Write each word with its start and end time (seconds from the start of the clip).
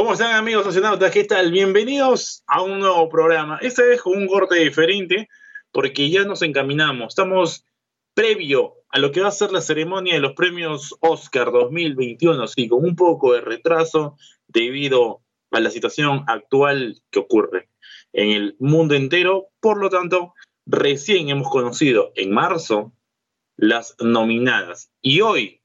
¿Cómo 0.00 0.14
están 0.14 0.34
amigos 0.34 0.64
socionautas? 0.64 1.10
¿Qué 1.10 1.24
tal? 1.24 1.52
Bienvenidos 1.52 2.42
a 2.46 2.62
un 2.62 2.78
nuevo 2.78 3.10
programa. 3.10 3.58
Esta 3.60 3.82
vez 3.82 4.00
con 4.00 4.16
un 4.16 4.28
corte 4.28 4.58
diferente 4.58 5.28
porque 5.72 6.08
ya 6.08 6.24
nos 6.24 6.40
encaminamos. 6.40 7.08
Estamos 7.08 7.66
previo 8.14 8.76
a 8.88 8.98
lo 8.98 9.12
que 9.12 9.20
va 9.20 9.28
a 9.28 9.30
ser 9.30 9.52
la 9.52 9.60
ceremonia 9.60 10.14
de 10.14 10.20
los 10.20 10.32
premios 10.32 10.96
Oscar 11.00 11.52
2021, 11.52 12.46
sí, 12.48 12.66
con 12.66 12.82
un 12.82 12.96
poco 12.96 13.34
de 13.34 13.42
retraso 13.42 14.16
debido 14.48 15.20
a 15.50 15.60
la 15.60 15.68
situación 15.68 16.24
actual 16.28 17.02
que 17.10 17.18
ocurre 17.18 17.68
en 18.14 18.30
el 18.30 18.56
mundo 18.58 18.94
entero. 18.94 19.48
Por 19.60 19.76
lo 19.76 19.90
tanto, 19.90 20.32
recién 20.64 21.28
hemos 21.28 21.50
conocido 21.50 22.12
en 22.16 22.32
marzo 22.32 22.94
las 23.58 23.96
nominadas. 24.00 24.90
Y 25.02 25.20
hoy, 25.20 25.59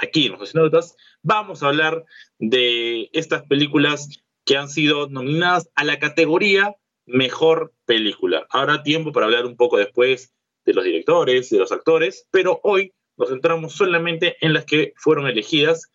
aquí 0.00 0.26
en 0.26 0.32
los 0.32 0.40
socionautas, 0.40 0.96
vamos 1.22 1.62
a 1.62 1.68
hablar 1.68 2.04
de 2.38 3.10
estas 3.12 3.44
películas 3.44 4.08
que 4.44 4.56
han 4.56 4.68
sido 4.68 5.08
nominadas 5.08 5.70
a 5.74 5.84
la 5.84 5.98
categoría 5.98 6.74
Mejor 7.06 7.72
Película. 7.86 8.46
Habrá 8.50 8.82
tiempo 8.82 9.12
para 9.12 9.26
hablar 9.26 9.46
un 9.46 9.56
poco 9.56 9.76
después 9.76 10.32
de 10.64 10.74
los 10.74 10.84
directores, 10.84 11.50
de 11.50 11.58
los 11.58 11.72
actores, 11.72 12.26
pero 12.30 12.60
hoy 12.62 12.92
nos 13.16 13.28
centramos 13.28 13.74
solamente 13.74 14.36
en 14.40 14.54
las 14.54 14.64
que 14.64 14.92
fueron 14.96 15.26
elegidas 15.26 15.90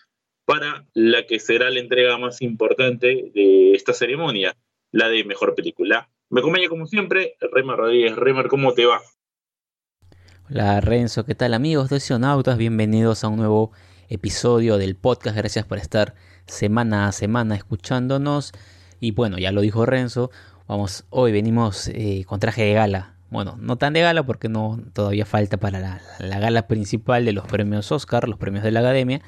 para 0.46 0.86
la 0.94 1.26
que 1.26 1.40
será 1.40 1.70
la 1.70 1.80
entrega 1.80 2.18
más 2.18 2.42
importante 2.42 3.32
de 3.34 3.74
esta 3.74 3.94
ceremonia, 3.94 4.56
la 4.92 5.10
de 5.10 5.24
Mejor 5.24 5.56
Película. 5.56 6.10
Me 6.30 6.42
acompaña 6.42 6.70
como 6.70 6.86
siempre 6.86 7.36
Remer 7.40 7.78
Rodríguez. 7.78 8.16
Remer, 8.16 8.48
¿cómo 8.48 8.74
te 8.74 8.86
va? 8.86 9.02
Hola 10.50 10.80
Renzo, 10.80 11.26
¿qué 11.26 11.34
tal 11.34 11.56
amigos 11.56 11.90
de 11.90 11.96
Oceanautas? 11.96 12.60
Bienvenidos 12.60 13.24
a 13.24 13.30
un 13.30 13.38
nuevo 13.38 13.72
episodio 14.10 14.78
del 14.78 14.96
podcast. 14.96 15.36
Gracias 15.36 15.66
por 15.66 15.78
estar 15.78 16.16
semana 16.46 17.08
a 17.08 17.12
semana 17.12 17.56
escuchándonos. 17.56 18.52
Y 19.00 19.12
bueno, 19.12 19.38
ya 19.38 19.52
lo 19.52 19.62
dijo 19.62 19.86
Renzo, 19.86 20.32
vamos, 20.68 21.06
hoy 21.10 21.32
venimos 21.32 21.88
eh, 21.90 22.24
con 22.28 22.40
traje 22.40 22.64
de 22.64 22.74
gala. 22.74 23.16
Bueno, 23.30 23.58
no 23.60 23.78
tan 23.78 23.94
de 23.94 24.02
gala 24.02 24.26
porque 24.26 24.50
no 24.50 24.80
todavía 24.94 25.26
falta 25.26 25.58
para 25.58 25.80
la, 25.80 26.02
la 26.20 26.40
gala 26.40 26.68
principal 26.68 27.26
de 27.26 27.34
los 27.34 27.46
premios 27.46 27.92
Oscar, 27.92 28.30
los 28.30 28.40
premios 28.40 28.64
de 28.64 28.72
la 28.72 28.80
Academia. 28.82 29.22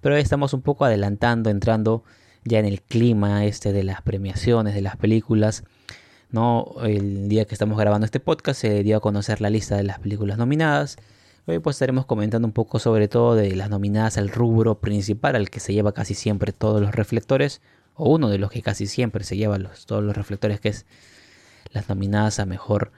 Pero 0.00 0.16
estamos 0.16 0.52
un 0.54 0.62
poco 0.62 0.84
adelantando, 0.84 1.50
entrando 1.50 2.04
ya 2.44 2.58
en 2.58 2.66
el 2.66 2.82
clima 2.82 3.44
este 3.44 3.72
de 3.72 3.84
las 3.84 4.02
premiaciones, 4.02 4.74
de 4.74 4.82
las 4.82 4.96
películas. 4.96 5.64
¿no? 6.30 6.74
El 6.82 7.28
día 7.28 7.44
que 7.46 7.54
estamos 7.54 7.78
grabando 7.78 8.04
este 8.04 8.20
podcast 8.20 8.60
se 8.60 8.82
dio 8.82 8.98
a 8.98 9.00
conocer 9.00 9.40
la 9.40 9.50
lista 9.50 9.76
de 9.76 9.84
las 9.84 9.98
películas 9.98 10.38
nominadas. 10.38 10.96
Hoy 11.50 11.60
pues 11.60 11.76
estaremos 11.76 12.04
comentando 12.04 12.46
un 12.46 12.52
poco 12.52 12.78
sobre 12.78 13.08
todo 13.08 13.34
de 13.34 13.56
las 13.56 13.70
nominadas 13.70 14.18
al 14.18 14.28
rubro 14.28 14.80
principal 14.80 15.34
al 15.34 15.48
que 15.48 15.60
se 15.60 15.72
lleva 15.72 15.92
casi 15.92 16.12
siempre 16.12 16.52
todos 16.52 16.82
los 16.82 16.94
reflectores, 16.94 17.62
o 17.94 18.10
uno 18.10 18.28
de 18.28 18.36
los 18.36 18.50
que 18.50 18.60
casi 18.60 18.86
siempre 18.86 19.24
se 19.24 19.38
lleva 19.38 19.56
los, 19.56 19.86
todos 19.86 20.04
los 20.04 20.14
reflectores, 20.14 20.60
que 20.60 20.68
es 20.68 20.84
las 21.72 21.88
nominadas 21.88 22.38
a 22.38 22.44
mejor 22.44 22.92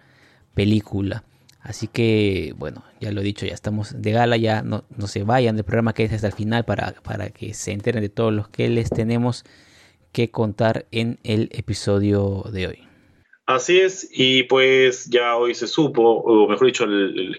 película. 0.53 1.23
Así 1.61 1.87
que, 1.87 2.53
bueno, 2.59 2.83
ya 3.01 3.13
lo 3.13 3.21
he 3.21 3.25
dicho, 3.25 3.47
ya 3.47 3.55
estamos 3.55 3.95
de 4.03 4.11
gala, 4.11 4.37
ya 4.37 4.63
no, 4.63 4.83
no 4.97 5.07
se 5.07 5.23
vayan 5.23 5.55
del 5.55 5.65
programa 5.65 5.93
que 5.93 6.03
es 6.03 6.13
hasta 6.13 6.27
el 6.27 6.33
final 6.33 6.65
para, 6.65 6.95
para 7.05 7.31
que 7.31 7.55
se 7.55 7.71
enteren 7.71 8.03
de 8.03 8.09
todos 8.09 8.33
los 8.33 8.49
que 8.49 8.69
les 8.69 8.91
tenemos 8.91 9.45
que 10.11 10.33
contar 10.33 10.87
en 10.91 11.21
el 11.23 11.51
episodio 11.53 12.43
de 12.53 12.67
hoy. 12.67 12.90
Así 13.51 13.81
es, 13.81 14.09
y 14.13 14.45
pues 14.45 15.07
ya 15.07 15.37
hoy 15.37 15.57
se 15.57 15.67
supo, 15.67 16.03
o 16.03 16.49
mejor 16.49 16.69
dicho, 16.69 16.87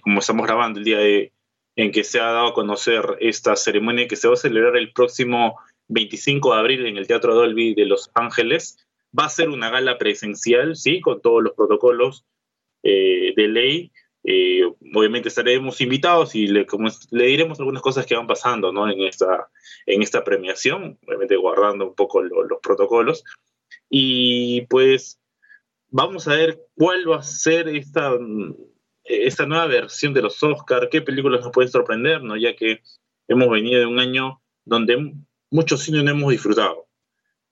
como 0.02 0.20
estamos 0.20 0.45
grabando 0.45 0.80
el 0.80 0.84
día 0.84 0.98
de, 0.98 1.31
en 1.78 1.94
que 1.94 2.04
se 2.04 2.20
ha 2.20 2.26
dado 2.26 2.48
a 2.48 2.54
conocer 2.54 3.16
esta 3.22 3.56
ceremonia 3.56 4.09
que 4.09 4.17
se 4.17 4.28
va 4.28 4.34
a 4.34 4.38
celebrar 4.38 4.76
el 4.76 4.92
próximo 4.92 5.58
25 5.88 6.54
de 6.54 6.59
abril 6.59 6.86
en 6.86 6.98
el 6.98 7.08
Teatro 7.08 7.34
Dolby 7.34 7.76
de 7.76 7.86
Los 7.86 8.12
Ángeles. 8.14 8.86
Va 9.17 9.23
a 9.23 9.30
ser 9.30 9.48
una 9.48 9.70
gala 9.70 9.98
presencial, 9.98 10.76
sí, 10.76 11.00
con 11.00 11.22
todos 11.22 11.42
los 11.42 11.54
protocolos 11.54 12.26
eh, 12.84 13.32
de 13.38 13.48
ley. 13.48 13.92
Eh, 14.26 14.64
obviamente 14.94 15.30
estaremos 15.30 15.80
invitados 15.80 16.36
y 16.36 16.48
le, 16.48 16.67
diremos 17.10 17.58
algunas 17.60 17.82
cosas 17.82 18.05
que 18.05 18.17
van 18.17 18.27
pasando 18.27 18.73
¿no? 18.73 18.92
en, 18.92 19.00
esta, 19.04 19.48
en 19.86 20.02
esta 20.02 20.26
premiación, 20.26 21.00
obviamente 21.08 21.38
guardando 21.38 21.88
un 21.88 21.95
poco 21.95 22.21
los 22.21 22.60
protocolos. 22.61 23.23
Y 23.89 24.64
pues 24.67 25.20
vamos 25.91 26.27
a 26.27 26.35
ver 26.35 26.59
cuál 26.75 27.07
va 27.09 27.17
a 27.17 27.23
ser 27.23 27.67
esta, 27.67 28.17
esta 29.03 29.45
nueva 29.45 29.67
versión 29.67 30.13
de 30.13 30.23
los 30.23 30.41
Oscars, 30.41 30.87
qué 30.89 31.02
películas 31.02 31.41
nos 31.41 31.52
pueden 31.52 31.71
sorprender, 31.71 32.23
¿no? 32.23 32.35
ya 32.37 32.55
que 32.55 32.81
hemos 33.27 33.49
venido 33.49 33.79
de 33.79 33.85
un 33.85 33.99
año 33.99 34.41
donde 34.65 35.13
muchos 35.52 35.81
cines 35.81 36.03
no 36.03 36.11
hemos 36.11 36.31
disfrutado. 36.31 36.87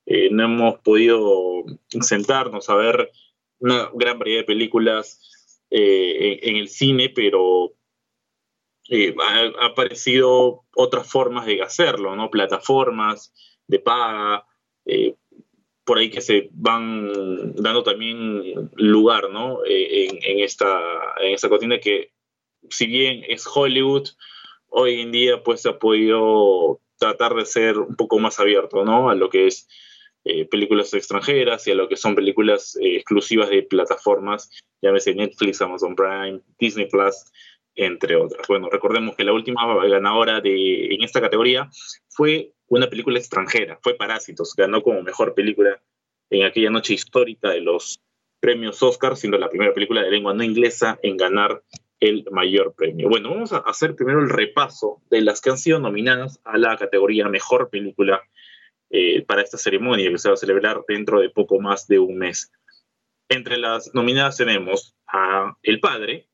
Eh, 0.06 0.30
no 0.32 0.46
hemos 0.46 0.80
podido 0.80 1.64
sentarnos 2.02 2.70
a 2.70 2.76
ver 2.76 3.12
una 3.60 3.92
gran 3.94 4.18
variedad 4.18 4.42
de 4.42 4.46
películas 4.46 5.60
eh, 5.70 6.40
en, 6.42 6.56
el 6.56 6.68
cine, 6.68 7.12
pero 7.14 7.74
eh, 8.90 9.14
ha, 9.22 9.68
aparecido 9.68 10.66
otras 10.76 11.08
formas 11.08 11.46
de 11.46 11.62
hacerlo, 11.62 12.16
¿no? 12.16 12.32
Plataformas 12.32 13.34
de 13.68 13.80
paga, 13.80 14.48
por 15.90 15.98
ahí 15.98 16.12
que 16.12 16.22
se 16.22 16.50
van 16.52 17.56
dando 17.56 17.82
también 17.82 18.70
lugar, 18.76 19.32
¿no? 19.32 19.66
Eh, 19.66 20.08
en, 20.22 20.40
esta, 20.42 20.80
en 21.20 21.34
esta 21.34 21.50
que, 21.82 22.12
si 22.70 22.86
bien 22.86 23.24
es 23.28 23.48
Hollywood, 23.52 24.08
hoy 24.68 25.02
en 25.02 25.12
día 25.12 25.42
pues 25.42 25.66
ha 25.66 25.80
podido 25.80 26.80
tratar 27.00 27.34
de 27.34 27.48
ser 27.48 27.80
un 27.80 27.96
poco 27.96 28.20
más 28.20 28.40
abierto, 28.40 28.86
¿no? 28.86 29.10
A 29.10 29.16
lo 29.16 29.32
que 29.32 29.48
es 29.48 29.68
eh, 30.26 30.46
películas 30.46 30.94
extranjeras 30.94 31.66
y 31.66 31.72
a 31.72 31.76
lo 31.76 31.90
que 31.90 31.98
son 31.98 32.14
películas 32.14 32.78
eh, 32.80 32.98
exclusivas 32.98 33.50
de 33.50 33.64
plataformas, 33.64 34.52
llámese 34.84 35.16
Netflix, 35.16 35.60
Amazon 35.60 35.96
Prime, 35.96 36.42
Disney 36.60 36.88
Plus, 36.88 37.16
entre 37.74 38.16
otras. 38.16 38.48
Bueno, 38.48 38.70
recordemos 38.70 39.16
que 39.16 39.24
la 39.24 39.34
última 39.34 39.66
ganadora 39.88 40.40
de, 40.40 40.94
en 40.94 41.02
esta 41.02 41.20
categoría 41.20 41.68
fue 42.10 42.54
una 42.70 42.90
película 42.90 43.20
extranjera, 43.20 43.80
fue 43.82 43.96
Parásitos, 43.96 44.54
ganó 44.56 44.82
como 44.82 45.02
mejor 45.02 45.34
película 45.34 45.82
en 46.30 46.46
aquella 46.46 46.70
noche 46.70 46.94
histórica 46.94 47.50
de 47.50 47.62
los 47.62 48.00
premios 48.40 48.82
Oscar, 48.82 49.18
siendo 49.18 49.38
la 49.38 49.50
primera 49.50 49.74
película 49.74 50.02
de 50.02 50.12
lengua 50.12 50.34
no 50.34 50.44
inglesa 50.44 51.00
en 51.02 51.18
ganar 51.18 51.64
el 52.00 52.26
mayor 52.32 52.74
premio. 52.76 53.10
Bueno, 53.10 53.32
vamos 53.32 53.52
a 53.52 53.58
hacer 53.58 53.96
primero 53.96 54.22
el 54.22 54.30
repaso 54.30 55.02
de 55.10 55.22
las 55.22 55.42
que 55.42 55.50
han 55.50 55.58
sido 55.58 55.80
nominadas 55.80 56.40
a 56.46 56.58
la 56.58 56.78
categoría 56.78 57.28
Mejor 57.28 57.70
Película 57.70 58.22
eh, 58.90 59.24
para 59.26 59.42
esta 59.42 59.58
ceremonia 59.58 60.10
que 60.10 60.18
se 60.18 60.30
va 60.30 60.36
a 60.36 60.38
celebrar 60.38 60.84
dentro 60.88 61.20
de 61.20 61.30
poco 61.30 61.60
más 61.60 61.88
de 61.88 62.00
un 62.00 62.18
mes. 62.18 62.52
Entre 63.28 63.58
las 63.58 63.94
nominadas 63.94 64.38
tenemos 64.38 64.96
a 65.08 65.58
El 65.62 65.80
Padre, 65.80 66.30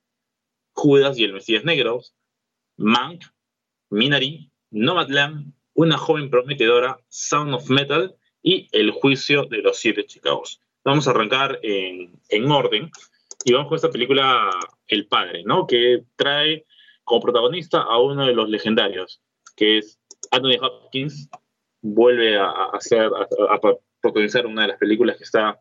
Judas 0.73 1.17
y 1.17 1.23
el 1.23 1.33
Mesías 1.33 1.65
Negros, 1.65 2.15
Mank, 2.77 3.23
Minari, 3.89 4.51
Nomadland, 4.69 5.53
Una 5.75 5.97
joven 5.97 6.29
prometedora, 6.29 6.97
Sound 7.09 7.53
of 7.53 7.69
Metal 7.69 8.15
y 8.41 8.69
El 8.71 8.91
juicio 8.91 9.43
de 9.43 9.57
los 9.57 9.77
siete 9.77 10.05
Chicagos. 10.05 10.61
Vamos 10.85 11.07
a 11.07 11.11
arrancar 11.11 11.59
en, 11.63 12.13
en 12.29 12.49
orden 12.49 12.89
y 13.43 13.53
vamos 13.53 13.67
con 13.67 13.75
esta 13.75 13.91
película 13.91 14.49
El 14.87 15.07
Padre, 15.07 15.43
¿no? 15.43 15.67
Que 15.67 16.03
trae 16.15 16.65
como 17.03 17.21
protagonista 17.21 17.81
a 17.81 17.99
uno 17.99 18.25
de 18.25 18.33
los 18.33 18.49
legendarios, 18.49 19.21
que 19.55 19.79
es 19.79 19.99
Anthony 20.31 20.57
Hopkins, 20.61 21.29
vuelve 21.81 22.37
a, 22.37 22.51
hacer, 22.73 23.11
a, 23.49 23.59
protagonizar 24.01 24.45
una 24.47 24.63
de 24.63 24.69
las 24.69 24.77
películas 24.77 25.17
que 25.17 25.23
está 25.25 25.59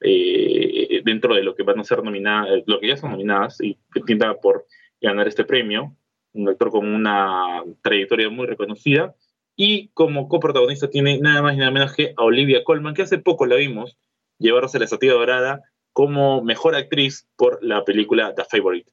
eh, 0.00 1.02
dentro 1.04 1.34
de 1.34 1.42
lo 1.42 1.54
que 1.54 1.64
van 1.64 1.80
a 1.80 1.84
ser 1.84 2.02
nominadas, 2.04 2.62
lo 2.66 2.78
que 2.78 2.88
ya 2.88 2.96
son 2.96 3.10
nominadas 3.10 3.60
y 3.60 3.76
pinta 4.06 4.34
por 4.34 4.66
ganar 5.00 5.26
este 5.26 5.44
premio, 5.44 5.96
un 6.32 6.48
actor 6.48 6.70
con 6.70 6.86
una 6.86 7.64
trayectoria 7.82 8.30
muy 8.30 8.46
reconocida, 8.46 9.14
y 9.56 9.88
como 9.88 10.28
coprotagonista 10.28 10.90
tiene 10.90 11.18
nada 11.18 11.42
más 11.42 11.54
y 11.54 11.58
nada 11.58 11.70
menos 11.70 11.94
que 11.94 12.12
a 12.16 12.22
Olivia 12.22 12.62
Colman, 12.62 12.94
que 12.94 13.02
hace 13.02 13.18
poco 13.18 13.46
la 13.46 13.56
vimos 13.56 13.96
llevarse 14.38 14.78
la 14.78 14.84
estatua 14.84 15.14
dorada 15.14 15.62
como 15.94 16.42
mejor 16.42 16.74
actriz 16.74 17.26
por 17.36 17.58
la 17.64 17.84
película 17.84 18.34
The 18.34 18.44
Favorite. 18.44 18.92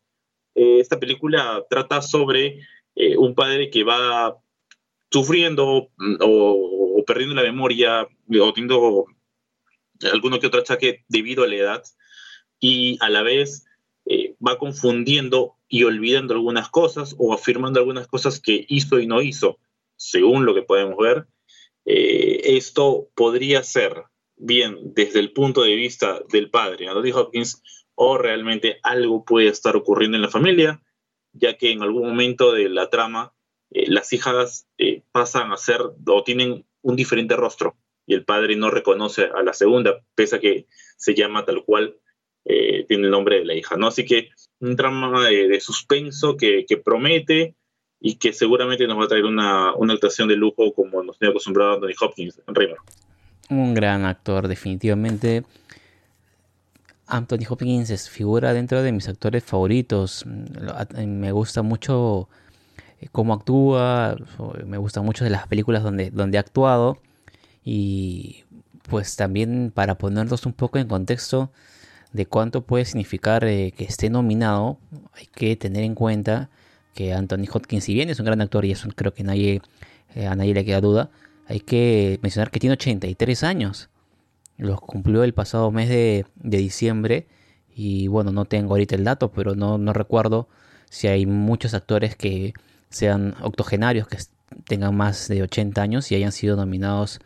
Eh, 0.55 0.79
esta 0.79 0.99
película 0.99 1.65
trata 1.69 2.01
sobre 2.01 2.59
eh, 2.95 3.17
un 3.17 3.35
padre 3.35 3.69
que 3.69 3.83
va 3.83 4.37
sufriendo 5.11 5.89
mm, 5.97 6.15
o, 6.21 7.03
perdiendo 7.05 7.35
la 7.35 7.43
memoria 7.43 8.03
o 8.03 8.53
teniendo 8.53 9.05
alguno 10.13 10.39
que 10.39 10.47
otro 10.47 10.61
achaque 10.61 11.03
debido 11.09 11.43
a 11.43 11.47
la 11.47 11.55
edad 11.55 11.83
y 12.61 12.97
a 13.01 13.09
la 13.09 13.21
vez 13.21 13.65
eh, 14.05 14.35
va 14.45 14.57
confundiendo 14.57 15.55
y 15.67 15.83
olvidando 15.83 16.33
algunas 16.33 16.69
cosas 16.69 17.15
o 17.17 17.33
afirmando 17.33 17.81
algunas 17.81 18.07
cosas 18.07 18.39
que 18.39 18.65
hizo 18.69 18.99
y 18.99 19.07
no 19.07 19.21
hizo, 19.21 19.59
según 20.03 20.45
lo 20.45 20.53
que 20.53 20.61
podemos 20.61 20.97
ver. 20.97 21.25
Eh, 21.85 22.57
esto 22.57 23.09
podría 23.15 23.63
ser 23.63 24.03
bien 24.35 24.77
desde 24.93 25.19
el 25.19 25.31
punto 25.33 25.63
de 25.63 25.75
vista 25.75 26.21
del 26.31 26.49
padre, 26.49 26.87
Anthony 26.87 27.17
Hopkins, 27.17 27.61
o 27.95 28.17
realmente 28.17 28.79
algo 28.83 29.23
puede 29.23 29.47
estar 29.47 29.75
ocurriendo 29.75 30.17
en 30.17 30.23
la 30.23 30.29
familia, 30.29 30.81
ya 31.31 31.57
que 31.57 31.71
en 31.71 31.81
algún 31.81 32.07
momento 32.07 32.51
de 32.51 32.69
la 32.69 32.89
trama 32.89 33.33
eh, 33.71 33.85
las 33.89 34.11
hijas 34.13 34.67
pasan 35.11 35.51
a 35.51 35.57
ser 35.57 35.81
o 35.81 36.23
tienen 36.23 36.65
un 36.81 36.95
diferente 36.95 37.35
rostro 37.35 37.77
y 38.05 38.13
el 38.13 38.25
padre 38.25 38.55
no 38.55 38.69
reconoce 38.69 39.29
a 39.33 39.43
la 39.43 39.53
segunda, 39.53 40.03
pese 40.15 40.35
a 40.35 40.39
que 40.39 40.67
se 40.97 41.15
llama 41.15 41.45
tal 41.45 41.63
cual, 41.63 41.97
eh, 42.45 42.85
tiene 42.87 43.05
el 43.05 43.11
nombre 43.11 43.39
de 43.39 43.45
la 43.45 43.55
hija, 43.55 43.77
¿no? 43.77 43.87
Así 43.87 44.05
que 44.05 44.29
un 44.59 44.75
drama 44.75 45.29
de, 45.29 45.59
suspenso 45.61 46.35
que, 46.35 46.65
promete 46.83 47.55
y 48.05 48.15
que 48.15 48.33
seguramente 48.33 48.85
nos 48.85 48.99
va 48.99 49.05
a 49.05 49.07
traer 49.07 49.23
una, 49.23 49.73
una 49.75 49.93
actuación 49.93 50.27
de 50.27 50.35
lujo 50.35 50.73
como 50.73 51.01
nos 51.01 51.17
tiene 51.17 51.31
acostumbrado 51.31 51.75
Anthony 51.75 51.95
Hopkins 52.01 52.41
River. 52.47 52.75
Un 53.49 53.73
gran 53.73 54.03
actor, 54.03 54.49
definitivamente. 54.49 55.45
Anthony 57.07 57.45
Hopkins 57.47 57.89
es 57.91 58.09
figura 58.09 58.53
dentro 58.53 58.83
de 58.83 58.91
mis 58.91 59.07
actores 59.07 59.41
favoritos. 59.45 60.25
Me 60.25 61.31
gusta 61.31 61.61
mucho 61.61 62.27
eh, 62.99 63.07
cómo 63.09 63.33
actúa, 63.33 64.17
me 64.65 64.77
gusta 64.77 65.01
mucho 65.01 65.23
de 65.23 65.29
las 65.29 65.47
películas 65.47 65.81
donde, 65.81 66.11
donde 66.11 66.37
ha 66.37 66.41
actuado. 66.41 66.97
Y 67.63 68.43
pues 68.89 69.15
también 69.15 69.71
para 69.73 69.97
ponernos 69.97 70.45
un 70.45 70.51
poco 70.51 70.77
en 70.77 70.89
contexto 70.89 71.51
de 72.11 72.25
cuánto 72.25 72.63
puede 72.63 72.83
significar 72.83 73.45
eh, 73.45 73.73
que 73.77 73.85
esté 73.85 74.09
nominado, 74.09 74.77
hay 75.13 75.27
que 75.27 75.55
tener 75.55 75.85
en 75.85 75.95
cuenta 75.95 76.49
que 76.93 77.13
Anthony 77.13 77.45
Hopkins, 77.51 77.83
si 77.83 77.93
bien 77.93 78.09
es 78.09 78.19
un 78.19 78.25
gran 78.25 78.41
actor 78.41 78.65
y 78.65 78.71
eso 78.71 78.87
creo 78.95 79.13
que 79.13 79.23
nadie, 79.23 79.61
eh, 80.15 80.27
a 80.27 80.35
nadie 80.35 80.53
le 80.53 80.65
queda 80.65 80.81
duda, 80.81 81.09
hay 81.47 81.59
que 81.59 82.19
mencionar 82.21 82.51
que 82.51 82.59
tiene 82.59 82.73
83 82.73 83.43
años. 83.43 83.89
Los 84.57 84.79
cumplió 84.79 85.23
el 85.23 85.33
pasado 85.33 85.71
mes 85.71 85.89
de, 85.89 86.25
diciembre. 86.35 87.27
Y 87.75 88.07
bueno, 88.07 88.31
no 88.31 88.45
tengo 88.45 88.73
ahorita 88.73 88.95
el 88.95 89.03
dato, 89.03 89.31
pero 89.31 89.55
no, 89.55 89.77
no 89.77 89.93
recuerdo 89.93 90.47
si 90.89 91.07
hay 91.07 91.25
muchos 91.25 91.73
actores 91.73 92.15
que 92.15 92.53
sean 92.89 93.35
octogenarios, 93.41 94.07
que 94.07 94.17
tengan 94.65 94.95
más 94.95 95.27
de 95.27 95.41
80 95.41 95.81
años 95.81 96.11
y 96.11 96.15
hayan 96.15 96.31
sido 96.31 96.55
nominados, 96.55 97.19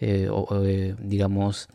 eh, 0.00 0.28
o, 0.28 0.64
eh, 0.64 0.96
digamos, 0.98 1.68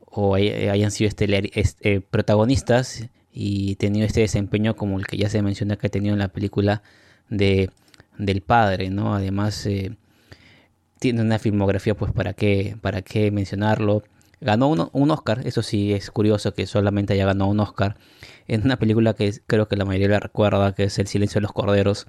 o 0.00 0.34
hayan 0.34 0.90
sido 0.90 1.08
este, 1.08 2.00
protagonistas 2.00 3.08
y 3.32 3.76
tenido 3.76 4.06
este 4.06 4.20
desempeño 4.20 4.76
como 4.76 4.98
el 4.98 5.06
que 5.06 5.16
ya 5.16 5.28
se 5.28 5.42
menciona 5.42 5.76
que 5.76 5.86
ha 5.86 5.90
tenido 5.90 6.12
en 6.12 6.18
la 6.18 6.28
película 6.28 6.82
de, 7.30 7.70
del 8.18 8.42
padre, 8.42 8.90
¿no? 8.90 9.14
Además, 9.14 9.66
tiene 10.98 11.22
una 11.22 11.38
filmografía, 11.38 11.96
pues, 11.96 12.12
¿para 12.12 12.32
qué, 12.34 12.76
para 12.80 13.02
qué 13.02 13.30
mencionarlo? 13.32 14.04
Ganó 14.40 14.68
un, 14.68 15.10
Oscar, 15.10 15.46
eso 15.46 15.62
sí 15.62 15.92
es 15.92 16.10
curioso 16.10 16.52
que 16.52 16.66
solamente 16.66 17.12
haya 17.12 17.26
ganado 17.26 17.50
un 17.50 17.60
Oscar 17.60 17.96
en 18.48 18.62
una 18.62 18.76
película 18.76 19.14
que 19.14 19.32
creo 19.46 19.68
que 19.68 19.76
la 19.76 19.84
mayoría 19.84 20.08
la 20.08 20.20
recuerda, 20.20 20.74
que 20.74 20.84
es 20.84 20.98
El 20.98 21.06
silencio 21.06 21.40
de 21.40 21.42
los 21.42 21.52
corderos, 21.52 22.06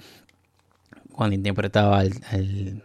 cuando 1.11 1.35
interpretaba 1.35 1.99
al, 1.99 2.83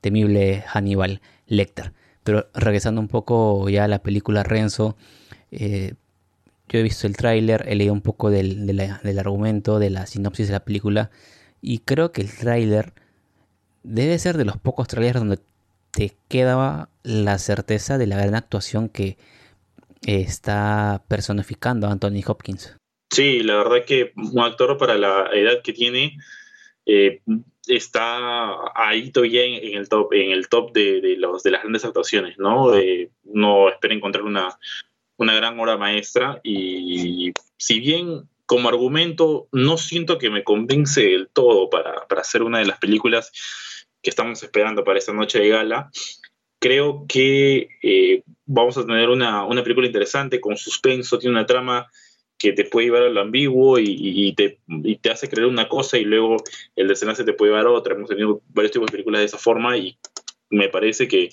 temible 0.00 0.64
Hannibal 0.66 1.20
Lecter. 1.46 1.92
Pero 2.24 2.48
regresando 2.54 3.00
un 3.00 3.08
poco 3.08 3.68
ya 3.68 3.84
a 3.84 3.88
la 3.88 4.02
película 4.02 4.42
Renzo, 4.42 4.96
eh, 5.50 5.94
yo 6.68 6.78
he 6.78 6.82
visto 6.82 7.06
el 7.06 7.16
tráiler, 7.16 7.64
he 7.68 7.74
leído 7.74 7.92
un 7.92 8.02
poco 8.02 8.30
del, 8.30 8.66
del 8.66 9.18
argumento, 9.18 9.78
de 9.78 9.90
la 9.90 10.06
sinopsis 10.06 10.48
de 10.48 10.52
la 10.52 10.64
película, 10.64 11.10
y 11.60 11.78
creo 11.78 12.12
que 12.12 12.22
el 12.22 12.30
tráiler 12.30 12.92
debe 13.82 14.18
ser 14.18 14.36
de 14.36 14.44
los 14.44 14.56
pocos 14.58 14.88
trailers 14.88 15.18
donde 15.18 15.38
te 15.90 16.12
quedaba 16.28 16.90
la 17.02 17.38
certeza 17.38 17.98
de 17.98 18.06
la 18.06 18.16
gran 18.16 18.34
actuación 18.34 18.88
que 18.88 19.16
está 20.06 21.02
personificando 21.08 21.88
Anthony 21.88 22.22
Hopkins. 22.26 22.76
Sí, 23.10 23.42
la 23.42 23.56
verdad 23.56 23.84
que 23.86 24.12
un 24.16 24.40
actor 24.40 24.76
para 24.76 24.96
la 24.98 25.30
edad 25.32 25.62
que 25.64 25.72
tiene 25.72 26.18
eh, 26.84 27.22
está 27.66 28.56
ahí 28.74 29.10
todavía 29.10 29.44
en, 29.44 29.76
el 29.76 29.88
top, 29.88 30.12
en 30.12 30.30
el 30.30 30.48
top 30.48 30.72
de, 30.72 31.16
los, 31.18 31.42
de 31.42 31.50
las 31.50 31.62
grandes 31.62 31.84
actuaciones, 31.84 32.38
¿no? 32.38 32.72
no 33.24 33.68
espera 33.68 33.94
encontrar 33.94 34.24
una, 34.24 34.58
una 35.18 35.34
gran 35.34 35.60
obra 35.60 35.76
maestra 35.76 36.40
y 36.42 37.32
si 37.58 37.80
bien 37.80 38.22
como 38.46 38.70
argumento 38.70 39.46
no 39.52 39.76
siento 39.76 40.16
que 40.16 40.30
me 40.30 40.42
convence 40.42 41.02
del 41.02 41.28
todo 41.28 41.68
para, 41.68 42.06
para 42.06 42.22
hacer 42.22 42.42
una 42.42 42.60
de 42.60 42.64
las 42.64 42.78
películas 42.78 43.30
que 44.02 44.08
estamos 44.08 44.42
esperando 44.42 44.84
para 44.84 44.98
esta 44.98 45.12
noche 45.12 45.38
de 45.38 45.50
gala, 45.50 45.90
creo 46.58 47.04
que 47.06 47.68
eh, 47.82 48.22
vamos 48.46 48.78
a 48.78 48.86
tener 48.86 49.10
una, 49.10 49.44
una, 49.44 49.62
película 49.62 49.86
interesante 49.86 50.40
con 50.40 50.56
suspenso, 50.56 51.18
tiene 51.18 51.36
una 51.36 51.46
trama 51.46 51.88
que 52.38 52.52
te 52.52 52.64
puede 52.64 52.86
llevar 52.86 53.02
a 53.02 53.10
lo 53.10 53.20
ambiguo 53.20 53.78
y, 53.80 54.32
te, 54.34 54.60
y, 54.66 54.96
te, 54.96 55.10
hace 55.10 55.28
creer 55.28 55.48
una 55.48 55.68
cosa 55.68 55.98
y 55.98 56.04
luego 56.04 56.36
el 56.76 56.88
desenlace 56.88 57.24
te 57.24 57.32
puede 57.32 57.50
llevar 57.50 57.66
a 57.66 57.70
otra. 57.72 57.94
Hemos 57.94 58.08
tenido 58.08 58.40
varios 58.48 58.72
tipos 58.72 58.86
de 58.86 58.92
películas 58.92 59.20
de 59.20 59.26
esa 59.26 59.38
forma 59.38 59.76
y 59.76 59.98
me 60.48 60.68
parece 60.68 61.08
que, 61.08 61.30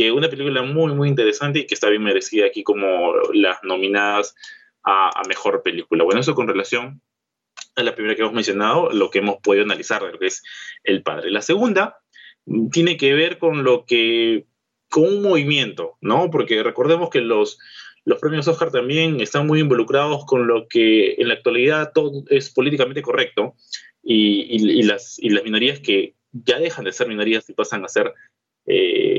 que 0.00 0.12
una 0.12 0.30
película 0.30 0.62
muy, 0.62 0.94
muy 0.94 1.10
interesante 1.10 1.58
y 1.58 1.66
que 1.66 1.74
está 1.74 1.90
bien 1.90 2.02
merecida 2.02 2.46
aquí 2.46 2.62
como 2.62 3.12
las 3.34 3.58
nominadas 3.62 4.34
a, 4.82 5.10
mejor 5.28 5.62
película. 5.62 6.04
Bueno, 6.04 6.22
eso 6.22 6.34
con 6.34 6.48
relación 6.48 7.02
a 7.76 7.82
la 7.82 7.94
primera 7.94 8.16
que 8.16 8.22
hemos 8.22 8.32
mencionado, 8.32 8.90
lo 8.92 9.10
que 9.10 9.18
hemos 9.18 9.36
podido 9.42 9.62
analizar 9.62 10.02
de 10.02 10.12
lo 10.12 10.18
que 10.18 10.28
es 10.28 10.42
el 10.84 11.02
padre. 11.02 11.30
La 11.30 11.42
segunda 11.42 11.98
tiene 12.72 12.96
que 12.96 13.12
ver 13.12 13.36
con 13.36 13.62
lo 13.62 13.84
que, 13.84 14.46
con 14.88 15.04
un 15.04 15.22
movimiento, 15.22 15.98
¿no? 16.00 16.30
Porque 16.30 16.62
recordemos 16.62 17.10
que 17.10 17.20
los, 17.20 17.58
los 18.06 18.18
premios 18.20 18.48
Oscar 18.48 18.70
también 18.70 19.20
están 19.20 19.46
muy 19.46 19.60
involucrados 19.60 20.24
con 20.24 20.46
lo 20.46 20.66
que 20.66 21.16
en 21.18 21.28
la 21.28 21.34
actualidad 21.34 21.92
todo 21.92 22.24
es 22.30 22.48
políticamente 22.48 23.02
correcto 23.02 23.54
y, 24.02 24.82
las, 24.82 25.18
y 25.18 25.28
las 25.28 25.44
minorías 25.44 25.78
que 25.80 26.14
ya 26.32 26.58
dejan 26.58 26.86
de 26.86 26.92
ser 26.92 27.06
minorías 27.06 27.50
y 27.50 27.52
pasan 27.52 27.84
a 27.84 27.88
ser 27.88 28.14
eh, 28.72 29.09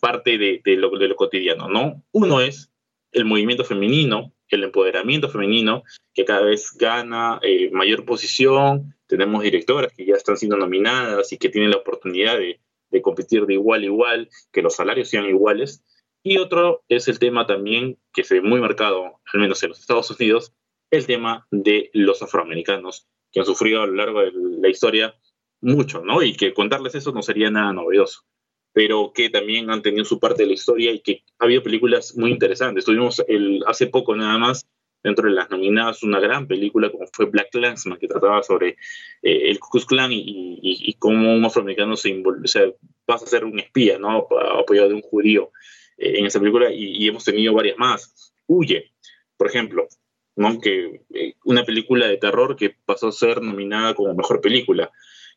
parte 0.00 0.38
de, 0.38 0.76
lo, 0.76 0.90
de 0.90 1.14
cotidiano, 1.14 1.68
¿no? 1.68 2.02
Uno 2.12 2.40
es 2.40 2.70
el 3.12 3.24
movimiento 3.24 3.64
femenino, 3.64 4.32
el 4.48 4.64
empoderamiento 4.64 5.28
femenino, 5.28 5.82
que 6.14 6.24
cada 6.24 6.42
vez 6.42 6.72
gana 6.76 7.38
eh, 7.42 7.70
mayor 7.70 8.04
posición. 8.04 8.94
Tenemos 9.06 9.42
directoras 9.42 9.92
que 9.92 10.06
ya 10.06 10.14
están 10.14 10.36
siendo 10.36 10.56
nominadas 10.56 11.32
y 11.32 11.38
que 11.38 11.48
tienen 11.48 11.70
la 11.70 11.78
oportunidad 11.78 12.38
de, 12.38 12.60
competir 13.02 13.46
de 13.46 13.54
igual 13.54 13.82
a 13.82 13.86
igual, 13.86 14.28
que 14.52 14.62
los 14.62 14.76
salarios 14.76 15.08
sean 15.08 15.26
iguales. 15.26 15.82
Y 16.22 16.38
otro 16.38 16.84
es 16.88 17.08
el 17.08 17.18
tema 17.18 17.46
también 17.46 17.98
que 18.12 18.24
se 18.24 18.34
ve 18.34 18.42
muy 18.42 18.60
marcado, 18.60 19.20
al 19.32 19.40
menos 19.40 19.62
en 19.62 19.70
los 19.70 19.80
Estados 19.80 20.10
Unidos, 20.10 20.52
el 20.90 21.06
tema 21.06 21.46
de 21.50 21.90
los 21.94 22.22
afroamericanos, 22.22 23.06
que 23.32 23.40
han 23.40 23.46
sufrido 23.46 23.82
a 23.82 23.86
lo 23.86 23.94
largo 23.94 24.20
de 24.20 24.32
la 24.34 24.68
historia 24.68 25.14
mucho, 25.62 26.04
¿no? 26.04 26.22
Y 26.22 26.36
que 26.36 26.52
contarles 26.52 26.94
eso 26.94 27.12
no 27.12 27.22
sería 27.22 27.50
nada 27.50 27.72
novedoso 27.72 28.24
pero 28.72 29.12
que 29.14 29.30
también 29.30 29.70
han 29.70 29.82
tenido 29.82 30.04
su 30.04 30.18
parte 30.18 30.42
de 30.42 30.48
la 30.48 30.54
historia 30.54 30.92
y 30.92 31.00
que 31.00 31.24
ha 31.38 31.44
habido 31.44 31.62
películas 31.62 32.16
muy 32.16 32.30
interesantes. 32.30 32.84
Tuvimos 32.84 33.22
el, 33.28 33.62
hace 33.66 33.86
poco 33.86 34.16
nada 34.16 34.38
más, 34.38 34.66
dentro 35.02 35.28
de 35.28 35.34
las 35.34 35.50
nominadas, 35.50 36.02
una 36.02 36.20
gran 36.20 36.46
película 36.46 36.90
como 36.90 37.06
fue 37.12 37.26
Black 37.26 37.50
Clansman, 37.50 37.98
que 37.98 38.08
trataba 38.08 38.42
sobre 38.42 38.76
eh, 39.22 39.50
el 39.50 39.58
Ku 39.58 39.68
Klux 39.70 39.86
Klan 39.86 40.12
y, 40.12 40.58
y, 40.62 40.94
cómo 40.94 41.34
un 41.34 41.44
afroamericano 41.44 41.96
se 41.96 42.22
o 42.22 42.46
sea, 42.46 42.72
pasa 43.04 43.24
a 43.24 43.28
ser 43.28 43.44
un 43.44 43.58
espía, 43.58 43.98
¿no? 43.98 44.28
Apoyado 44.58 44.88
de 44.88 44.94
un 44.94 45.02
judío 45.02 45.50
eh, 45.98 46.18
en 46.18 46.26
esa 46.26 46.38
película 46.38 46.72
y, 46.72 47.06
hemos 47.06 47.24
tenido 47.24 47.52
varias 47.52 47.76
más. 47.78 48.32
Huye, 48.46 48.92
por 49.36 49.48
ejemplo, 49.48 49.88
¿no? 50.36 50.60
que, 50.60 51.02
eh, 51.12 51.34
una 51.44 51.64
película 51.64 52.06
de 52.06 52.16
terror 52.16 52.56
que 52.56 52.70
pasó 52.84 53.08
a 53.08 53.12
ser 53.12 53.42
nominada 53.42 53.94
como 53.94 54.14
mejor 54.14 54.40
película, 54.40 54.90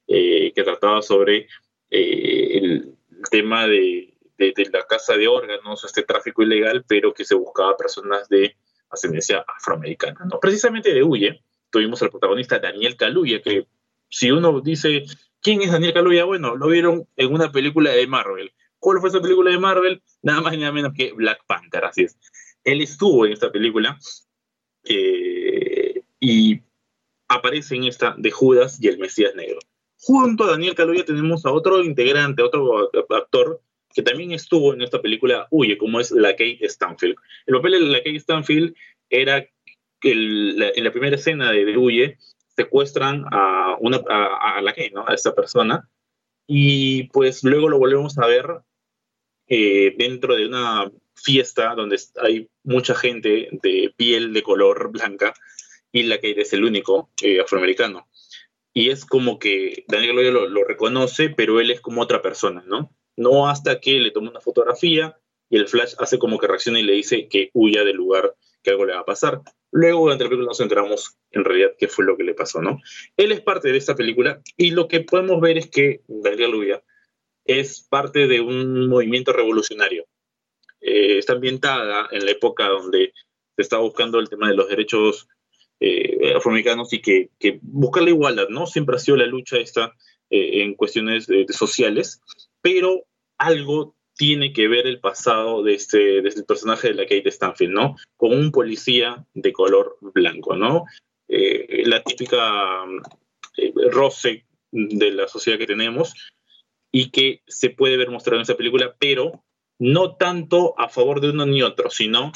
que 0.07 0.61
trataba 0.63 1.01
sobre 1.01 1.47
el, 1.89 2.94
tema 3.29 3.67
de, 3.67 4.13
la 4.71 4.85
casa 4.87 5.15
de 5.15 5.27
órganos, 5.27 5.83
este 5.83 6.03
tráfico 6.03 6.43
ilegal, 6.43 6.83
pero 6.87 7.13
que 7.13 7.25
se 7.25 7.35
buscaba 7.35 7.77
personas 7.77 8.27
de 8.29 8.55
ascendencia 8.89 9.45
afroamericana. 9.57 10.25
¿no? 10.25 10.39
Precisamente 10.39 10.93
de 10.93 11.03
Huye 11.03 11.41
tuvimos 11.69 12.01
al 12.01 12.09
protagonista 12.09 12.59
Daniel 12.59 12.95
Kaluuya, 12.95 13.41
que 13.41 13.67
si 14.09 14.31
uno 14.31 14.61
dice, 14.61 15.03
¿quién 15.41 15.61
es 15.61 15.71
Daniel 15.71 15.93
Kaluuya? 15.93 16.23
Bueno, 16.25 16.55
lo 16.55 16.67
vieron 16.67 17.07
en 17.15 17.33
una 17.33 17.51
película 17.51 17.91
de 17.91 18.07
Marvel. 18.07 18.53
¿Cuál 18.79 18.99
fue 18.99 19.09
esa 19.09 19.21
película 19.21 19.51
de 19.51 19.59
Marvel? 19.59 20.01
Nada 20.21 20.41
más 20.41 20.53
y 20.53 20.57
nada 20.57 20.71
menos 20.71 20.93
que 20.93 21.11
Black 21.13 21.39
Panther, 21.47 21.85
así 21.85 22.03
es. 22.03 22.17
Él 22.63 22.81
estuvo 22.81 23.25
en 23.25 23.33
esta 23.33 23.51
película 23.51 23.97
eh, 24.85 26.03
y 26.19 26.61
aparece 27.27 27.75
en 27.75 27.85
esta 27.85 28.15
de 28.17 28.31
Judas 28.31 28.77
y 28.81 28.87
el 28.87 28.97
Mesías 28.97 29.35
Negro. 29.35 29.59
Junto 29.99 30.43
a 30.43 30.51
Daniel 30.51 30.75
Kaluuya 30.75 31.05
tenemos 31.05 31.45
a 31.45 31.51
otro 31.51 31.83
integrante, 31.83 32.43
otro 32.43 32.89
actor 33.09 33.61
que 33.93 34.01
también 34.01 34.33
estuvo 34.33 34.73
en 34.73 34.81
esta 34.81 35.01
película 35.01 35.47
Huye, 35.49 35.77
como 35.77 35.99
es 35.99 36.11
la 36.11 36.31
Kate 36.31 36.59
Stanfield. 36.67 37.15
El 37.45 37.55
papel 37.55 37.71
de 37.71 37.79
la 37.79 37.99
Kate 37.99 38.19
Stanfield 38.19 38.75
era 39.09 39.47
que 40.01 40.11
en 40.11 40.83
la 40.83 40.91
primera 40.91 41.15
escena 41.15 41.51
de, 41.51 41.77
Huye 41.77 42.17
secuestran 42.55 43.25
a, 43.31 43.77
una, 43.79 43.99
la 44.61 44.73
Kate, 44.73 44.91
¿no? 44.93 45.07
a 45.07 45.13
esta 45.13 45.33
persona, 45.33 45.89
y 46.45 47.03
pues 47.05 47.43
luego 47.43 47.69
lo 47.69 47.79
volvemos 47.79 48.17
a 48.17 48.27
ver 48.27 48.45
eh, 49.47 49.95
dentro 49.97 50.35
de 50.35 50.47
una 50.47 50.91
fiesta 51.15 51.73
donde 51.73 51.99
hay 52.21 52.49
mucha 52.63 52.93
gente 52.95 53.49
de 53.51 53.93
piel 53.95 54.33
de 54.33 54.43
color 54.43 54.91
blanca 54.91 55.33
y 55.91 56.03
la 56.03 56.17
Kate 56.17 56.41
es 56.41 56.51
el 56.53 56.65
único 56.65 57.09
eh, 57.21 57.39
afroamericano 57.39 58.07
y 58.75 58.89
es 58.89 59.05
como 59.05 59.39
que 59.39 59.85
Daniel 59.87 60.11
Gloria 60.11 60.31
lo, 60.31 60.63
reconoce, 60.65 61.29
pero 61.29 61.61
él 61.61 61.71
es 61.71 61.79
como 61.79 62.01
otra 62.01 62.21
persona, 62.21 62.61
¿no? 62.67 62.93
no 63.15 63.47
hasta 63.47 63.79
que 63.79 63.93
le 63.93 64.11
toma 64.11 64.31
una 64.31 64.41
fotografía 64.41 65.17
y 65.49 65.55
el 65.55 65.69
flash 65.69 65.93
hace 65.97 66.19
como 66.19 66.37
que 66.37 66.47
reacciona 66.47 66.81
y 66.81 66.83
le 66.83 66.91
dice 66.91 67.29
que 67.29 67.51
huya 67.53 67.85
del 67.85 67.95
lugar, 67.95 68.35
que 68.61 68.71
algo 68.71 68.85
le 68.85 68.93
va 68.93 68.99
a 68.99 69.05
pasar. 69.05 69.41
Luego, 69.71 70.01
durante 70.01 70.25
la 70.25 70.29
película 70.29 70.49
nos 70.49 70.59
enteramos 70.59 71.17
en 71.31 71.45
realidad 71.45 71.71
qué 71.77 71.87
fue 71.87 72.03
lo 72.03 72.17
que 72.17 72.25
le 72.25 72.33
pasó, 72.33 72.61
¿no? 72.61 72.81
Él 73.15 73.31
es 73.31 73.39
parte 73.39 73.71
de 73.71 73.77
esta 73.77 73.95
película 73.95 74.41
y 74.57 74.71
lo 74.71 74.89
que 74.89 74.99
podemos 74.99 75.39
ver 75.39 75.57
es 75.57 75.69
que 75.69 76.01
Daniel 76.07 76.51
Lubia 76.51 76.83
es 77.45 77.81
parte 77.89 78.27
de 78.27 78.41
un 78.41 78.89
movimiento 78.89 79.31
revolucionario. 79.31 80.05
Eh, 80.81 81.19
está 81.19 81.31
ambientada 81.31 82.09
en 82.11 82.25
la 82.25 82.31
época 82.31 82.67
donde 82.67 83.13
se 83.55 83.61
estaba 83.61 83.83
buscando 83.83 84.19
el 84.19 84.27
tema 84.27 84.49
de 84.49 84.55
los 84.55 84.67
derechos 84.67 85.29
eh, 85.79 86.33
afroamericanos 86.35 86.93
y 86.93 87.01
que, 87.01 87.29
que, 87.39 87.59
buscar 87.61 88.03
la 88.03 88.09
igualdad, 88.09 88.47
¿no? 88.49 88.65
Siempre 88.65 88.95
ha 88.95 88.99
sido 88.99 89.17
la 89.17 89.25
lucha 89.25 89.57
esta 89.57 89.93
eh, 90.29 90.61
en 90.63 90.75
cuestiones 90.75 91.27
sociales, 91.49 92.21
pero 92.61 93.03
algo 93.37 93.95
tiene 94.15 94.53
que 94.53 94.67
ver 94.67 94.87
el 94.87 94.99
pasado 94.99 95.63
de 95.63 95.73
este, 95.73 96.21
de 96.21 96.29
este 96.29 96.43
personaje 96.43 96.87
de 96.87 96.93
la 96.93 97.03
Kate 97.03 97.29
Stanfield, 97.29 97.73
¿no? 97.73 97.95
Con 98.15 98.31
un 98.31 98.51
policía 98.51 99.25
de 99.33 99.51
color 99.51 99.97
blanco, 100.01 100.55
¿no? 100.55 100.85
Eh, 101.27 101.83
la 101.85 102.01
típica 102.03 102.85
roce 103.91 104.45
de 104.71 105.11
la 105.11 105.27
sociedad 105.27 105.57
que 105.57 105.67
tenemos 105.67 106.13
y 106.91 107.11
que 107.11 107.41
se 107.47 107.69
puede 107.69 107.97
ver 107.97 108.09
mostrado 108.09 108.37
en 108.37 108.43
esa 108.43 108.55
película, 108.55 108.95
pero 108.97 109.43
no 109.79 110.15
tanto 110.15 110.73
a 110.79 110.87
favor 110.87 111.19
de 111.19 111.31
uno 111.31 111.45
ni 111.45 111.61
otro, 111.61 111.89
sino 111.89 112.31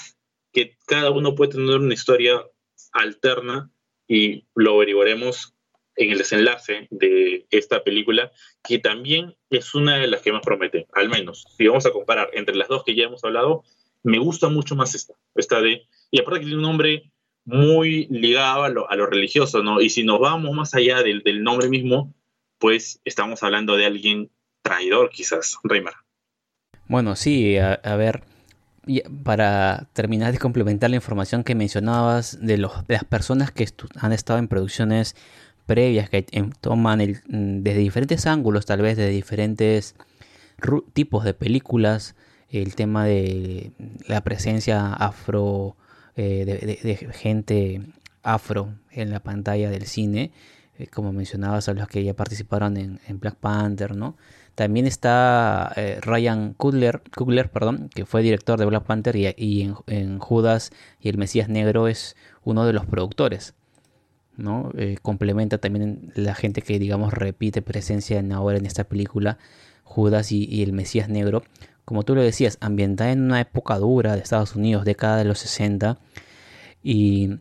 que 0.52 0.78
cada 0.86 1.12
uno 1.12 1.36
puede 1.36 1.54
tener 1.54 1.78
una 1.78 1.94
historia 1.94 2.44
alterna 2.92 3.72
y 4.08 4.46
lo 4.56 4.76
averiguaremos 4.76 5.54
en 5.96 6.12
el 6.12 6.18
desenlace 6.18 6.88
de 6.92 7.46
esta 7.52 7.84
película, 7.84 8.32
que 8.64 8.80
también 8.80 9.36
es 9.50 9.76
una 9.76 9.98
de 9.98 10.08
las 10.08 10.22
que 10.22 10.32
más 10.32 10.42
promete, 10.42 10.88
al 10.94 11.10
menos. 11.10 11.46
Si 11.58 11.68
vamos 11.68 11.86
a 11.86 11.92
comparar 11.92 12.30
entre 12.34 12.56
las 12.56 12.70
dos 12.70 12.84
que 12.84 12.96
ya 12.96 13.04
hemos 13.06 13.24
hablado, 13.24 13.64
me 14.02 14.18
gusta 14.18 14.48
mucho 14.48 14.76
más 14.76 14.96
esta, 14.96 15.14
esta 15.36 15.62
de, 15.62 15.88
y 16.10 16.20
aparte 16.22 16.40
que 16.40 16.46
tiene 16.46 16.58
un 16.58 16.64
nombre 16.64 17.12
muy 17.44 18.08
ligado 18.10 18.64
a 18.64 18.70
lo, 18.70 18.90
a 18.90 18.96
lo 18.96 19.08
religioso, 19.08 19.62
¿no? 19.62 19.82
Y 19.82 19.90
si 19.90 20.04
nos 20.04 20.20
vamos 20.20 20.56
más 20.56 20.74
allá 20.74 21.04
del, 21.04 21.44
nombre 21.44 21.68
mismo, 21.68 22.14
pues 22.60 23.02
estamos 23.04 23.44
hablando 23.44 23.76
de 23.76 23.86
alguien 23.86 24.32
traidor, 24.62 25.10
quizás, 25.10 25.58
Reimer. 25.64 25.94
Bueno, 26.88 27.16
sí, 27.16 27.58
a 27.58 27.96
ver, 27.98 28.24
para 29.24 29.88
terminar 29.94 30.32
de 30.32 30.40
complementar 30.40 30.90
la 30.90 30.96
información 30.96 31.44
que 31.44 31.56
mencionabas 31.56 32.38
de, 32.42 32.58
los, 32.58 32.72
las 32.88 33.04
personas 33.04 33.52
que 33.52 33.68
han 33.96 34.14
estado 34.14 34.40
en 34.40 34.48
producciones 34.48 35.16
previas, 35.66 36.10
que 36.10 36.24
toman 36.62 37.02
el, 37.02 37.22
mm, 37.28 37.62
desde 37.62 37.80
diferentes 37.80 38.26
ángulos, 38.26 38.66
tal 38.66 38.82
vez 38.82 38.98
de 38.98 39.10
diferentes 39.10 39.96
tipos 40.94 41.24
de 41.24 41.34
películas, 41.34 42.16
el 42.50 42.76
tema 42.76 43.06
de 43.06 43.72
la 44.08 44.22
presencia 44.22 44.94
afro, 44.94 45.76
eh, 46.16 46.80
de, 46.82 46.96
gente 47.14 47.82
afro 48.24 48.74
en 48.92 49.12
la 49.12 49.20
pantalla 49.20 49.70
del 49.70 49.86
cine, 49.86 50.32
eh, 50.78 50.88
como 50.88 51.14
mencionabas 51.14 51.70
a 51.70 51.74
los 51.74 51.88
que 51.88 52.04
ya 52.04 52.16
participaron 52.16 52.76
en, 52.78 53.00
en 53.08 53.20
Black 53.20 53.36
Panther, 53.36 53.96
¿no? 53.96 54.18
También 54.60 54.88
está 54.88 55.72
eh, 55.78 56.00
Ryan 56.02 56.54
Coogler, 56.54 57.00
perdón, 57.50 57.90
que 57.96 58.06
fue 58.06 58.22
director 58.22 58.60
de 58.60 58.66
Black 58.66 58.84
Panther 58.84 59.16
y, 59.16 59.74
en, 59.88 60.20
Judas 60.20 60.72
y 61.00 61.08
el 61.08 61.18
Mesías 61.18 61.48
Negro 61.48 61.88
es 61.88 62.18
uno 62.44 62.66
de 62.66 62.74
los 62.74 62.86
productores. 62.86 63.54
¿no? 64.36 64.70
Eh, 64.78 64.98
complementa 65.02 65.60
también 65.60 66.12
la 66.14 66.36
gente 66.36 66.62
que 66.62 66.78
digamos 66.78 67.14
repite 67.14 67.62
presencia 67.62 68.20
en 68.20 68.34
ahora 68.34 68.58
en 68.58 68.66
esta 68.66 68.84
película, 68.84 69.38
Judas 69.86 70.34
y, 70.34 70.62
el 70.62 70.74
Mesías 70.74 71.08
Negro. 71.08 71.44
Como 71.86 72.04
tú 72.04 72.14
lo 72.14 72.22
decías, 72.22 72.58
ambientada 72.60 73.14
en 73.14 73.22
una 73.22 73.40
época 73.40 73.78
dura 73.78 74.18
de 74.18 74.22
Estados 74.22 74.58
Unidos, 74.58 74.84
década 74.84 75.16
de 75.20 75.24
los 75.24 75.40
60, 75.40 76.00
y 76.84 77.38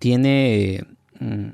tiene 0.00 0.88
mm, 1.20 1.50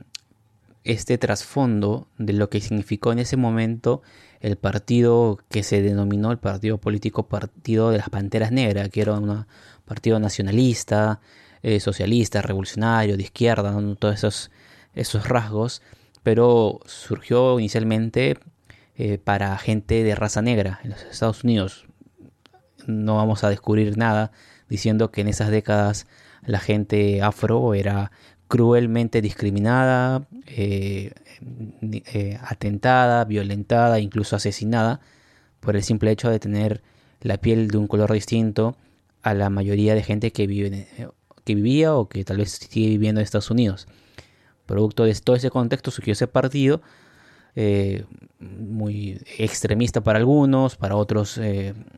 este 0.85 1.19
trasfondo 1.19 2.09
de 2.19 2.33
lo 2.33 2.51
que 2.51 2.61
significó 2.61 3.13
en 3.13 3.21
ese 3.21 3.37
momento 3.37 4.03
el 4.41 4.57
partido 4.57 5.39
que 5.49 5.63
se 5.63 5.83
denominó 5.83 6.33
el 6.33 6.39
partido 6.39 6.79
político 6.79 7.29
Partido 7.29 7.91
de 7.91 7.99
las 7.99 8.09
Panteras 8.09 8.51
Negras, 8.51 8.89
que 8.89 9.03
era 9.03 9.15
un 9.15 9.47
partido 9.85 10.19
nacionalista, 10.19 11.21
eh, 11.63 11.79
socialista, 11.79 12.43
revolucionario, 12.43 13.17
de 13.17 13.23
izquierda, 13.23 13.77
todos 13.99 14.17
esos, 14.17 14.51
esos 14.95 15.29
rasgos, 15.29 15.81
pero 16.25 16.81
surgió 16.87 17.61
inicialmente 17.61 18.39
eh, 18.97 19.19
para 19.19 19.57
gente 19.59 20.03
de 20.03 20.15
raza 20.17 20.43
negra 20.43 20.81
en 20.83 20.91
los 20.91 21.03
Estados 21.03 21.45
Unidos. 21.45 21.87
No 22.89 23.17
vamos 23.17 23.45
a 23.45 23.51
descubrir 23.51 23.97
nada 23.97 24.33
diciendo 24.69 25.13
que 25.13 25.21
en 25.21 25.29
esas 25.29 25.51
décadas 25.51 26.09
la 26.45 26.59
gente 26.59 27.23
afro 27.23 27.75
era 27.75 28.11
cruelmente 28.53 29.23
discriminada, 29.23 30.29
eh, 30.47 31.15
eh, 31.81 32.39
atentada, 32.43 33.25
violentada, 33.25 33.99
incluso 33.99 34.37
asesinada 34.37 35.01
por 35.61 35.75
el 35.75 35.83
simple 35.83 36.11
hecho 36.11 36.29
de 36.29 36.39
tener 36.39 36.83
la 37.23 37.39
piel 37.39 37.69
de 37.69 37.79
un 37.79 37.87
color 37.87 38.13
distinto 38.13 38.77
a 39.23 39.33
la 39.33 39.49
mayoría 39.49 39.95
de 39.95 40.03
gente 40.03 40.33
que, 40.33 40.47
vive, 40.47 40.87
que 41.45 41.55
vivía 41.55 41.95
o 41.95 42.11
que 42.11 42.25
tal 42.25 42.37
vez 42.37 42.51
sigue 42.51 42.89
viviendo 42.89 43.23
en 43.23 43.25
Estados 43.25 43.51
Unidos. 43.51 43.89
Producto 44.67 45.05
de 45.05 45.15
todo 45.15 45.37
ese 45.37 45.49
contexto 45.49 45.91
surgió 45.91 46.13
ese 46.13 46.27
partido, 46.27 46.83
eh, 47.57 48.05
muy 48.39 49.19
extremista 49.39 50.03
para 50.03 50.19
algunos, 50.19 50.77
para 50.77 50.97
otros 50.97 51.41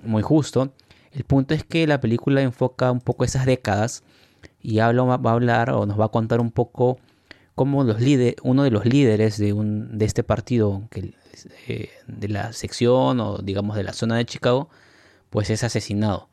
muy 0.05 0.23
justo. 0.23 0.73
El 1.11 1.25
punto 1.25 1.53
es 1.53 1.65
que 1.65 1.89
la 1.89 2.01
película 2.01 2.43
enfoca 2.43 2.93
un 2.93 3.01
poco 3.01 3.25
esas 3.25 3.45
décadas 3.45 4.05
y 4.65 4.79
habla, 4.79 5.03
va 5.05 5.31
a 5.31 5.35
hablar 5.35 5.71
o 5.71 5.85
nos 5.85 6.01
va 6.01 6.07
a 6.07 6.09
contar 6.09 6.41
un 6.41 6.51
poco 6.51 6.99
cómo 7.55 7.85
los 7.85 8.01
líderes, 8.01 8.37
uno 8.43 8.65
de 8.65 8.71
los 8.71 8.87
líderes 8.87 9.37
de, 9.37 9.53
un, 9.53 9.99
de 9.99 10.07
este 10.07 10.25
partido 10.25 10.83
que, 10.91 11.13
eh, 11.69 11.91
de 12.07 12.29
la 12.29 12.53
sección 12.55 13.21
o 13.21 13.39
digamos 13.39 13.77
de 13.77 13.85
la 13.85 13.93
zona 13.93 14.17
de 14.17 14.25
Chicago, 14.25 14.71
pues 15.29 15.51
es 15.51 15.65
asesinado, 15.65 16.31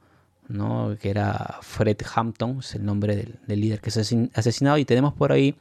¿no? 0.47 0.95
que 1.00 1.09
era 1.09 1.59
Fred 1.61 1.97
Hampton, 2.15 2.59
es 2.59 2.73
el 2.73 2.85
nombre 2.85 3.17
del, 3.17 3.59
líder 3.59 3.81
que 3.81 3.89
es 3.89 3.97
asesinado 4.33 4.77
y 4.77 4.85
tenemos 4.85 5.13
por 5.13 5.33
ahí 5.33 5.55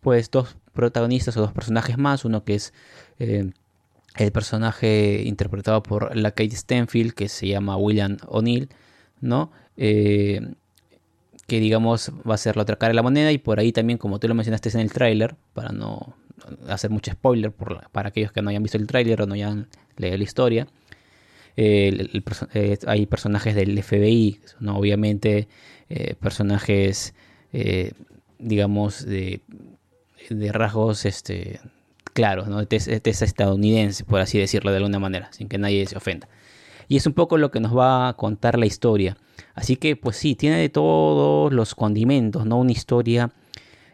pues 0.00 0.30
dos 0.30 0.56
protagonistas 0.72 1.36
o 1.36 1.40
dos 1.40 1.52
personajes 1.52 1.98
más, 1.98 2.24
uno 2.24 2.44
que 2.44 2.54
es 2.54 2.72
eh, 3.18 3.50
el 4.16 4.30
personaje 4.30 5.24
interpretado 5.24 5.82
por 5.82 6.14
la 6.16 6.30
Kate 6.30 6.54
Stenfield 6.54 7.12
que 7.12 7.28
se 7.28 7.48
llama 7.48 7.76
William 7.76 8.18
O'Neill, 8.28 8.68
¿no? 9.20 9.50
Eh, 9.76 10.54
que 11.46 11.60
digamos 11.60 12.12
va 12.28 12.34
a 12.34 12.38
ser 12.38 12.56
la 12.56 12.62
otra 12.62 12.76
cara 12.76 12.90
de 12.90 12.94
la 12.94 13.02
moneda 13.02 13.32
y 13.32 13.38
por 13.38 13.58
ahí 13.58 13.72
también 13.72 13.98
como 13.98 14.18
tú 14.18 14.28
lo 14.28 14.34
mencionaste 14.34 14.70
en 14.70 14.80
el 14.80 14.92
tráiler 14.92 15.36
para 15.52 15.70
no 15.70 16.14
hacer 16.68 16.90
mucho 16.90 17.12
spoiler 17.12 17.52
para 17.52 18.08
aquellos 18.08 18.32
que 18.32 18.42
no 18.42 18.50
hayan 18.50 18.62
visto 18.62 18.78
el 18.78 18.86
tráiler 18.86 19.22
o 19.22 19.26
no 19.26 19.34
hayan 19.34 19.68
leído 19.96 20.18
la 20.18 20.24
historia 20.24 20.66
eh, 21.56 22.78
hay 22.86 23.06
personajes 23.06 23.54
del 23.54 23.80
FBI 23.82 24.40
¿no? 24.60 24.76
obviamente 24.76 25.48
eh, 25.88 26.14
personajes 26.14 27.14
eh, 27.52 27.92
digamos 28.38 29.04
de, 29.04 29.40
de, 30.28 30.52
rasgos 30.52 31.04
este 31.04 31.60
claros 32.12 32.48
¿no? 32.48 32.60
es 32.60 32.88
estadounidense 32.88 34.04
por 34.04 34.20
así 34.20 34.38
decirlo 34.38 34.70
de 34.70 34.78
alguna 34.78 34.98
manera 34.98 35.32
sin 35.32 35.48
que 35.48 35.58
nadie 35.58 35.86
se 35.86 35.96
ofenda 35.96 36.28
y 36.88 36.96
es 36.96 37.06
un 37.06 37.12
poco 37.12 37.38
lo 37.38 37.50
que 37.50 37.60
nos 37.60 37.76
va 37.76 38.08
a 38.08 38.12
contar 38.14 38.58
la 38.58 38.66
historia. 38.66 39.16
Así 39.54 39.76
que 39.76 39.96
pues 39.96 40.16
sí, 40.16 40.34
tiene 40.34 40.58
de 40.58 40.68
todos 40.68 41.52
los 41.52 41.74
condimentos, 41.74 42.46
¿no? 42.46 42.58
Una 42.58 42.72
historia... 42.72 43.32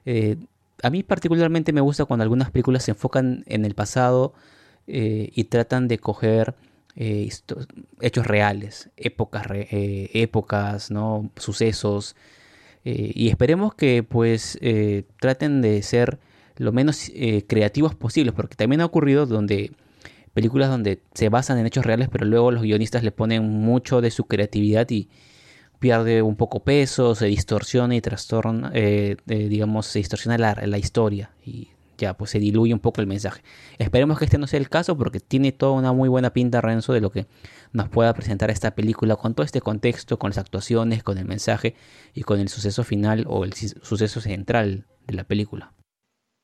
Eh, 0.06 0.37
a 0.82 0.88
mí 0.88 1.02
particularmente 1.02 1.75
me 1.75 1.82
gusta 1.82 2.06
cuando 2.06 2.23
algunas 2.23 2.50
películas 2.50 2.85
se 2.85 2.92
enfocan 2.92 3.44
en 3.47 3.66
el 3.66 3.75
pasado 3.75 4.32
eh, 4.87 5.30
y 5.35 5.44
tratan 5.44 5.88
de 5.88 5.99
coger 5.99 6.54
eh, 6.97 7.28
hechos 8.00 8.26
reales, 8.26 8.88
épocas, 8.97 9.47
épocas 9.50 10.90
¿no? 10.90 11.30
sucesos. 11.37 12.16
y 12.82 13.28
esperemos 13.28 13.75
que 13.75 14.02
pues 14.02 14.59
traten 15.20 15.61
de 15.61 15.82
ser 15.82 16.18
lo 16.56 16.73
menos 16.73 17.12
creativos 17.47 17.94
posibles, 17.94 18.32
porque 18.32 18.56
también 18.56 18.80
ha 18.80 18.87
ocurrido 18.87 19.26
donde 19.26 19.73
películas 20.32 20.70
donde 20.70 21.02
se 21.14 21.28
basan 21.28 21.59
en 21.59 21.66
hechos 21.66 21.85
reales, 21.85 22.09
pero 22.11 22.25
luego 22.25 22.50
los 22.50 22.62
guionistas 22.62 23.02
le 23.02 23.12
ponen 23.12 23.49
mucho 23.49 24.00
de 24.00 24.11
su 24.11 24.25
creatividad 24.25 24.88
y 24.90 25.09
pierde 25.80 26.22
un 26.22 26.37
poco 26.37 26.62
peso, 26.62 27.14
se 27.14 27.26
distorsiona 27.26 27.96
y 27.96 28.00
trastorna, 28.00 28.70
eh, 28.75 29.16
eh, 29.26 29.49
digamos, 29.49 29.87
se 29.87 29.99
distorsiona 29.99 30.38
la, 30.38 30.54
la, 30.54 30.78
historia 30.78 31.32
y 31.44 31.70
ya, 31.96 32.14
pues 32.14 32.30
se 32.30 32.38
diluye 32.38 32.72
un 32.72 32.80
poco 32.80 33.00
el 33.00 33.06
mensaje. 33.06 33.42
Esperemos 33.78 34.18
que 34.18 34.26
este 34.26 34.38
no 34.38 34.46
sea 34.46 34.60
el 34.60 34.68
caso 34.68 34.96
porque 34.96 35.20
tiene 35.20 35.52
toda 35.52 35.72
una 35.72 35.92
muy 35.92 36.08
buena 36.08 36.32
pinta 36.32 36.60
Renzo 36.60 36.92
de 36.92 37.00
lo 37.00 37.10
que 37.10 37.26
nos 37.72 37.88
pueda 37.88 38.12
presentar 38.14 38.50
esta 38.50 38.75
película 38.75 39.16
con 39.16 39.34
todo 39.34 39.44
este 39.44 39.60
contexto, 39.60 40.18
con 40.18 40.30
las 40.30 40.38
actuaciones, 40.38 41.02
con 41.02 41.18
el 41.18 41.25
mensaje 41.25 41.75
y 42.14 42.22
con 42.22 42.40
el 42.40 42.49
suceso 42.49 42.84
final 42.84 43.25
o 43.26 43.44
el 43.44 43.54
suceso 43.54 44.20
central 44.20 44.87
de 45.06 45.14
la 45.14 45.25
película. 45.25 45.72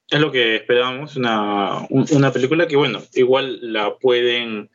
Es 0.08 0.20
lo 0.20 0.32
que 0.32 0.56
esperábamos, 0.56 1.16
una, 1.16 1.86
una 1.90 2.32
película 2.32 2.66
que, 2.66 2.76
bueno, 2.76 3.02
igual 3.14 3.58
la 3.72 3.96
pueden 3.98 4.70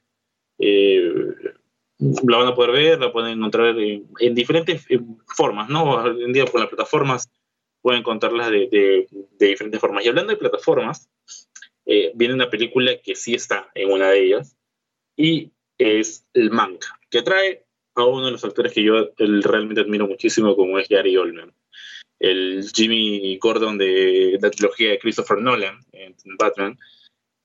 la 2.02 2.38
van 2.38 2.48
a 2.48 2.56
poder 2.56 2.72
ver, 2.72 3.00
la 3.00 3.12
pueden 3.12 3.38
encontrar 3.38 3.76
en, 3.78 4.36
diferentes 4.36 4.86
formas, 5.28 5.70
¿no? 5.70 5.84
Hoy 5.84 6.24
en 6.24 6.34
día 6.34 6.46
por 6.46 6.60
las 6.60 6.70
plataformas 6.70 7.30
pueden 7.82 8.00
encontrarlas 8.00 8.50
de, 8.50 9.08
diferentes 9.40 9.80
formas. 9.80 10.04
Y 10.04 10.10
hablando 10.10 10.32
de 10.32 10.38
plataformas, 10.38 11.10
eh, 11.86 12.12
viene 12.16 12.34
una 12.34 12.50
película 12.50 12.98
que 13.04 13.16
sí 13.16 13.36
está 13.36 13.70
en 13.76 13.92
una 13.92 14.10
de 14.10 14.24
ellas 14.24 14.58
y 15.16 15.52
es 15.78 16.26
el 16.34 16.52
Mank, 16.52 16.86
que 17.10 17.22
trae 17.22 17.66
a 17.96 18.06
uno 18.06 18.26
de 18.26 18.32
los 18.32 18.46
actores 18.46 18.74
que 18.74 18.84
yo 18.84 19.12
realmente 19.18 19.82
admiro 19.82 20.08
muchísimo, 20.08 20.56
como 20.56 20.80
es 20.80 20.88
Gary 20.88 21.18
Oldman, 21.18 21.54
el 22.20 22.68
Jimmy 22.74 23.38
Gordon 23.38 23.78
de 23.78 24.40
la 24.42 24.50
trilogía 24.50 24.92
de 24.92 25.00
Christopher 25.00 25.40
Nolan 25.40 25.80
en 25.92 26.16
Batman, 26.38 26.78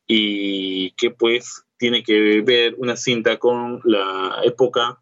y 0.06 0.92
que 0.92 1.10
pues 1.10 1.65
tiene 1.78 2.02
que 2.02 2.42
ver 2.42 2.74
una 2.78 2.96
cinta 2.96 3.38
con 3.38 3.80
la 3.84 4.40
época, 4.44 4.98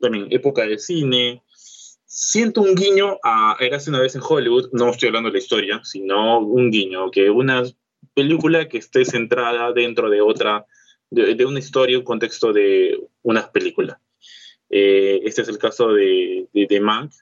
también 0.00 0.28
época 0.30 0.66
de 0.66 0.78
cine. 0.78 1.42
Siento 2.04 2.62
un 2.62 2.74
guiño 2.74 3.18
a 3.22 3.56
Eras 3.60 3.88
una 3.88 4.00
vez 4.00 4.14
en 4.14 4.22
Hollywood, 4.26 4.70
no 4.72 4.90
estoy 4.90 5.08
hablando 5.08 5.28
de 5.28 5.34
la 5.34 5.38
historia, 5.38 5.80
sino 5.84 6.38
un 6.40 6.70
guiño, 6.70 7.10
que 7.10 7.30
una 7.30 7.64
película 8.14 8.68
que 8.68 8.78
esté 8.78 9.04
centrada 9.04 9.72
dentro 9.72 10.10
de 10.10 10.20
otra, 10.20 10.66
de, 11.10 11.44
una 11.44 11.58
historia, 11.58 11.98
un 11.98 12.04
contexto 12.04 12.52
de 12.52 13.00
una 13.22 13.50
película. 13.50 14.00
Eh, 14.70 15.20
este 15.24 15.42
es 15.42 15.48
el 15.48 15.58
caso 15.58 15.92
de, 15.92 16.48
de, 16.52 16.80
Mank, 16.80 17.12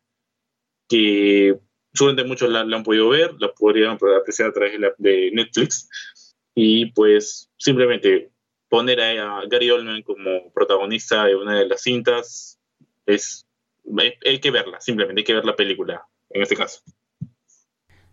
que 0.89 1.59
seguramente 1.93 2.29
muchos 2.29 2.51
la, 2.51 2.61
han 2.61 2.83
podido 2.83 3.09
ver, 3.09 3.35
la 3.39 3.53
podrían 3.53 3.99
apreciar 4.21 4.51
a 4.51 4.53
través 4.53 4.79
de, 4.79 4.93
de 4.99 5.31
Netflix. 5.33 5.89
Y 6.55 6.93
pues 6.93 7.51
simplemente 7.57 8.31
poner 8.73 9.03
a, 9.03 9.43
Gary 9.51 9.71
Oldman 9.71 10.01
como 10.01 10.51
protagonista 10.55 11.27
de 11.27 11.37
una 11.37 11.59
de 11.59 11.67
las 11.67 11.83
cintas 11.83 12.59
es 13.05 13.47
hay, 14.25 14.39
que 14.41 14.51
verla, 14.51 14.81
simplemente 14.81 15.21
hay 15.21 15.25
que 15.27 15.35
ver 15.35 15.45
la 15.45 15.55
película 15.55 16.07
en 16.31 16.41
este 16.41 16.57
caso. 16.57 16.81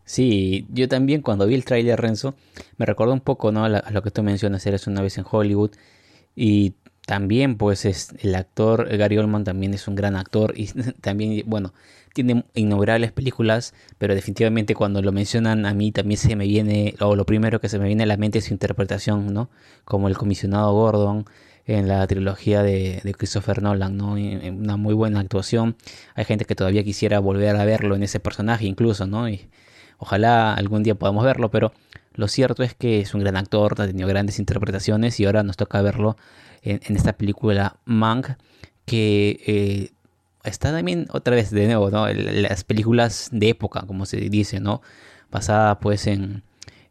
Sí, 0.04 0.68
yo 0.68 0.90
también 0.90 1.22
cuando 1.22 1.48
vi 1.48 1.56
el 1.56 1.64
tráiler 1.64 2.02
Renzo 2.02 2.36
me 2.76 2.86
recordó 2.86 3.14
un 3.14 3.22
poco 3.22 3.54
¿no? 3.54 3.64
a, 3.64 3.70
lo 3.70 4.02
que 4.02 4.12
tú 4.12 4.22
mencionas, 4.22 4.66
eres 4.66 4.86
una 4.86 5.02
vez 5.02 5.18
en 5.18 5.24
Hollywood 5.32 5.72
y 6.36 6.74
también 7.10 7.58
pues 7.58 7.86
es 7.86 8.14
el 8.20 8.36
actor 8.36 8.88
Gary 8.96 9.18
Oldman 9.18 9.44
también 9.44 9.74
es 9.74 9.88
un 9.88 9.96
gran 9.96 10.16
actor 10.16 10.54
y 10.56 10.68
también 11.02 11.42
bueno 11.48 11.74
tiene 12.14 12.46
innumerables 12.54 13.12
películas 13.12 13.74
pero 13.98 14.14
definitivamente 14.14 14.76
cuando 14.76 15.02
lo 15.02 15.12
mencionan 15.12 15.66
a 15.66 15.74
mí 15.74 15.92
también 15.92 16.20
se 16.20 16.36
me 16.36 16.46
viene 16.46 16.94
o 17.00 17.16
lo 17.16 17.26
primero 17.26 17.60
que 17.60 17.68
se 17.68 17.80
me 17.80 17.88
viene 17.88 18.04
a 18.04 18.06
la 18.06 18.16
mente 18.16 18.38
es 18.38 18.46
su 18.46 18.54
interpretación 18.54 19.34
no 19.34 19.50
como 19.86 20.08
el 20.08 20.20
comisionado 20.20 20.72
Gordon 20.72 21.26
en 21.66 21.88
la 21.88 22.06
trilogía 22.06 22.62
de, 22.62 23.02
Christopher 23.18 23.64
Nolan 23.64 23.98
no 23.98 24.14
una 24.14 24.76
muy 24.78 24.94
buena 24.94 25.20
actuación. 25.20 25.78
Hay 26.16 26.26
gente 26.26 26.46
que 26.46 26.56
todavía 26.56 26.84
quisiera 26.84 27.20
volver 27.20 27.56
a 27.56 27.66
verlo 27.66 27.96
en 27.96 28.04
ese 28.04 28.20
personaje 28.20 28.66
incluso 28.66 29.08
no 29.08 29.28
y 29.28 29.50
ojalá 29.98 30.54
algún 30.54 30.84
día 30.84 30.94
podamos 30.94 31.26
verlo 31.26 31.50
pero 31.50 31.74
lo 32.14 32.28
cierto 32.28 32.62
es 32.62 32.76
que 32.76 33.00
es 33.00 33.16
un 33.16 33.22
gran 33.22 33.36
actor 33.36 33.74
ha 33.82 33.88
tenido 33.88 34.08
grandes 34.08 34.38
interpretaciones 34.38 35.20
y 35.20 35.26
ahora 35.26 35.42
nos 35.42 35.58
toca 35.58 35.82
verlo 35.82 36.18
en, 36.62 36.96
esta 36.96 37.14
película 37.14 37.80
Mank, 37.86 38.30
que 38.86 39.40
eh, 39.46 39.92
está 40.44 40.72
también 40.72 41.08
otra 41.12 41.36
vez 41.36 41.52
de 41.52 41.66
nuevo, 41.68 41.90
¿no? 41.90 42.08
Las 42.08 42.64
películas 42.64 43.30
de 43.32 43.50
época, 43.50 43.84
como 43.88 44.06
se 44.06 44.18
dice, 44.18 44.60
¿no? 44.60 44.82
Basada 45.32 45.80
pues 45.80 46.08
en, 46.08 46.44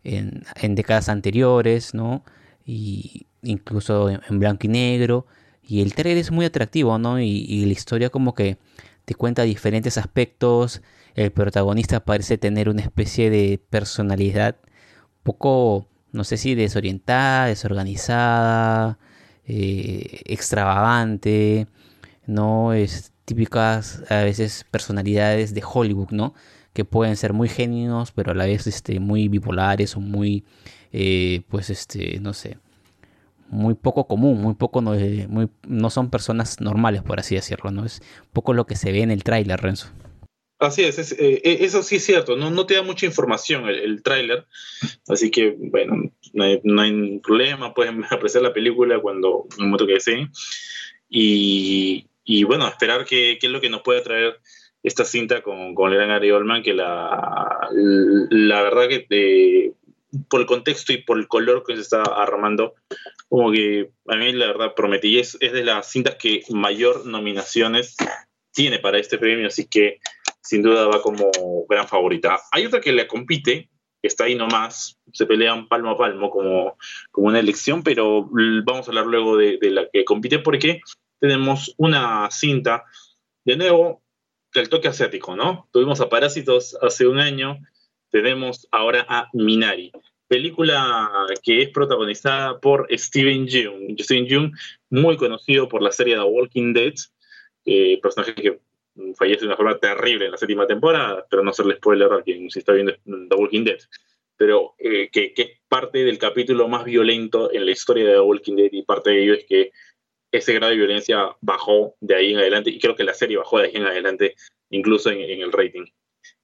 en, 0.05 0.75
décadas 0.75 1.09
anteriores, 1.09 1.95
¿no? 1.95 2.25
Y 2.65 3.27
incluso 3.43 4.11
en, 4.11 4.39
blanco 4.39 4.67
y 4.67 4.69
negro. 4.69 5.27
Y 5.63 5.83
el 5.83 5.95
trailer 5.95 6.19
es 6.19 6.31
muy 6.31 6.47
atractivo, 6.47 6.99
¿no? 6.99 7.21
Y, 7.21 7.65
la 7.67 7.73
historia 7.73 8.11
como 8.11 8.35
que 8.35 8.59
te 9.05 9.15
cuenta 9.15 9.43
diferentes 9.43 9.99
aspectos. 9.99 10.83
El 11.15 11.33
protagonista 11.33 12.01
parece 12.01 12.38
tener 12.38 12.69
una 12.69 12.83
especie 12.83 13.31
de 13.31 13.61
personalidad 13.71 14.57
poco, 15.23 15.88
no 16.12 16.25
sé 16.25 16.37
si 16.37 16.55
desorientada, 16.55 17.47
desorganizada, 17.47 18.99
eh, 19.49 20.21
extravagante, 20.27 21.67
¿no? 22.27 22.75
Es 22.75 23.13
típicas 23.25 24.03
a 24.11 24.23
veces 24.23 24.65
personalidades 24.71 25.55
de 25.55 25.63
Hollywood, 25.65 26.11
¿no? 26.11 26.35
Que 26.75 26.85
pueden 26.85 27.17
ser 27.17 27.33
muy 27.33 27.49
genios, 27.49 28.13
pero 28.13 28.33
a 28.33 28.35
la 28.35 28.47
vez 28.47 28.67
este, 28.67 29.01
muy 29.01 29.29
bipolares 29.29 29.97
o 29.97 30.01
muy, 30.01 30.45
eh, 30.93 31.43
pues, 31.49 31.71
este, 31.71 32.21
no 32.21 32.35
sé, 32.35 32.59
muy 33.49 33.75
poco 33.75 34.07
común, 34.07 34.41
muy 34.41 34.55
poco, 34.55 34.83
no, 34.83 34.95
eh, 34.95 35.27
muy, 35.29 35.49
no 35.67 35.91
son 35.91 36.11
personas 36.11 36.61
normales, 36.61 37.03
por 37.03 37.19
así 37.19 37.35
decirlo, 37.35 37.71
¿no? 37.71 37.85
Es 37.85 38.03
poco 38.33 38.53
lo 38.53 38.67
que 38.67 38.77
se 38.77 38.93
ve 38.93 39.03
en 39.03 39.11
el 39.11 39.25
tráiler, 39.25 39.61
Renzo. 39.61 39.89
Así 40.59 40.83
es, 40.83 41.12
eh, 41.12 41.40
e, 41.44 41.64
eso 41.64 41.83
sí 41.85 41.97
es 41.97 42.05
cierto, 42.05 42.37
no, 42.37 42.51
no 42.51 42.66
te 42.66 42.75
da 42.75 42.83
mucha 42.83 43.07
información 43.07 43.68
el, 43.68 44.03
tráiler, 44.03 44.44
así 45.07 45.31
que 45.31 45.55
bueno, 45.57 46.11
no 46.33 46.83
hay, 46.83 47.18
problema, 47.21 47.75
pueden 47.75 48.05
apreciar 48.11 48.42
la 48.42 48.53
película 48.53 48.99
cuando, 49.01 49.47
en 49.57 49.64
un 49.64 49.71
momento 49.71 49.87
que 49.87 49.94
deseen. 49.94 50.31
Y, 51.09 52.07
y 52.25 52.44
bueno, 52.44 52.66
esperar 52.68 53.05
qué 53.07 53.38
es 53.40 53.51
lo 53.51 53.61
que 53.61 53.71
nos 53.71 53.83
puede 53.83 54.03
traer 54.03 54.40
esta 54.83 55.05
cinta 55.05 55.42
con, 55.42 55.75
con 55.75 55.90
el 55.90 55.97
gran 55.97 56.09
Gary 56.09 56.31
Oldman, 56.31 56.62
que 56.62 56.75
la, 56.75 57.68
la 57.71 58.62
verdad 58.62 58.88
que 58.88 59.07
eh, 59.11 59.73
por 60.29 60.40
el 60.40 60.47
contexto 60.47 60.92
y 60.92 60.99
por 61.03 61.18
el 61.18 61.29
color 61.29 61.64
que 61.66 61.75
se 61.75 61.83
está 61.83 62.03
armando, 62.03 62.75
como 63.29 63.53
que 63.53 63.90
a 64.07 64.16
mí 64.16 64.33
la 64.33 64.47
verdad 64.47 64.75
prometí, 64.75 65.18
es, 65.18 65.37
es 65.40 65.53
de 65.53 65.64
las 65.64 65.90
cintas 65.90 66.16
que 66.16 66.42
mayor 66.51 67.07
nominaciones 67.07 67.97
tiene 68.53 68.79
para 68.79 68.99
este 68.99 69.18
premio, 69.18 69.47
así 69.47 69.66
que 69.66 70.01
sin 70.49 70.63
duda 70.63 70.87
va 70.87 71.03
como 71.03 71.31
gran 71.69 71.87
favorita. 71.87 72.41
Hay 72.53 72.65
otra 72.65 72.81
que 72.81 72.91
le 72.91 73.07
compite, 73.07 73.69
que 74.01 74.09
está 74.09 74.25
ahí 74.25 74.35
nomás, 74.35 74.99
se 75.13 75.27
pelean 75.27 75.69
palmo 75.69 75.91
a 75.91 75.99
palmo 75.99 76.31
como, 76.31 76.79
como 77.11 77.29
una 77.29 77.39
elección, 77.39 77.83
pero 77.83 78.27
vamos 78.65 78.89
a 78.89 78.91
hablar 78.91 79.05
luego 79.05 79.37
de, 79.37 79.59
la 79.61 79.87
que 79.93 80.07
compite 80.07 80.39
porque 80.39 80.81
tenemos 81.21 81.75
una 81.77 82.31
cinta, 82.31 82.85
de 83.45 83.59
nuevo, 83.59 84.03
del 84.55 84.71
toque 84.71 84.89
asiático, 84.89 85.37
¿no? 85.37 85.69
Tuvimos 85.71 86.01
a 86.01 86.09
Parásitos 86.09 86.79
hace 86.81 87.07
un 87.07 87.19
año, 87.19 87.59
tenemos 88.11 88.69
ahora 88.71 89.05
a 89.07 89.29
Minari, 89.35 89.93
película 90.29 91.11
que 91.43 91.61
es 91.61 91.69
protagonizada 91.69 92.59
por 92.59 92.89
Steven 92.91 93.47
Yeun. 93.47 93.99
Steven 93.99 94.27
Yeun, 94.27 94.53
muy 94.89 95.19
conocido 95.19 95.69
por 95.69 95.83
la 95.83 95.93
serie 95.93 96.15
The 96.15 96.23
Walking 96.23 96.73
Dead, 96.73 96.95
eh, 97.67 98.01
personaje 98.01 98.35
que 98.35 98.59
fallece 99.15 99.41
de 99.41 99.47
una 99.47 99.57
forma 99.57 99.79
terrible 99.79 100.27
en 100.27 100.33
la 100.33 100.37
séptima 100.37 100.67
temporada, 100.67 101.27
pero 101.31 101.43
no 101.43 101.51
hacerle 101.51 101.77
spoiler 101.77 102.13
a 102.13 102.23
quien 102.23 102.51
se 102.51 102.61
está 102.61 102.73
viendo 102.73 102.95
The 103.05 103.37
Walking 103.37 103.65
Dead. 103.65 103.79
Pero 104.37 104.75
eh, 104.79 105.09
que, 105.11 105.33
es 105.37 105.51
parte 105.69 106.05
del 106.05 106.19
capítulo 106.19 106.69
más 106.69 106.85
violento 106.85 107.53
en 107.53 107.67
la 107.67 107.73
historia 107.73 108.07
de 108.07 108.13
The 108.13 108.21
Walking 108.21 108.57
Dead 108.57 108.69
y 108.73 108.83
parte 108.83 109.11
de 109.11 109.23
ello 109.23 109.35
es 109.35 109.45
que 109.45 109.73
ese 110.31 110.53
grado 110.53 110.71
de 110.71 110.79
violencia 110.79 111.37
bajó 111.41 111.95
de 112.01 112.15
ahí 112.15 112.33
en 112.33 112.39
adelante 112.39 112.71
y 112.71 112.79
creo 112.79 112.95
que 112.95 113.05
la 113.05 113.15
serie 113.15 113.39
bajó 113.39 113.59
de 113.59 113.67
ahí 113.67 113.73
en 113.75 113.87
adelante 113.87 114.35
incluso 114.71 115.11
en, 115.11 115.21
el 115.21 115.53
rating. 115.53 115.87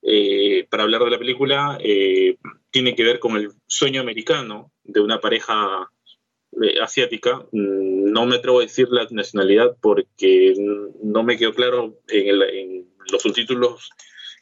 Eh, 0.03 0.67
para 0.71 0.85
hablar 0.85 1.05
de 1.05 1.11
la 1.11 1.19
película, 1.19 1.79
eh, 1.81 2.37
tiene 2.71 2.95
que 2.95 3.05
ver 3.05 3.19
con 3.19 3.37
el 3.37 3.51
sueño 3.67 4.01
americano 4.01 4.73
de 4.83 5.01
una 5.01 5.21
pareja 5.21 5.90
asiática. 6.83 7.47
Mm, 7.53 8.12
no 8.12 8.27
me 8.27 8.37
atrevo 8.37 8.61
a 8.61 8.62
decir 8.62 8.88
la 8.90 9.07
nacionalidad 9.11 9.77
porque 9.81 10.55
no 11.03 11.23
me 11.23 11.37
quedó 11.37 11.53
claro 11.55 11.99
en, 12.09 12.87
los 13.11 13.23
subtítulos 13.23 13.90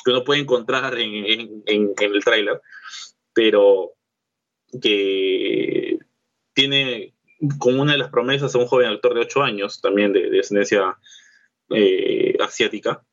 que 0.05 0.11
uno 0.11 0.25
puede 0.25 0.41
encontrar 0.41 0.99
en, 0.99 1.63
el 1.67 2.25
tráiler, 2.25 2.61
pero 3.33 3.93
que 4.81 5.99
tiene 6.55 7.15
como 7.59 7.83
una 7.83 7.93
de 7.93 7.99
las 7.99 8.11
promesas 8.11 8.55
a 8.55 8.59
un 8.59 8.67
joven 8.67 8.89
actor 8.89 9.15
de 9.15 9.21
8 9.21 9.43
años, 9.43 9.81
también 9.81 10.13
de, 10.13 10.31
descendencia 10.31 10.97
eh, 11.71 12.37
asiática, 12.41 13.05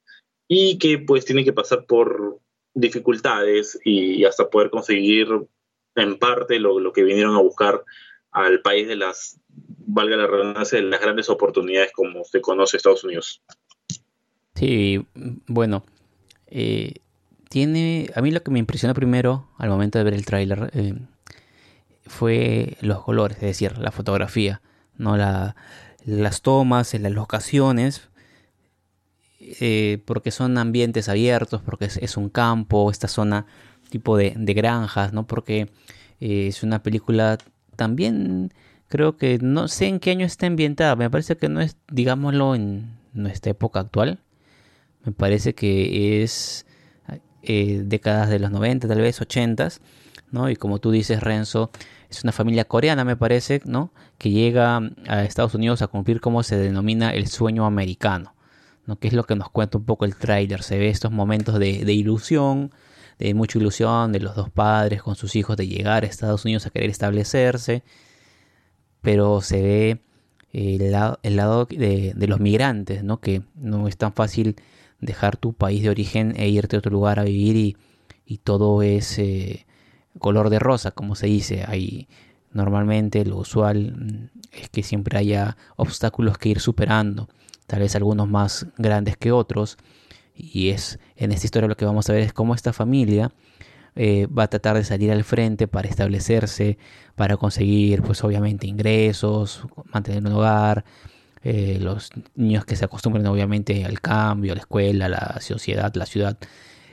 y 0.47 0.77
que 0.77 0.99
pues 0.99 1.25
tiene 1.25 1.43
que 1.43 1.53
pasar 1.53 1.85
por 1.85 2.39
dificultades 2.73 3.79
y 3.83 4.23
hasta 4.25 4.49
poder 4.49 4.69
conseguir 4.69 5.27
en 5.95 6.19
parte 6.19 6.59
lo 6.59 6.93
que 6.93 7.03
vinieron 7.03 7.35
a 7.35 7.41
buscar 7.41 7.83
al 8.31 8.61
país 8.61 8.87
de 8.87 8.95
las, 8.95 9.39
valga 9.47 10.15
la 10.17 10.27
redundancia, 10.27 10.77
de 10.77 10.85
las 10.85 11.01
grandes 11.01 11.29
oportunidades 11.29 11.91
como 11.91 12.23
se 12.23 12.41
conoce 12.41 12.77
Estados 12.77 13.03
Unidos. 13.03 13.41
Sí, 14.55 15.05
bueno, 15.47 15.83
eh, 16.47 16.95
tiene, 17.49 18.11
a 18.15 18.21
mí 18.21 18.31
lo 18.31 18.43
que 18.43 18.51
me 18.51 18.59
impresionó 18.59 18.93
primero 18.93 19.49
al 19.57 19.69
momento 19.69 19.97
de 19.97 20.03
ver 20.03 20.13
el 20.13 20.25
tráiler 20.25 20.69
eh, 20.73 20.95
fue 22.05 22.77
los 22.81 23.03
colores, 23.03 23.37
es 23.37 23.43
decir, 23.43 23.77
la 23.77 23.91
fotografía, 23.91 24.61
no 24.95 25.17
la, 25.17 25.55
las 26.05 26.41
tomas, 26.41 26.93
las 26.93 27.11
locaciones, 27.11 28.09
eh, 29.39 30.01
porque 30.05 30.31
son 30.31 30.57
ambientes 30.57 31.09
abiertos, 31.09 31.61
porque 31.61 31.85
es, 31.85 32.17
un 32.17 32.29
campo, 32.29 32.91
esta 32.91 33.07
zona 33.07 33.45
tipo 33.89 34.17
de, 34.17 34.33
de 34.35 34.53
granjas, 34.53 35.13
¿no? 35.13 35.25
Porque 35.25 35.71
es 36.19 36.63
una 36.63 36.83
película 36.83 37.37
también 37.79 38.51
Creo 38.89 39.17
que 39.17 39.37
no 39.39 39.67
sé 39.67 39.85
en 39.85 39.99
qué 39.99 40.09
año 40.11 40.25
está 40.25 40.47
ambientada. 40.47 40.95
Me 40.95 41.09
parece 41.11 41.37
que 41.37 41.47
no 41.47 41.61
es, 41.61 41.77
digámoslo, 41.91 42.55
en 42.55 42.97
nuestra 43.13 43.51
época 43.51 43.79
actual. 43.79 44.19
Me 45.05 45.11
parece 45.11 45.53
que 45.53 46.23
es 46.23 46.65
eh, 47.43 47.83
décadas 47.85 48.29
de 48.29 48.39
los 48.39 48.49
90, 48.49 48.87
tal 48.87 48.99
vez 48.99 49.21
80, 49.21 49.69
¿no? 50.31 50.49
Y 50.49 50.55
como 50.55 50.79
tú 50.79 50.89
dices, 50.89 51.21
Renzo, 51.21 51.69
es 52.09 52.23
una 52.23 52.31
familia 52.31 52.65
coreana, 52.65 53.05
me 53.05 53.15
parece, 53.15 53.61
¿no? 53.63 53.93
Que 54.17 54.31
llega 54.31 54.81
a 55.07 55.23
Estados 55.23 55.53
Unidos 55.53 55.83
a 55.83 55.87
cumplir 55.87 56.19
como 56.19 56.41
se 56.41 56.57
denomina 56.57 57.11
el 57.11 57.27
sueño 57.27 57.67
americano, 57.67 58.33
¿no? 58.87 58.97
Que 58.97 59.07
es 59.07 59.13
lo 59.13 59.23
que 59.25 59.35
nos 59.35 59.51
cuenta 59.51 59.77
un 59.77 59.85
poco 59.85 60.05
el 60.05 60.15
tráiler. 60.15 60.63
Se 60.63 60.79
ve 60.79 60.89
estos 60.89 61.11
momentos 61.11 61.59
de, 61.59 61.85
de 61.85 61.93
ilusión, 61.93 62.71
de 63.19 63.33
mucha 63.35 63.59
ilusión 63.59 64.11
de 64.11 64.19
los 64.21 64.35
dos 64.35 64.49
padres 64.49 65.03
con 65.03 65.15
sus 65.15 65.35
hijos 65.35 65.55
de 65.57 65.67
llegar 65.67 66.03
a 66.03 66.07
Estados 66.07 66.45
Unidos 66.45 66.65
a 66.65 66.71
querer 66.71 66.89
establecerse 66.89 67.83
pero 69.01 69.41
se 69.41 69.61
ve 69.61 70.01
el 70.51 70.91
lado, 70.91 71.19
el 71.23 71.35
lado 71.35 71.65
de, 71.65 72.13
los 72.15 72.39
migrantes, 72.39 73.03
¿no? 73.03 73.19
que 73.19 73.43
no 73.55 73.87
es 73.87 73.97
tan 73.97 74.13
fácil 74.13 74.55
dejar 74.99 75.37
tu 75.37 75.53
país 75.53 75.83
de 75.83 75.89
origen 75.89 76.33
e 76.35 76.49
irte 76.49 76.75
a 76.75 76.79
otro 76.79 76.91
lugar 76.91 77.19
a 77.19 77.23
vivir 77.23 77.77
y, 78.25 78.37
todo 78.39 78.83
es 78.83 79.17
eh, 79.17 79.65
color 80.19 80.49
de 80.49 80.59
rosa, 80.59 80.91
como 80.91 81.15
se 81.15 81.27
dice. 81.27 81.63
Hay, 81.67 82.07
normalmente 82.51 83.25
lo 83.25 83.37
usual 83.37 83.95
mm, 83.95 84.29
es 84.51 84.69
que 84.69 84.83
siempre 84.83 85.17
haya 85.17 85.57
obstáculos 85.77 86.37
que 86.37 86.49
ir 86.49 86.59
superando, 86.59 87.29
tal 87.65 87.79
vez 87.79 87.95
algunos 87.95 88.27
más 88.27 88.67
grandes 88.77 89.17
que 89.17 89.31
otros. 89.31 89.77
Y 90.39 90.69
es 90.69 90.99
en 91.17 91.31
esta 91.31 91.45
historia 91.45 91.67
lo 91.67 91.75
que 91.75 91.85
vamos 91.85 92.09
a 92.09 92.13
ver 92.13 92.23
es 92.23 92.33
cómo 92.33 92.55
esta 92.55 92.71
familia 92.71 93.31
eh, 93.95 94.27
va 94.27 94.43
a 94.43 94.47
tratar 94.47 94.77
de 94.77 94.85
salir 94.85 95.11
al 95.11 95.25
frente 95.25 95.67
para 95.67 95.89
establecerse, 95.89 96.77
para 97.15 97.35
conseguir 97.35 98.01
pues 98.01 98.23
obviamente 98.23 98.65
ingresos, 98.65 99.65
mantener 99.91 100.25
un 100.25 100.31
hogar, 100.31 100.85
eh, 101.43 101.77
los 101.81 102.09
niños 102.35 102.63
que 102.65 102.77
se 102.77 102.85
acostumbren 102.85 103.25
obviamente 103.27 103.83
al 103.83 103.99
cambio, 103.99 104.53
a 104.53 104.55
la 104.55 104.61
escuela, 104.61 105.05
a 105.07 105.09
la 105.09 105.37
sociedad, 105.41 105.93
la 105.95 106.05
ciudad, 106.05 106.37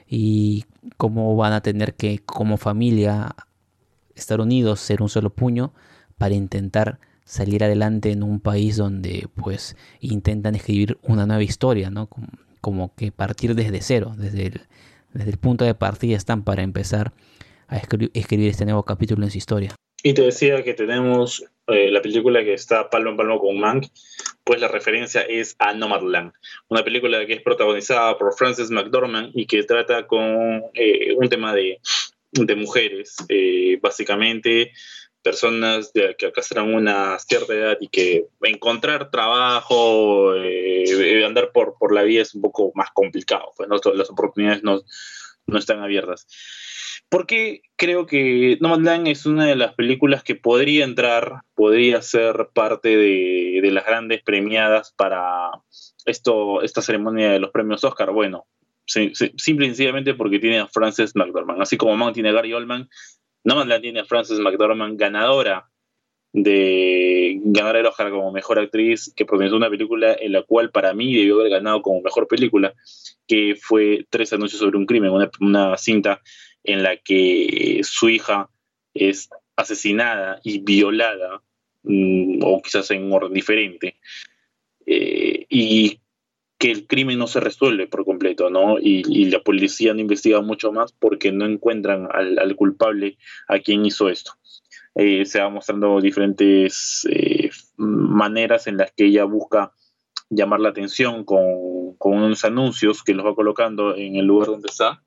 y 0.08 0.64
cómo 0.96 1.36
van 1.36 1.52
a 1.52 1.60
tener 1.60 1.94
que 1.94 2.18
como 2.18 2.56
familia 2.56 3.36
estar 4.16 4.40
unidos, 4.40 4.80
ser 4.80 5.02
un 5.02 5.08
solo 5.08 5.30
puño 5.30 5.72
para 6.18 6.34
intentar 6.34 6.98
salir 7.24 7.64
adelante 7.64 8.10
en 8.12 8.22
un 8.22 8.40
país 8.40 8.76
donde 8.76 9.28
pues 9.34 9.76
intentan 10.00 10.54
escribir 10.54 10.98
una 11.02 11.26
nueva 11.26 11.42
historia, 11.42 11.90
¿no? 11.90 12.08
Como, 12.66 12.92
que 12.96 13.12
partir 13.12 13.54
desde 13.54 13.80
cero, 13.80 14.14
desde 14.18 14.46
el, 15.14 15.38
punto 15.38 15.64
de 15.64 15.76
partida 15.76 16.16
están 16.16 16.42
para 16.42 16.64
empezar 16.64 17.12
a 17.68 17.76
escribir 17.76 18.48
este 18.48 18.64
nuevo 18.64 18.82
capítulo 18.82 19.22
en 19.22 19.30
su 19.30 19.38
historia. 19.38 19.76
Y 20.02 20.14
te 20.14 20.22
decía 20.22 20.64
que 20.64 20.74
tenemos 20.74 21.44
eh, 21.68 21.92
la 21.92 22.02
película 22.02 22.42
que 22.42 22.54
está 22.54 22.90
palmo 22.90 23.10
en 23.10 23.16
palmo 23.16 23.38
con 23.38 23.56
Mank, 23.60 23.86
pues 24.42 24.60
la 24.60 24.66
referencia 24.66 25.20
es 25.20 25.54
a 25.60 25.74
Nomadland, 25.74 26.32
una 26.66 26.82
película 26.82 27.24
que 27.24 27.34
es 27.34 27.42
protagonizada 27.42 28.18
por 28.18 28.34
Frances 28.34 28.68
McDormand 28.72 29.30
y 29.32 29.46
que 29.46 29.62
trata 29.62 30.08
con 30.08 30.64
eh, 30.74 31.14
un 31.16 31.28
tema 31.28 31.54
de, 31.54 31.78
de 32.32 32.56
mujeres, 32.56 33.14
eh, 33.28 33.78
básicamente 33.80 34.72
personas 35.26 35.92
de, 35.92 36.14
que 36.16 36.26
alcanzarán 36.26 36.72
una 36.72 37.18
cierta 37.18 37.52
edad 37.52 37.76
y 37.80 37.88
que 37.88 38.28
encontrar 38.42 39.10
trabajo, 39.10 40.36
eh, 40.36 41.24
andar 41.26 41.50
por, 41.50 41.74
por 41.80 41.92
la 41.92 42.04
vida 42.04 42.22
es 42.22 42.32
un 42.36 42.42
poco 42.42 42.70
más 42.76 42.90
complicado, 42.94 43.50
pues 43.56 43.68
las 43.68 44.08
oportunidades 44.08 44.62
no, 44.62 44.82
no 45.48 45.58
están 45.58 45.80
abiertas. 45.80 46.28
Porque 47.08 47.62
creo 47.74 48.06
que 48.06 48.56
Nomadland 48.60 49.08
es 49.08 49.26
una 49.26 49.46
de 49.46 49.56
las 49.56 49.74
películas 49.74 50.22
que 50.22 50.36
podría 50.36 50.84
entrar, 50.84 51.40
podría 51.56 52.02
ser 52.02 52.50
parte 52.54 52.90
de, 52.90 53.58
de 53.60 53.70
las 53.72 53.84
grandes 53.84 54.22
premiadas 54.22 54.92
para 54.96 55.50
esto, 56.04 56.62
esta 56.62 56.82
ceremonia 56.82 57.32
de 57.32 57.40
los 57.40 57.50
premios 57.50 57.82
Oscar. 57.82 58.12
Bueno, 58.12 58.46
simple 58.86 59.66
y 59.66 59.70
sencillamente 59.70 60.14
porque 60.14 60.38
tiene 60.38 60.60
a 60.60 60.68
Frances 60.68 61.16
McDormand. 61.16 61.62
Así 61.62 61.76
como 61.76 61.96
Man 61.96 62.12
tiene 62.12 62.28
a 62.28 62.32
Gary 62.32 62.52
Oldman, 62.52 62.88
la 63.46 63.80
tiene 63.80 64.04
Frances 64.04 64.38
McDormand, 64.38 64.98
ganadora 64.98 65.68
de 66.32 67.40
ganar 67.44 67.76
el 67.76 67.86
Oscar 67.86 68.10
como 68.10 68.30
mejor 68.30 68.58
actriz, 68.58 69.12
que 69.14 69.24
protagonizó 69.24 69.56
una 69.56 69.70
película 69.70 70.14
en 70.18 70.32
la 70.32 70.42
cual 70.42 70.70
para 70.70 70.92
mí 70.92 71.14
debió 71.14 71.40
haber 71.40 71.50
ganado 71.50 71.80
como 71.80 72.02
mejor 72.02 72.28
película, 72.28 72.74
que 73.26 73.56
fue 73.58 74.06
Tres 74.10 74.32
anuncios 74.32 74.60
sobre 74.60 74.76
un 74.76 74.86
crimen, 74.86 75.12
una, 75.40 75.76
cinta 75.78 76.20
en 76.64 76.82
la 76.82 76.96
que 76.96 77.80
su 77.84 78.08
hija 78.08 78.50
es 78.92 79.30
asesinada 79.54 80.40
y 80.42 80.58
violada, 80.58 81.42
mm, 81.84 82.40
o 82.42 82.60
quizás 82.60 82.90
en 82.90 83.04
un 83.04 83.12
orden 83.12 83.32
diferente, 83.32 83.96
eh, 84.84 85.46
y 85.48 86.00
que 86.58 86.70
el 86.70 86.86
crimen 86.86 87.18
no 87.18 87.26
se 87.26 87.40
resuelve 87.40 87.86
por 87.86 88.04
completo, 88.04 88.48
¿no? 88.50 88.78
Y, 88.78 89.26
la 89.26 89.40
policía 89.40 89.92
no 89.92 90.00
investiga 90.00 90.40
mucho 90.40 90.72
más 90.72 90.92
porque 90.92 91.32
no 91.32 91.44
encuentran 91.44 92.08
al, 92.10 92.56
culpable 92.56 93.18
a 93.48 93.58
quien 93.58 93.84
hizo 93.84 94.08
esto. 94.08 94.32
Eh, 94.94 95.26
se 95.26 95.40
va 95.40 95.50
mostrando 95.50 96.00
diferentes 96.00 97.06
eh, 97.10 97.50
maneras 97.76 98.66
en 98.66 98.78
las 98.78 98.92
que 98.92 99.06
ella 99.06 99.24
busca 99.24 99.72
llamar 100.30 100.60
la 100.60 100.70
atención 100.70 101.24
con, 101.24 101.96
con, 101.98 102.14
unos 102.14 102.44
anuncios 102.44 103.02
que 103.02 103.12
los 103.12 103.26
va 103.26 103.34
colocando 103.34 103.94
en 103.94 104.16
el 104.16 104.24
lugar 104.24 104.48
donde 104.48 104.68
está 104.68 105.02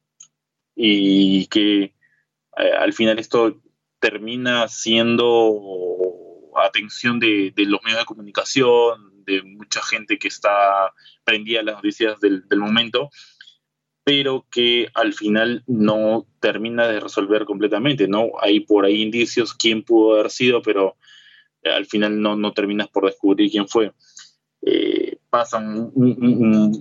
y 0.75 1.47
que 1.47 1.83
eh, 1.83 2.71
al 2.77 2.93
final 2.93 3.17
esto 3.17 3.59
termina 3.99 4.67
siendo 4.67 6.51
atención 6.55 7.19
de, 7.19 7.51
de 7.55 7.65
los 7.65 7.81
medios 7.83 7.99
de 7.99 8.05
comunicación, 8.05 9.18
de 9.29 9.43
mucha 9.43 9.81
gente 9.81 10.17
que 10.17 10.27
está 10.27 10.93
prendida 11.23 11.59
a 11.59 11.63
las 11.63 11.75
noticias 11.75 12.19
del, 12.19 12.43
momento, 12.57 13.09
pero 14.03 14.45
que 14.49 14.89
al 14.95 15.13
final 15.13 15.63
no 15.67 16.27
termina 16.39 16.87
de 16.87 16.99
resolver 16.99 17.45
completamente, 17.45 18.07
¿no? 18.07 18.31
Hay 18.41 18.61
por 18.61 18.85
ahí 18.85 19.01
indicios 19.01 19.53
quién 19.53 19.83
pudo 19.83 20.15
haber 20.15 20.31
sido, 20.31 20.61
pero 20.61 20.97
eh, 21.63 21.69
al 21.69 21.85
final 21.85 22.21
no, 22.21 22.35
no 22.35 22.53
terminas 22.53 22.87
por 22.87 23.05
descubrir 23.05 23.51
quién 23.51 23.67
fue. 23.67 23.93
Eh, 24.61 25.17
pasan 25.29 25.91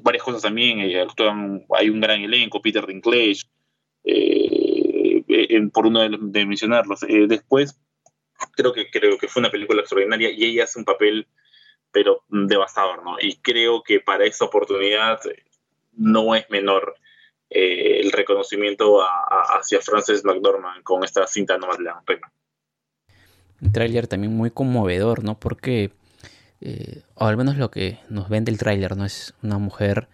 varias 0.03 0.25
cosas 0.25 0.43
también, 0.43 0.81
eh, 0.81 1.07
hay 1.77 1.91
un 1.91 2.01
gran 2.01 2.23
elenco, 2.23 2.63
Peter 2.63 2.87
Dinklage, 2.87 3.43
por 5.73 5.87
uno 5.87 6.01
de, 6.01 6.19
de 6.21 6.47
mencionarlos. 6.47 7.01
después, 7.29 7.79
creo 8.57 8.73
que, 8.73 8.91
creo 8.91 9.19
que 9.19 9.29
fue 9.29 9.41
una 9.41 9.51
película 9.51 9.81
extraordinaria 9.81 10.31
y 10.31 10.45
ella 10.45 10.65
hace 10.65 10.79
un 10.79 10.85
papel 10.85 11.27
pero 11.91 12.25
devastador, 12.29 13.03
¿no? 13.05 13.17
Y 13.21 13.37
creo 13.37 13.83
que 13.83 14.01
para 14.01 14.25
esa 14.25 14.45
oportunidad 14.45 15.19
eh, 15.27 15.45
no 15.93 16.35
es 16.35 16.49
menor 16.51 16.97
eh, 17.51 18.01
el 18.01 18.13
reconocimiento 18.13 19.01
hacia 19.01 19.81
Frances 19.81 20.25
McDormand 20.25 20.83
con 20.83 21.03
esta 21.05 21.27
cinta 21.27 21.57
No 21.59 21.67
más 21.69 21.79
la 21.79 22.01
pena. 22.03 22.31
Un 23.61 23.73
tráiler 23.73 24.07
también 24.07 24.37
muy 24.37 24.51
conmovedor, 24.51 25.25
¿no? 25.25 25.41
Porque, 25.41 25.91
eh, 26.61 27.03
o 27.15 27.27
al 27.27 27.37
menos 27.37 27.57
lo 27.57 27.71
que 27.71 27.99
nos 28.09 28.29
vende 28.29 28.53
el 28.53 28.59
tráiler, 28.59 28.97
¿no? 28.97 29.05
Es 29.05 29.35
una 29.43 29.59
mujer 29.59 30.09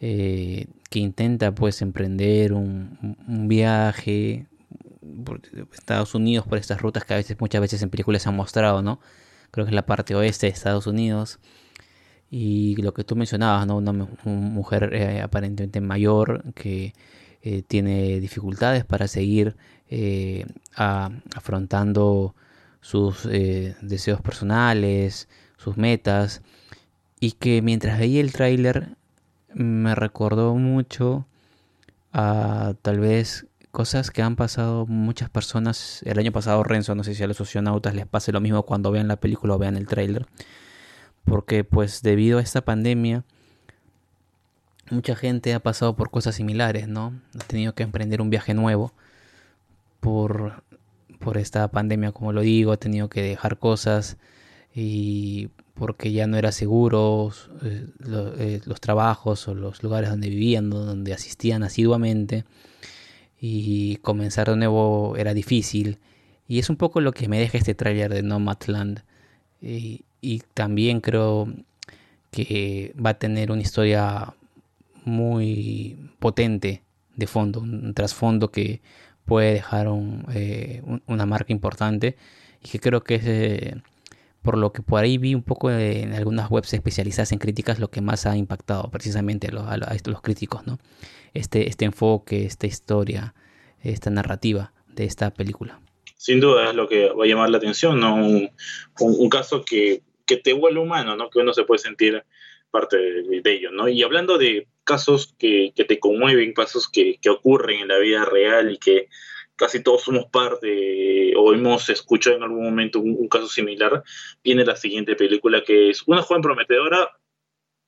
que 0.00 0.98
intenta, 0.98 1.54
pues, 1.54 1.80
emprender 1.80 2.52
un, 2.52 3.16
un 3.26 3.48
viaje 3.48 4.48
por 5.24 5.40
Estados 5.72 6.14
Unidos 6.14 6.46
por 6.46 6.58
estas 6.58 6.80
rutas 6.80 7.04
que 7.04 7.14
a 7.14 7.16
veces, 7.16 7.40
muchas 7.40 7.60
veces 7.60 7.82
en 7.82 7.90
películas 7.90 8.22
se 8.22 8.28
han 8.28 8.36
mostrado, 8.36 8.82
¿no? 8.82 9.00
Creo 9.54 9.66
que 9.66 9.70
es 9.70 9.74
la 9.74 9.86
parte 9.86 10.16
oeste 10.16 10.46
de 10.46 10.52
Estados 10.52 10.88
Unidos. 10.88 11.38
Y 12.28 12.74
lo 12.82 12.92
que 12.92 13.04
tú 13.04 13.14
mencionabas, 13.14 13.68
¿no? 13.68 13.76
Una, 13.76 13.92
mujer 14.24 14.90
eh, 14.92 15.22
aparentemente 15.22 15.80
mayor 15.80 16.42
que 16.54 16.92
eh, 17.42 17.62
tiene 17.62 18.18
dificultades 18.18 18.84
para 18.84 19.06
seguir 19.06 19.54
eh, 19.88 20.44
afrontando 20.74 22.34
sus 22.80 23.28
deseos 23.28 24.20
personales, 24.20 25.28
sus 25.56 25.76
metas. 25.76 26.42
Y 27.20 27.32
que 27.32 27.62
mientras 27.62 28.00
veía 28.00 28.20
el 28.20 28.32
tráiler 28.32 28.96
me 29.54 29.94
recordó 29.94 30.56
mucho 30.56 31.28
a 32.12 32.74
tal 32.82 32.98
vez 32.98 33.46
cosas 33.74 34.12
que 34.12 34.22
han 34.22 34.36
pasado 34.36 34.86
muchas 34.86 35.28
personas. 35.28 36.00
El 36.04 36.20
año 36.20 36.30
pasado 36.30 36.62
Renzo, 36.62 36.94
no 36.94 37.02
sé 37.02 37.12
si 37.16 37.24
a 37.24 37.26
los 37.26 37.38
socionautas 37.38 37.92
les 37.92 38.06
pase 38.06 38.30
lo 38.30 38.40
mismo 38.40 38.62
cuando 38.62 38.92
vean 38.92 39.08
la 39.08 39.16
película 39.16 39.54
o 39.54 39.58
vean 39.58 39.76
el 39.76 39.88
tráiler. 39.88 40.26
Porque 41.24 41.64
pues 41.64 42.00
debido 42.00 42.38
a 42.38 42.42
esta 42.42 42.64
pandemia, 42.64 43.24
mucha 44.90 45.16
gente 45.16 45.52
ha 45.54 45.60
pasado 45.60 45.96
por 45.96 46.10
cosas 46.10 46.36
similares, 46.36 46.86
¿no? 46.86 47.20
Ha 47.34 47.44
tenido 47.44 47.74
que 47.74 47.82
emprender 47.82 48.22
un 48.22 48.30
viaje 48.30 48.54
nuevo 48.54 48.92
por, 49.98 50.62
por 51.18 51.36
esta 51.36 51.66
pandemia, 51.66 52.12
como 52.12 52.32
lo 52.32 52.42
digo, 52.42 52.70
ha 52.70 52.76
tenido 52.76 53.08
que 53.08 53.22
dejar 53.22 53.58
cosas 53.58 54.18
y 54.72 55.48
porque 55.74 56.12
ya 56.12 56.28
no 56.28 56.36
era 56.36 56.52
seguro 56.52 57.32
eh, 57.64 57.88
eh, 58.38 58.60
los 58.66 58.80
trabajos 58.80 59.48
o 59.48 59.54
los 59.56 59.82
lugares 59.82 60.10
donde 60.10 60.28
vivían, 60.28 60.70
donde 60.70 61.12
asistían 61.12 61.64
asiduamente 61.64 62.44
y 63.46 63.96
comenzar 63.96 64.48
de 64.48 64.56
nuevo 64.56 65.16
era 65.18 65.34
difícil. 65.34 65.98
Y 66.48 66.60
es 66.60 66.70
un 66.70 66.76
poco 66.76 67.02
lo 67.02 67.12
que 67.12 67.28
me 67.28 67.38
deja 67.38 67.58
este 67.58 67.74
tráiler 67.74 68.12
de 68.14 68.22
Nomadland. 68.22 69.02
y, 69.60 70.02
y 70.22 70.42
también 70.54 71.00
creo 71.02 71.52
que 72.30 72.94
va 72.96 73.10
a 73.10 73.18
tener 73.18 73.52
una 73.52 73.60
historia 73.60 74.34
muy 75.04 75.98
potente 76.18 76.82
de 77.16 77.26
fondo, 77.26 77.60
un 77.60 77.92
trasfondo 77.92 78.50
que 78.50 78.80
puede 79.26 79.52
dejar 79.54 79.88
eh, 80.32 80.82
una 81.06 81.26
marca 81.26 81.52
importante 81.52 82.16
y 82.62 82.68
que 82.70 82.80
creo 82.80 83.04
que 83.04 83.16
es 83.16 83.24
eh, 83.26 83.82
por 84.44 84.58
lo 84.58 84.72
que 84.72 84.82
por 84.82 85.02
ahí 85.02 85.18
vi 85.18 85.34
un 85.34 85.42
poco 85.42 85.70
en 85.70 86.12
algunas 86.12 86.50
webs 86.50 86.72
especializadas 86.74 87.32
en 87.32 87.38
críticas 87.38 87.80
lo 87.80 87.88
que 87.88 88.00
más 88.00 88.26
ha 88.26 88.36
impactado 88.36 88.90
precisamente 88.90 89.48
a 89.48 89.76
los, 89.76 90.20
críticos, 90.20 90.66
¿no? 90.66 90.78
Este, 91.32 91.68
este 91.68 91.86
enfoque, 91.86 92.44
esta 92.44 92.66
historia, 92.66 93.34
esta 93.82 94.10
narrativa 94.10 94.72
de 94.88 95.04
esta 95.04 95.32
película. 95.32 95.80
Sin 96.16 96.40
duda 96.40 96.70
es 96.70 96.76
lo 96.76 96.86
que 96.88 97.08
va 97.08 97.24
a 97.24 97.26
llamar 97.26 97.50
la 97.50 97.58
atención, 97.58 97.98
¿no? 97.98 98.14
Un, 98.14 99.28
caso 99.30 99.64
que, 99.64 100.02
que, 100.26 100.36
te 100.36 100.52
vuelve 100.52 100.80
humano, 100.80 101.16
¿no? 101.16 101.30
Que 101.30 101.40
uno 101.40 101.52
se 101.52 101.64
puede 101.64 101.78
sentir 101.78 102.22
parte 102.70 102.96
de, 102.96 103.40
de 103.40 103.52
ello, 103.52 103.70
¿no? 103.72 103.88
Y 103.88 104.02
hablando 104.02 104.38
de 104.38 104.68
casos 104.84 105.34
que, 105.38 105.72
te 105.74 105.98
conmueven, 105.98 106.52
casos 106.52 106.88
que, 106.88 107.18
ocurren 107.28 107.80
en 107.80 107.88
la 107.88 107.98
vida 107.98 108.24
real 108.24 108.70
y 108.70 108.78
que 108.78 109.08
casi 109.56 109.82
todos 109.82 110.02
somos 110.02 110.26
parte 110.26 111.34
o 111.36 111.52
hemos 111.52 111.88
escuchado 111.88 112.36
en 112.36 112.42
algún 112.42 112.64
momento 112.64 113.00
un, 113.00 113.28
caso 113.28 113.48
similar, 113.48 114.02
viene 114.42 114.64
la 114.64 114.76
siguiente 114.76 115.16
película 115.16 115.62
que 115.62 115.90
es 115.90 116.02
Una 116.06 116.22
joven 116.22 116.42
prometedora 116.42 117.18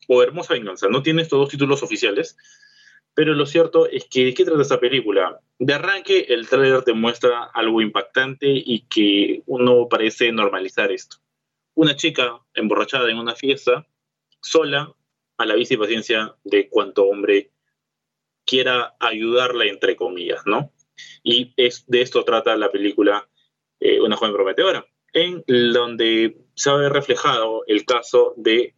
o 0.09 0.23
Hermosa 0.23 0.55
venganza. 0.55 0.89
No 0.89 1.03
tiene 1.03 1.23
estos 1.23 1.39
dos 1.39 1.49
títulos 1.49 1.83
oficiales, 1.83 2.37
pero 3.15 3.35
lo 3.35 3.47
cierto 3.47 3.89
es 3.89 4.05
que 4.05 4.27
¿de 4.27 4.35
qué 4.35 4.45
trata 4.45 4.63
esta 4.63 4.81
película? 4.81 5.41
De 5.59 5.75
arranque, 5.75 6.27
el 6.29 6.49
trailer 6.49 6.83
te 6.83 6.93
muestra 6.93 7.45
algo 7.45 7.81
impactante 7.81 8.47
y 8.49 8.87
que 8.89 9.43
uno 9.47 9.89
parece 9.89 10.31
normalizar 10.33 10.93
esto. 10.93 11.17
Una 11.75 11.97
chica 11.97 12.41
emborrachada 12.55 13.11
en 13.11 13.19
una 13.19 13.35
fiesta, 13.35 13.87
sola, 14.41 14.93
a 15.39 15.47
la 15.47 15.55
vista 15.55 15.75
y 15.75 15.79
paciencia 15.79 16.35
de 16.45 16.69
cuanto 16.69 17.05
hombre 17.05 17.51
quiera 18.45 18.97
ayudarla, 19.01 19.65
entre 19.65 19.97
comillas, 19.97 20.43
¿no? 20.47 20.73
Y 21.23 21.53
es, 21.57 21.85
de 21.87 22.03
esto 22.03 22.25
trata 22.25 22.57
la 22.57 22.71
película 22.71 23.29
eh, 23.81 24.01
Una 24.01 24.17
joven 24.17 24.35
prometedora, 24.35 24.87
en 25.13 25.45
donde 25.47 26.37
se 26.55 26.71
ha 26.71 26.89
reflejado 26.89 27.65
el 27.67 27.85
caso 27.85 28.35
de 28.37 28.75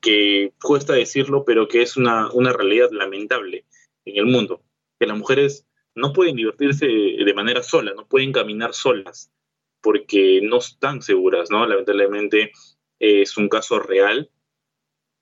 que 0.00 0.52
cuesta 0.62 0.94
decirlo, 0.94 1.44
pero 1.44 1.68
que 1.68 1.82
es 1.82 1.96
una, 1.96 2.30
una 2.32 2.52
realidad 2.52 2.90
lamentable 2.90 3.66
en 4.04 4.16
el 4.16 4.26
mundo, 4.26 4.62
que 4.98 5.06
las 5.06 5.18
mujeres 5.18 5.66
no 5.94 6.12
pueden 6.12 6.36
divertirse 6.36 6.86
de 6.86 7.34
manera 7.34 7.62
sola, 7.62 7.92
no 7.94 8.06
pueden 8.06 8.32
caminar 8.32 8.72
solas, 8.72 9.32
porque 9.82 10.40
no 10.42 10.58
están 10.58 11.02
seguras, 11.02 11.50
¿no? 11.50 11.66
Lamentablemente 11.66 12.52
es 12.98 13.36
un 13.36 13.48
caso 13.48 13.78
real 13.78 14.30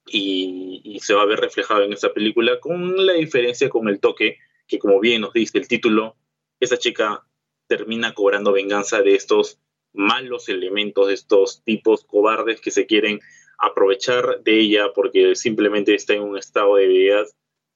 y, 0.06 0.98
se 1.00 1.14
va 1.14 1.22
a 1.22 1.26
ver 1.26 1.40
reflejado 1.40 1.82
en 1.82 1.92
esta 1.92 2.12
película 2.12 2.58
con 2.58 3.06
la 3.06 3.12
diferencia 3.12 3.68
con 3.68 3.88
el 3.88 4.00
toque 4.00 4.38
que 4.66 4.78
como 4.78 5.00
bien 5.00 5.22
nos 5.22 5.32
dice 5.32 5.58
el 5.58 5.68
título, 5.68 6.16
esa 6.60 6.78
chica 6.78 7.26
termina 7.66 8.14
cobrando 8.14 8.52
venganza 8.52 9.02
de 9.02 9.14
estos 9.14 9.60
malos 9.92 10.48
elementos, 10.48 11.08
de 11.08 11.14
estos 11.14 11.62
tipos 11.64 12.04
cobardes 12.04 12.60
que 12.60 12.70
se 12.70 12.86
quieren 12.86 13.20
aprovechar 13.58 14.42
de 14.42 14.60
ella 14.60 14.92
porque 14.94 15.34
simplemente 15.34 15.94
está 15.94 16.14
en 16.14 16.22
un 16.22 16.38
estado 16.38 16.76
de 16.76 16.86
vida 16.86 17.24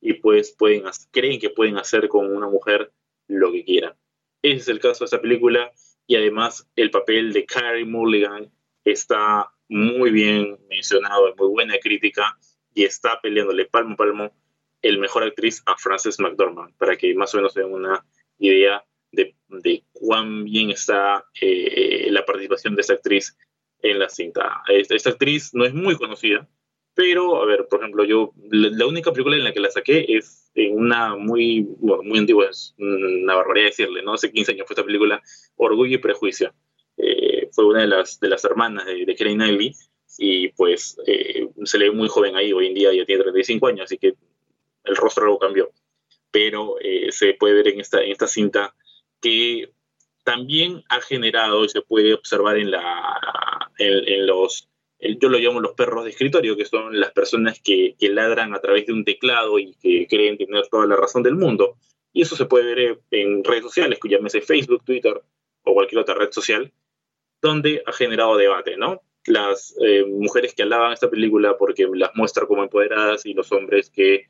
y 0.01 0.15
pues 0.15 0.53
pueden, 0.53 0.85
creen 1.11 1.41
que 1.41 1.51
pueden 1.51 1.79
hacer 1.79 2.09
con 2.09 2.35
una 2.35 2.49
mujer 2.49 2.93
lo 3.27 3.53
que 3.53 3.65
quieran. 3.65 3.95
Ese 4.43 4.57
es 4.57 4.69
el 4.69 4.81
caso 4.81 5.01
de 5.01 5.07
esta 5.07 5.21
película 5.21 5.73
y 6.07 6.17
además 6.17 6.69
el 6.77 6.91
papel 6.91 7.33
de 7.33 7.45
Carrie 7.45 7.85
Mulligan 7.85 8.51
está 8.85 9.53
muy 9.69 10.11
bien 10.11 10.59
mencionado, 10.69 11.35
muy 11.37 11.49
buena 11.49 11.79
crítica, 11.79 12.37
y 12.75 12.85
está 12.85 13.21
peleándole 13.21 13.67
palmo 13.67 13.95
a 13.95 13.97
palmo 13.97 14.33
el 14.83 14.99
mejor 14.99 15.25
actriz 15.25 15.63
a 15.67 15.77
Frances 15.77 16.19
McDormand, 16.19 16.77
para 16.77 16.97
que 16.97 17.15
más 17.15 17.35
o 17.35 17.39
menos 17.39 17.55
tengan 17.55 17.73
una 17.73 18.05
idea 18.39 18.85
de, 19.13 19.35
cuán 19.93 20.45
bien 20.45 20.71
está 20.71 21.25
eh, 21.41 22.09
la 22.11 22.25
participación 22.25 22.75
de 22.75 22.83
esta 22.83 22.95
actriz 22.95 23.37
en 23.83 23.99
la 23.99 24.09
cinta. 24.09 24.63
Esta, 24.69 25.11
actriz 25.11 25.51
no 25.53 25.65
es 25.65 25.75
muy 25.75 25.97
conocida, 25.97 26.49
pero, 26.95 27.43
a 27.43 27.47
ver, 27.47 27.67
por 27.69 27.81
ejemplo, 27.81 28.05
yo, 28.05 28.33
la, 28.51 28.87
única 28.87 29.13
película 29.13 29.37
en 29.37 29.45
la 29.45 29.53
que 29.53 29.61
la 29.61 29.71
saqué 29.71 30.05
es 30.09 30.51
en 30.55 30.77
una 30.77 31.17
muy, 31.17 31.67
muy 31.81 32.19
antigua, 32.19 32.47
es 32.51 32.75
una 32.79 33.35
barbaridad 33.35 33.67
decirle, 33.67 34.03
¿no? 34.03 34.15
Hace 34.15 34.31
15 34.31 34.53
años 34.53 34.67
fue 34.67 34.75
esta 34.75 34.85
película, 34.85 35.23
Orgullo 35.57 35.95
y 35.95 35.99
Prejuicio. 35.99 36.53
Eh, 36.97 37.49
fue 37.53 37.67
una 37.67 37.81
de 37.81 37.87
las, 37.87 38.21
de 38.21 38.29
las 38.29 38.45
hermanas 38.45 38.87
de, 38.87 39.05
de 39.07 39.17
Knightley 39.17 39.73
y 40.19 40.49
pues 40.49 40.97
eh, 41.07 41.49
se 41.65 41.79
le 41.79 41.89
ve 41.89 41.97
muy 41.97 42.09
joven 42.09 42.37
ahí, 42.37 42.53
hoy 42.53 42.67
en 42.67 42.75
día 42.75 42.93
ya 42.93 43.07
tiene 43.07 43.23
35 43.23 43.67
años, 43.69 43.85
así 43.85 43.97
que 43.97 44.15
el 44.85 44.97
rostro 44.97 45.25
algo 45.25 45.39
cambió. 45.39 45.71
Pero 46.31 46.77
eh, 46.81 47.11
se 47.11 47.35
puede 47.35 47.55
ver 47.55 47.69
en 47.69 47.81
esta, 47.81 48.03
en 48.03 48.13
esta 48.13 48.27
cinta 48.27 48.75
que 49.21 49.73
también 50.25 50.83
ha 50.89 51.01
generado, 51.01 51.67
se 51.69 51.83
puede 51.83 52.15
observar 52.15 52.57
en, 52.57 52.71
la, 52.71 53.71
en, 53.79 54.27
los, 54.27 54.69
yo 55.01 55.29
lo 55.29 55.39
llamo 55.39 55.61
los 55.61 55.73
perros 55.73 56.05
de 56.05 56.11
escritorio, 56.11 56.57
que 56.57 56.65
son 56.65 56.99
las 56.99 57.13
personas 57.13 57.61
que, 57.61 57.97
que, 57.99 58.11
ladran 58.11 58.55
a 58.55 58.61
través 58.61 58.87
de 58.87 58.93
un 58.93 59.05
teclado 59.05 59.59
y 59.59 59.75
que 59.75 60.07
creen 60.09 60.39
tener 60.39 60.69
toda 60.69 60.87
la 60.87 60.97
razón 60.97 61.23
del 61.23 61.37
mundo. 61.37 61.77
Y 62.13 62.23
eso 62.23 62.37
se 62.37 62.47
puede 62.47 62.75
ver 62.75 63.01
en 63.11 63.45
redes 63.45 63.63
sociales, 63.63 63.99
llámese 64.03 64.41
Facebook, 64.41 64.85
Twitter 64.85 65.21
o 65.63 65.75
cualquier 65.75 66.01
otra 66.01 66.15
red 66.15 66.31
social, 66.33 66.73
donde 67.41 67.83
ha 67.87 67.93
generado 67.93 68.37
debate, 68.37 68.77
¿no? 68.77 69.03
Las 69.27 69.75
eh, 69.85 70.05
mujeres 70.05 70.55
que 70.55 70.63
alaban 70.63 70.93
esta 70.93 71.11
película 71.11 71.57
porque 71.59 71.87
las 71.93 72.11
muestra 72.15 72.47
como 72.47 72.63
empoderadas 72.63 73.27
y 73.27 73.35
los 73.35 73.53
hombres 73.53 73.91
que 73.91 74.27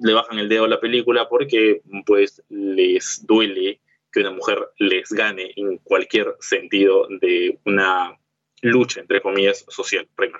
le 0.00 0.12
bajan 0.12 0.38
el 0.38 0.48
dedo 0.48 0.64
a 0.64 0.68
la 0.68 0.80
película 0.80 1.28
porque 1.28 1.82
pues 2.06 2.42
les 2.48 3.26
duele 3.26 3.80
que 4.12 4.20
una 4.20 4.30
mujer 4.30 4.58
les 4.78 5.10
gane 5.10 5.52
en 5.56 5.78
cualquier 5.78 6.36
sentido 6.40 7.08
de 7.20 7.58
una 7.64 8.18
lucha, 8.62 9.00
entre 9.00 9.20
comillas, 9.20 9.64
social. 9.68 10.08
Reina. 10.16 10.38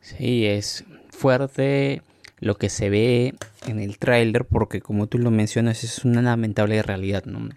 Sí, 0.00 0.46
es 0.46 0.84
fuerte 1.10 2.02
lo 2.38 2.56
que 2.56 2.70
se 2.70 2.88
ve 2.88 3.34
en 3.66 3.78
el 3.80 3.98
tráiler 3.98 4.46
porque 4.46 4.80
como 4.80 5.06
tú 5.06 5.18
lo 5.18 5.30
mencionas 5.30 5.84
es 5.84 6.04
una 6.04 6.22
lamentable 6.22 6.82
realidad, 6.82 7.24
¿no? 7.26 7.50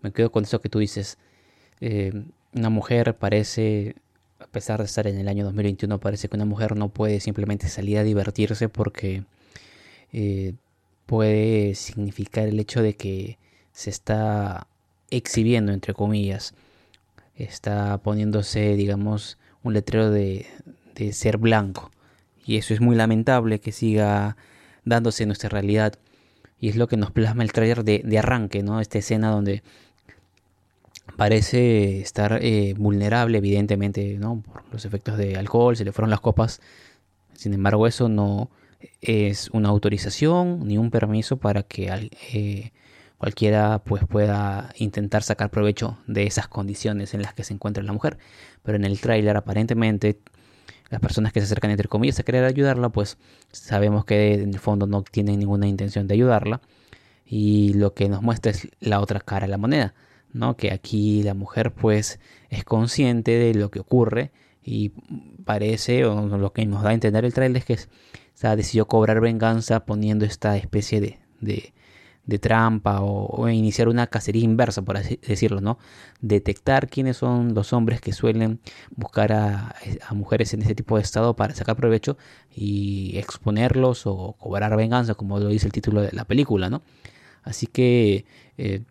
Me 0.00 0.12
quedo 0.12 0.30
con 0.30 0.44
eso 0.44 0.60
que 0.60 0.68
tú 0.68 0.78
dices. 0.78 1.18
Eh, 1.80 2.12
una 2.54 2.70
mujer 2.70 3.16
parece, 3.16 3.96
a 4.38 4.46
pesar 4.46 4.78
de 4.78 4.84
estar 4.84 5.06
en 5.08 5.18
el 5.18 5.28
año 5.28 5.44
2021, 5.44 5.98
parece 5.98 6.28
que 6.28 6.36
una 6.36 6.44
mujer 6.44 6.76
no 6.76 6.90
puede 6.90 7.18
simplemente 7.20 7.68
salir 7.68 7.98
a 7.98 8.04
divertirse 8.04 8.68
porque 8.68 9.24
eh, 10.14 10.54
puede 11.06 11.74
significar 11.74 12.48
el 12.48 12.60
hecho 12.60 12.82
de 12.82 12.94
que 12.94 13.38
se 13.72 13.90
está 13.90 14.68
exhibiendo, 15.10 15.72
entre 15.72 15.92
comillas, 15.92 16.54
está 17.36 17.98
poniéndose, 17.98 18.76
digamos, 18.76 19.38
un 19.62 19.74
letrero 19.74 20.10
de, 20.10 20.46
de 20.94 21.12
ser 21.12 21.38
blanco. 21.38 21.90
Y 22.46 22.56
eso 22.56 22.74
es 22.74 22.80
muy 22.80 22.96
lamentable 22.96 23.60
que 23.60 23.72
siga 23.72 24.36
dándose 24.84 25.26
nuestra 25.26 25.48
realidad. 25.48 25.94
Y 26.60 26.68
es 26.68 26.76
lo 26.76 26.88
que 26.88 26.96
nos 26.96 27.10
plasma 27.10 27.42
el 27.42 27.52
trailer 27.52 27.84
de, 27.84 28.02
de 28.04 28.18
arranque, 28.18 28.62
¿no? 28.62 28.80
Esta 28.80 28.98
escena 28.98 29.30
donde 29.30 29.62
parece 31.16 32.00
estar 32.00 32.38
eh, 32.42 32.74
vulnerable, 32.76 33.38
evidentemente, 33.38 34.16
¿no? 34.18 34.42
por 34.42 34.62
los 34.72 34.84
efectos 34.84 35.16
de 35.16 35.36
alcohol, 35.36 35.76
se 35.76 35.84
le 35.84 35.92
fueron 35.92 36.10
las 36.10 36.20
copas. 36.20 36.60
Sin 37.34 37.52
embargo, 37.54 37.86
eso 37.86 38.08
no 38.08 38.50
es 39.00 39.50
una 39.50 39.68
autorización 39.68 40.66
ni 40.66 40.78
un 40.78 40.90
permiso 40.90 41.36
para 41.38 41.62
que 41.62 42.10
eh, 42.32 42.72
cualquiera 43.18 43.82
pues, 43.84 44.04
pueda 44.06 44.72
intentar 44.76 45.22
sacar 45.22 45.50
provecho 45.50 45.98
de 46.06 46.24
esas 46.24 46.48
condiciones 46.48 47.14
en 47.14 47.22
las 47.22 47.34
que 47.34 47.44
se 47.44 47.54
encuentra 47.54 47.82
la 47.82 47.92
mujer. 47.92 48.18
Pero 48.62 48.76
en 48.76 48.84
el 48.84 49.00
tráiler, 49.00 49.36
aparentemente, 49.36 50.18
las 50.90 51.00
personas 51.00 51.32
que 51.32 51.40
se 51.40 51.46
acercan, 51.46 51.70
entre 51.70 51.88
comillas, 51.88 52.18
a 52.20 52.22
querer 52.22 52.44
ayudarla, 52.44 52.88
pues 52.90 53.18
sabemos 53.52 54.04
que 54.04 54.34
en 54.34 54.54
el 54.54 54.60
fondo 54.60 54.86
no 54.86 55.02
tienen 55.02 55.38
ninguna 55.38 55.66
intención 55.66 56.06
de 56.06 56.14
ayudarla. 56.14 56.60
Y 57.26 57.72
lo 57.74 57.94
que 57.94 58.08
nos 58.08 58.22
muestra 58.22 58.52
es 58.52 58.68
la 58.80 59.00
otra 59.00 59.20
cara 59.20 59.46
de 59.46 59.50
la 59.50 59.58
moneda 59.58 59.94
¿no? 60.34 60.56
Que 60.56 60.72
aquí 60.72 61.22
la 61.22 61.32
mujer 61.32 61.72
pues 61.72 62.20
es 62.50 62.64
consciente 62.64 63.30
de 63.30 63.54
lo 63.54 63.70
que 63.70 63.80
ocurre 63.80 64.32
y 64.62 64.90
parece, 65.44 66.04
o 66.04 66.36
lo 66.36 66.52
que 66.52 66.66
nos 66.66 66.82
da 66.82 66.90
a 66.90 66.94
entender 66.94 67.24
el 67.24 67.32
trailer 67.32 67.58
es 67.58 67.64
que 67.64 67.78
se 68.34 68.54
decidió 68.56 68.86
cobrar 68.86 69.20
venganza 69.20 69.84
poniendo 69.86 70.24
esta 70.24 70.56
especie 70.56 71.00
de, 71.00 71.18
de, 71.40 72.38
trampa 72.38 73.00
o, 73.00 73.48
iniciar 73.48 73.88
una 73.88 74.08
cacería 74.08 74.44
inversa, 74.44 74.82
por 74.82 74.96
así 74.96 75.18
decirlo, 75.26 75.60
¿no? 75.60 75.78
Detectar 76.20 76.88
quiénes 76.88 77.16
son 77.18 77.54
los 77.54 77.72
hombres 77.72 78.00
que 78.00 78.12
suelen 78.12 78.60
buscar 78.96 79.32
a, 79.32 79.76
mujeres 80.12 80.52
en 80.54 80.62
ese 80.62 80.74
tipo 80.74 80.96
de 80.96 81.02
estado 81.02 81.36
para 81.36 81.54
sacar 81.54 81.76
provecho 81.76 82.16
y 82.54 83.16
exponerlos 83.18 84.06
o 84.06 84.34
cobrar 84.38 84.76
venganza, 84.76 85.14
como 85.14 85.38
lo 85.38 85.48
dice 85.48 85.66
el 85.66 85.72
título 85.72 86.02
de 86.02 86.12
la 86.12 86.24
película, 86.24 86.70
¿no? 86.70 86.82
Así 87.42 87.66
que 87.66 88.24
eh, 88.58 88.82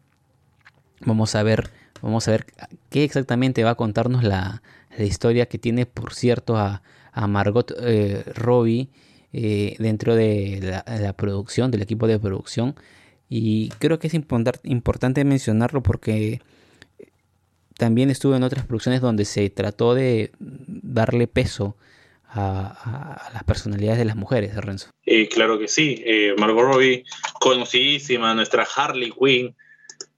Vamos 1.06 1.36
a 1.36 1.44
ver 1.44 1.70
Vamos 2.04 2.28
a 2.28 2.32
ver 2.32 2.46
qué 2.90 3.06
exactamente 3.06 3.64
va 3.64 3.72
a 3.72 3.76
contarnos 3.76 4.24
la, 4.26 4.62
historia 5.00 5.48
que 5.48 5.58
tiene, 5.58 5.86
por 5.86 6.14
cierto, 6.14 6.58
a, 6.58 6.84
Margot 7.28 7.74
eh, 7.80 8.24
Robbie 8.36 8.90
eh, 9.34 9.76
dentro 9.80 10.16
de 10.16 10.82
la, 10.86 11.14
producción, 11.14 11.72
del 11.72 11.82
equipo 11.82 12.08
de 12.08 12.20
producción. 12.20 12.76
Y 13.30 13.70
creo 13.80 14.00
que 14.00 14.08
es 14.08 14.14
importante 14.14 15.26
mencionarlo 15.26 15.82
porque 15.82 16.40
también 17.78 18.10
estuve 18.10 18.38
en 18.38 18.44
otras 18.44 18.66
producciones 18.66 19.02
donde 19.02 19.26
se 19.26 19.50
trató 19.50 19.96
de 19.96 20.32
darle 20.40 21.28
peso 21.28 21.76
a, 22.36 23.30
las 23.34 23.44
personalidades 23.44 24.00
de 24.00 24.06
las 24.06 24.16
mujeres, 24.16 24.56
Renzo. 24.56 24.90
Eh, 25.06 25.28
claro 25.30 25.60
que 25.60 25.68
sí. 25.68 26.02
Eh, 26.06 26.34
Margot 26.38 26.64
Robbie, 26.64 27.04
conocidísima, 27.40 28.34
nuestra 28.34 28.68
Harley 28.76 29.12
Quinn, 29.12 29.56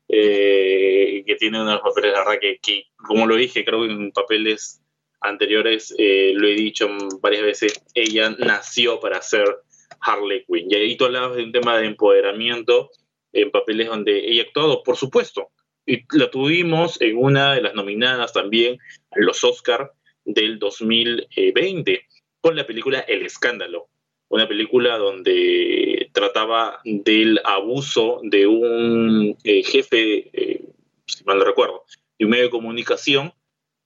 eh, 0.08 1.24
que 1.26 1.36
tiene 1.36 1.62
unos 1.62 1.82
papeles, 1.82 2.14
de 2.42 2.60
que, 2.62 2.84
como 2.96 3.26
lo 3.26 3.36
dije, 3.36 3.66
creo 3.66 3.86
que 3.86 3.92
en 3.92 4.12
papeles 4.12 4.82
anteriores 5.22 5.96
lo 5.98 6.48
he 6.48 6.56
dicho 6.56 6.90
varias 7.22 7.44
veces, 7.44 7.84
ella 7.94 8.30
nació 8.38 9.00
para 9.00 9.22
ser 9.22 9.46
Harley 10.02 10.46
Quinn. 10.46 10.70
Y 10.70 10.76
ahí 10.76 10.98
tú 10.98 11.06
hablabas 11.06 11.38
de 11.38 11.44
un 11.44 11.52
tema 11.52 11.78
de 11.78 11.88
empoderamiento 11.88 12.92
en 13.34 13.52
papeles 13.52 13.88
donde 13.88 14.30
ella 14.30 14.44
ha 14.44 14.46
actuado, 14.46 14.84
por 14.84 14.98
supuesto. 14.98 15.50
Y 15.86 16.04
la 16.18 16.32
tuvimos 16.32 17.00
en 17.02 17.18
una 17.18 17.54
de 17.54 17.62
las 17.62 17.76
nominadas 17.76 18.34
también 18.34 18.78
a 19.12 19.20
los 19.20 19.44
Oscar 19.44 19.92
del 20.24 20.58
2020 20.58 22.06
con 22.42 22.56
la 22.56 22.66
película 22.66 23.00
El 23.00 23.26
Escándalo, 23.26 23.88
una 24.30 24.48
película 24.48 24.98
donde 24.98 26.10
trataba 26.12 26.80
del 26.84 27.40
abuso 27.44 28.22
de 28.24 28.48
un 28.48 29.38
eh, 29.44 29.64
jefe, 29.64 30.30
eh, 30.34 30.62
si 31.06 31.24
mal 31.24 31.38
no 31.38 31.46
recuerdo, 31.46 31.84
de 32.18 32.26
un 32.26 32.32
medio 32.32 32.46
de 32.46 32.50
comunicación 32.50 33.34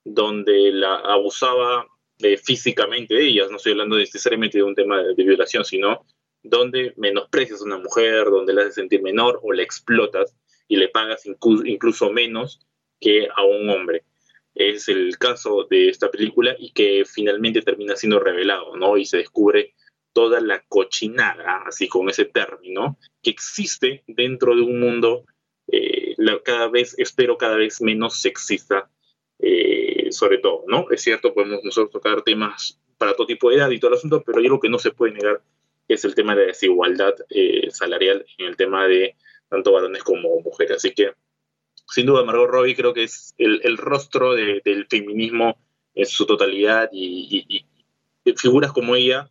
donde 0.03 0.71
la 0.71 0.95
abusaba 0.95 1.87
eh, 2.19 2.37
físicamente 2.37 3.15
de 3.15 3.27
ellas, 3.27 3.49
no 3.49 3.57
estoy 3.57 3.73
hablando 3.73 3.97
necesariamente 3.97 4.57
de 4.57 4.63
un 4.63 4.75
tema 4.75 5.01
de, 5.03 5.23
violación, 5.23 5.63
sino 5.63 6.05
donde 6.43 6.93
menosprecias 6.97 7.61
a 7.61 7.65
una 7.65 7.77
mujer, 7.77 8.25
donde 8.25 8.53
la 8.53 8.61
haces 8.61 8.75
sentir 8.75 9.01
menor 9.01 9.39
o 9.43 9.51
la 9.51 9.63
explotas 9.63 10.35
y 10.67 10.77
le 10.77 10.89
pagas 10.89 11.25
incluso 11.25 12.11
menos 12.11 12.59
que 12.99 13.27
a 13.33 13.43
un 13.43 13.69
hombre 13.69 14.03
es 14.55 14.89
el 14.89 15.17
caso 15.17 15.65
de 15.69 15.89
esta 15.89 16.11
película 16.11 16.55
y 16.57 16.71
que 16.71 17.05
finalmente 17.05 17.61
termina 17.61 17.95
siendo 17.95 18.19
revelado, 18.19 18.75
¿no? 18.75 18.97
Y 18.97 19.05
se 19.05 19.17
descubre 19.17 19.73
toda 20.13 20.41
la 20.41 20.61
cochinada, 20.67 21.63
así 21.65 21.87
con 21.87 22.09
ese 22.09 22.25
término, 22.25 22.97
que 23.21 23.29
existe 23.29 24.03
dentro 24.07 24.55
de 24.55 24.61
un 24.61 24.79
mundo 24.79 25.25
eh, 25.71 26.15
cada 26.43 26.67
vez, 26.67 26.95
espero, 26.97 27.37
cada 27.37 27.55
vez 27.55 27.81
menos 27.81 28.21
sexista, 28.21 28.89
eh, 29.39 29.68
sobre 30.11 30.37
todo, 30.39 30.63
¿no? 30.67 30.87
Es 30.91 31.01
cierto, 31.01 31.33
podemos 31.33 31.63
nosotros 31.63 31.91
tocar 31.91 32.21
temas 32.21 32.79
para 32.97 33.13
todo 33.13 33.27
tipo 33.27 33.49
de 33.49 33.57
edad 33.57 33.69
y 33.69 33.79
todo 33.79 33.91
el 33.91 33.97
asunto, 33.97 34.23
pero 34.25 34.39
hay 34.39 34.45
algo 34.45 34.59
que 34.59 34.69
no 34.69 34.79
se 34.79 34.91
puede 34.91 35.13
negar, 35.13 35.41
es 35.87 36.05
el 36.05 36.15
tema 36.15 36.35
de 36.35 36.41
la 36.41 36.47
desigualdad 36.47 37.15
eh, 37.29 37.69
salarial 37.71 38.25
en 38.37 38.47
el 38.47 38.57
tema 38.57 38.87
de 38.87 39.15
tanto 39.49 39.71
varones 39.71 40.03
como 40.03 40.39
mujeres. 40.41 40.77
Así 40.77 40.93
que 40.93 41.13
sin 41.87 42.05
duda 42.05 42.23
Margot 42.23 42.49
Robbie 42.49 42.75
creo 42.75 42.93
que 42.93 43.03
es 43.03 43.33
el, 43.37 43.77
rostro 43.77 44.33
del 44.35 44.85
feminismo 44.89 45.57
en 45.95 46.05
su 46.05 46.25
totalidad 46.25 46.89
y, 46.91 47.65
figuras 48.35 48.71
como 48.71 48.95
ella 48.95 49.29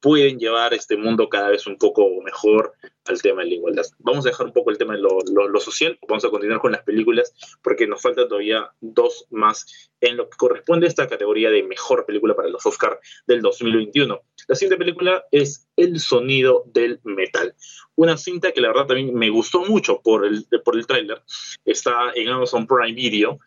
pueden 0.00 0.38
llevar 0.38 0.74
este 0.74 0.96
mundo 0.96 1.28
cada 1.28 1.48
vez 1.48 1.66
un 1.66 1.76
poco 1.76 2.08
mejor 2.22 2.74
al 3.04 3.20
tema 3.20 3.42
de 3.42 3.48
la 3.48 3.54
igualdad. 3.54 3.84
Vamos 3.98 4.26
a 4.26 4.30
dejar 4.30 4.46
un 4.46 4.52
poco 4.52 4.70
el 4.70 4.78
tema 4.78 4.94
de 4.94 5.00
lo, 5.00 5.60
social, 5.60 5.98
vamos 6.06 6.24
a 6.24 6.30
continuar 6.30 6.60
con 6.60 6.72
las 6.72 6.82
películas 6.82 7.34
porque 7.62 7.86
nos 7.86 8.02
faltan 8.02 8.28
todavía 8.28 8.70
dos 8.80 9.26
más 9.30 9.90
en 10.00 10.16
lo 10.16 10.28
que 10.28 10.36
corresponde 10.36 10.86
a 10.86 10.88
esta 10.88 11.08
categoría 11.08 11.50
de 11.50 11.62
mejor 11.62 12.06
película 12.06 12.36
para 12.36 12.48
los 12.48 12.64
Oscar 12.64 13.00
del 13.26 13.42
2021. 13.42 14.20
La 14.46 14.54
siguiente 14.54 14.76
película 14.76 15.24
es 15.30 15.68
El 15.76 15.98
sonido 16.00 16.64
del 16.66 17.00
metal, 17.04 17.54
una 17.96 18.16
cinta 18.16 18.52
que 18.52 18.60
la 18.60 18.68
verdad 18.68 18.86
también 18.86 19.14
me 19.14 19.30
gustó 19.30 19.64
mucho 19.64 20.00
por 20.02 20.24
el, 20.24 20.46
por 20.64 20.76
el 20.76 20.86
tráiler, 20.86 21.22
está 21.64 22.12
en 22.14 22.28
Amazon 22.28 22.66
Prime 22.66 22.92
Video 22.92 23.40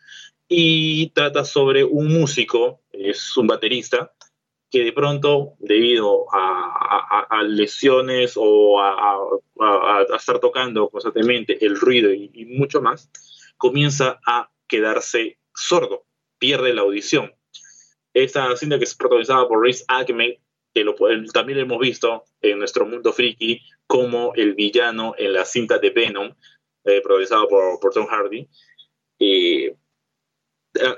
y 0.48 1.10
trata 1.12 1.46
sobre 1.46 1.86
un 1.86 2.12
músico, 2.12 2.82
es 2.92 3.38
un 3.38 3.48
baterista, 3.48 4.12
que 4.72 4.86
de 4.86 4.94
pronto, 4.94 5.56
debido 5.60 6.26
a, 6.32 7.44
lesiones 7.44 8.34
o 8.38 8.82
a, 8.82 9.20
estar 10.16 10.40
tocando 10.40 10.90
constantemente 10.90 11.64
el 11.66 11.78
ruido 11.78 12.12
y, 12.14 12.46
mucho 12.46 12.82
más, 12.82 13.12
comienza 13.58 14.22
a 14.26 14.50
quedarse 14.68 15.38
sordo, 15.54 16.06
pierde 16.40 16.74
la 16.74 16.82
audición. 16.82 17.34
Esta 18.14 18.56
cinta 18.56 18.78
que 18.78 18.86
es 18.86 18.96
protagonizada 18.96 19.48
por 19.48 19.62
Riz 19.62 19.84
Ahmed, 19.90 20.36
que 20.74 20.86
también 21.34 21.58
lo 21.58 21.66
hemos 21.66 21.80
visto 21.80 22.24
en 22.42 22.60
nuestro 22.60 22.86
mundo 22.86 23.12
friki 23.12 23.62
como 23.88 24.34
el 24.36 24.54
villano 24.54 25.16
en 25.18 25.34
la 25.34 25.44
cinta 25.44 25.80
de 25.80 25.90
Venom, 25.90 26.34
eh, 26.86 27.02
protagonizada 27.02 27.46
por, 27.48 27.94
Tom 27.94 28.08
Hardy. 28.08 28.48
Eh, 29.20 29.76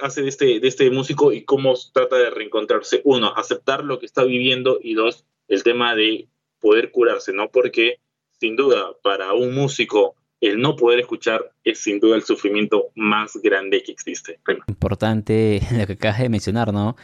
hace 0.01 0.21
de 0.21 0.29
este, 0.29 0.59
de 0.59 0.67
este 0.67 0.89
músico 0.91 1.31
y 1.31 1.43
cómo 1.43 1.73
trata 1.93 2.17
de 2.17 2.29
reencontrarse. 2.29 3.01
Uno, 3.03 3.33
aceptar 3.36 3.83
lo 3.83 3.99
que 3.99 4.05
está 4.05 4.23
viviendo 4.23 4.79
y 4.81 4.93
dos, 4.93 5.25
el 5.47 5.63
tema 5.63 5.95
de 5.95 6.27
poder 6.59 6.91
curarse, 6.91 7.33
¿no? 7.33 7.49
Porque 7.49 7.99
sin 8.39 8.55
duda, 8.55 8.91
para 9.01 9.33
un 9.33 9.53
músico, 9.53 10.15
el 10.41 10.59
no 10.59 10.75
poder 10.75 10.99
escuchar 10.99 11.53
es 11.63 11.79
sin 11.79 11.99
duda 12.01 12.17
el 12.17 12.23
sufrimiento 12.23 12.89
más 12.95 13.38
grande 13.41 13.81
que 13.83 13.93
existe. 13.93 14.39
Importante 14.67 15.62
lo 15.71 15.88
que 15.88 15.93
acabas 15.93 16.19
de 16.19 16.29
mencionar, 16.29 16.73
¿no? 16.73 16.97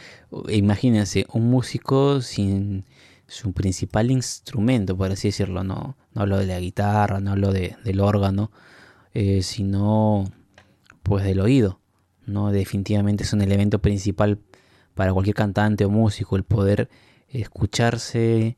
Imagínense, 0.48 1.24
un 1.32 1.48
músico 1.48 2.20
sin 2.20 2.84
su 3.26 3.52
principal 3.52 4.10
instrumento, 4.10 4.96
por 4.96 5.12
así 5.12 5.28
decirlo, 5.28 5.64
no, 5.64 5.96
no 6.12 6.20
hablo 6.20 6.36
de 6.36 6.46
la 6.46 6.60
guitarra, 6.60 7.20
no 7.20 7.30
hablo 7.30 7.52
de, 7.52 7.76
del 7.84 8.00
órgano, 8.00 8.50
eh, 9.14 9.42
sino 9.42 10.30
pues 11.02 11.24
del 11.24 11.40
oído. 11.40 11.79
¿No? 12.30 12.50
Definitivamente 12.52 13.24
es 13.24 13.32
un 13.32 13.42
elemento 13.42 13.80
principal 13.80 14.38
para 14.94 15.12
cualquier 15.12 15.36
cantante 15.36 15.84
o 15.84 15.90
músico, 15.90 16.36
el 16.36 16.44
poder 16.44 16.88
escucharse, 17.28 18.56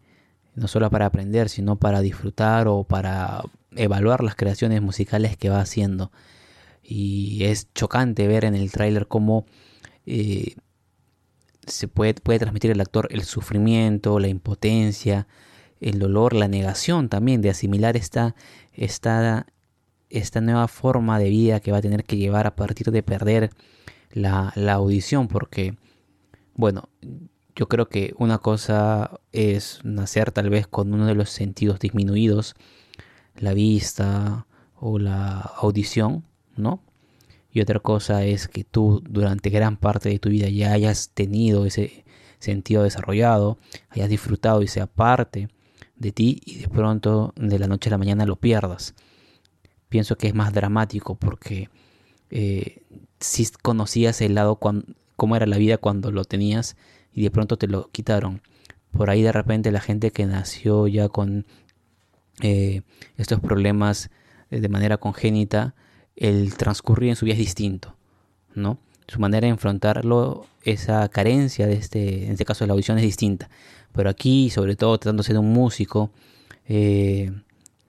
no 0.54 0.68
solo 0.68 0.90
para 0.90 1.06
aprender, 1.06 1.48
sino 1.48 1.76
para 1.76 2.00
disfrutar 2.00 2.68
o 2.68 2.84
para 2.84 3.42
evaluar 3.76 4.22
las 4.22 4.34
creaciones 4.34 4.82
musicales 4.82 5.36
que 5.36 5.50
va 5.50 5.60
haciendo. 5.60 6.12
Y 6.82 7.44
es 7.44 7.72
chocante 7.74 8.26
ver 8.26 8.44
en 8.44 8.54
el 8.54 8.70
tráiler 8.72 9.06
cómo 9.06 9.46
eh, 10.06 10.56
se 11.66 11.88
puede, 11.88 12.14
puede 12.14 12.40
transmitir 12.40 12.70
el 12.70 12.80
actor 12.80 13.08
el 13.10 13.22
sufrimiento, 13.22 14.18
la 14.18 14.28
impotencia, 14.28 15.26
el 15.80 15.98
dolor, 15.98 16.34
la 16.34 16.48
negación 16.48 17.08
también 17.08 17.40
de 17.42 17.50
asimilar 17.50 17.96
esta, 17.96 18.34
esta 18.72 19.46
esta 20.12 20.40
nueva 20.40 20.68
forma 20.68 21.18
de 21.18 21.30
vida 21.30 21.60
que 21.60 21.72
va 21.72 21.78
a 21.78 21.82
tener 21.82 22.04
que 22.04 22.18
llevar 22.18 22.46
a 22.46 22.54
partir 22.54 22.90
de 22.90 23.02
perder 23.02 23.50
la, 24.12 24.52
audición, 24.72 25.26
porque, 25.26 25.76
bueno, 26.54 26.90
yo 27.56 27.66
creo 27.66 27.88
que 27.88 28.14
una 28.18 28.38
cosa 28.38 29.20
es 29.32 29.80
nacer 29.84 30.30
tal 30.30 30.50
vez 30.50 30.66
con 30.66 30.92
uno 30.92 31.06
de 31.06 31.14
los 31.14 31.30
sentidos 31.30 31.80
disminuidos, 31.80 32.54
la 33.36 33.54
vista 33.54 34.46
o 34.74 34.98
la 34.98 35.40
audición, 35.40 36.24
¿no? 36.56 36.82
Y 37.50 37.60
otra 37.60 37.80
cosa 37.80 38.24
es 38.24 38.48
que 38.48 38.64
tú 38.64 39.02
durante 39.08 39.50
gran 39.50 39.76
parte 39.76 40.08
de 40.08 40.18
tu 40.18 40.28
vida 40.28 40.48
ya 40.48 40.72
hayas 40.72 41.10
tenido 41.10 41.66
ese 41.66 42.04
sentido 42.38 42.82
desarrollado, 42.82 43.58
hayas 43.90 44.08
disfrutado 44.08 44.62
y 44.62 44.68
sea 44.68 44.86
parte 44.86 45.48
de 45.96 46.12
ti 46.12 46.40
y 46.44 46.58
de 46.58 46.68
pronto 46.68 47.32
de 47.36 47.58
la 47.58 47.66
noche 47.66 47.88
a 47.88 47.92
la 47.92 47.98
mañana 47.98 48.26
lo 48.26 48.36
pierdas 48.36 48.94
pienso 49.92 50.16
que 50.16 50.26
es 50.26 50.34
más 50.34 50.54
dramático 50.54 51.16
porque 51.16 51.68
eh, 52.30 52.82
si 53.20 53.46
conocías 53.60 54.22
el 54.22 54.34
lado, 54.34 54.58
cómo 55.16 55.36
era 55.36 55.44
la 55.44 55.58
vida 55.58 55.76
cuando 55.76 56.10
lo 56.10 56.24
tenías 56.24 56.76
y 57.12 57.22
de 57.22 57.30
pronto 57.30 57.58
te 57.58 57.66
lo 57.66 57.90
quitaron. 57.90 58.40
Por 58.90 59.10
ahí 59.10 59.20
de 59.22 59.32
repente 59.32 59.70
la 59.70 59.80
gente 59.80 60.10
que 60.10 60.24
nació 60.24 60.88
ya 60.88 61.10
con 61.10 61.44
eh, 62.40 62.80
estos 63.18 63.38
problemas 63.40 64.10
eh, 64.50 64.60
de 64.60 64.68
manera 64.70 64.96
congénita, 64.96 65.74
el 66.16 66.54
transcurrir 66.56 67.10
en 67.10 67.16
su 67.16 67.26
vida 67.26 67.34
es 67.34 67.40
distinto, 67.40 67.94
¿no? 68.54 68.78
Su 69.08 69.20
manera 69.20 69.44
de 69.46 69.50
enfrentarlo, 69.50 70.46
esa 70.62 71.06
carencia 71.10 71.66
de 71.66 71.74
este, 71.74 72.24
en 72.24 72.32
este 72.32 72.46
caso 72.46 72.64
de 72.64 72.68
la 72.68 72.72
audición 72.72 72.96
es 72.96 73.04
distinta. 73.04 73.50
Pero 73.92 74.08
aquí, 74.08 74.48
sobre 74.48 74.74
todo 74.74 74.96
tratándose 74.96 75.34
de 75.34 75.38
un 75.38 75.52
músico, 75.52 76.10
de 76.66 77.42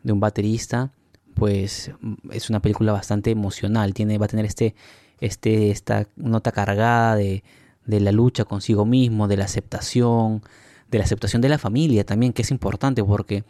un 0.03 0.19
baterista, 0.19 0.91
pues 1.33 1.91
es 2.31 2.49
una 2.49 2.61
película 2.61 2.91
bastante 2.91 3.31
emocional, 3.31 3.93
tiene, 3.93 4.17
va 4.17 4.25
a 4.25 4.29
tener 4.29 4.45
este, 4.45 4.75
este, 5.19 5.71
esta 5.71 6.07
nota 6.15 6.51
cargada 6.51 7.15
de, 7.15 7.43
de 7.85 7.99
la 7.99 8.11
lucha 8.11 8.45
consigo 8.45 8.85
mismo, 8.85 9.27
de 9.27 9.37
la 9.37 9.45
aceptación, 9.45 10.41
de 10.89 10.99
la 10.99 11.05
aceptación 11.05 11.41
de 11.41 11.49
la 11.49 11.57
familia 11.57 12.05
también, 12.05 12.33
que 12.33 12.43
es 12.43 12.51
importante 12.51 13.03
porque 13.03 13.43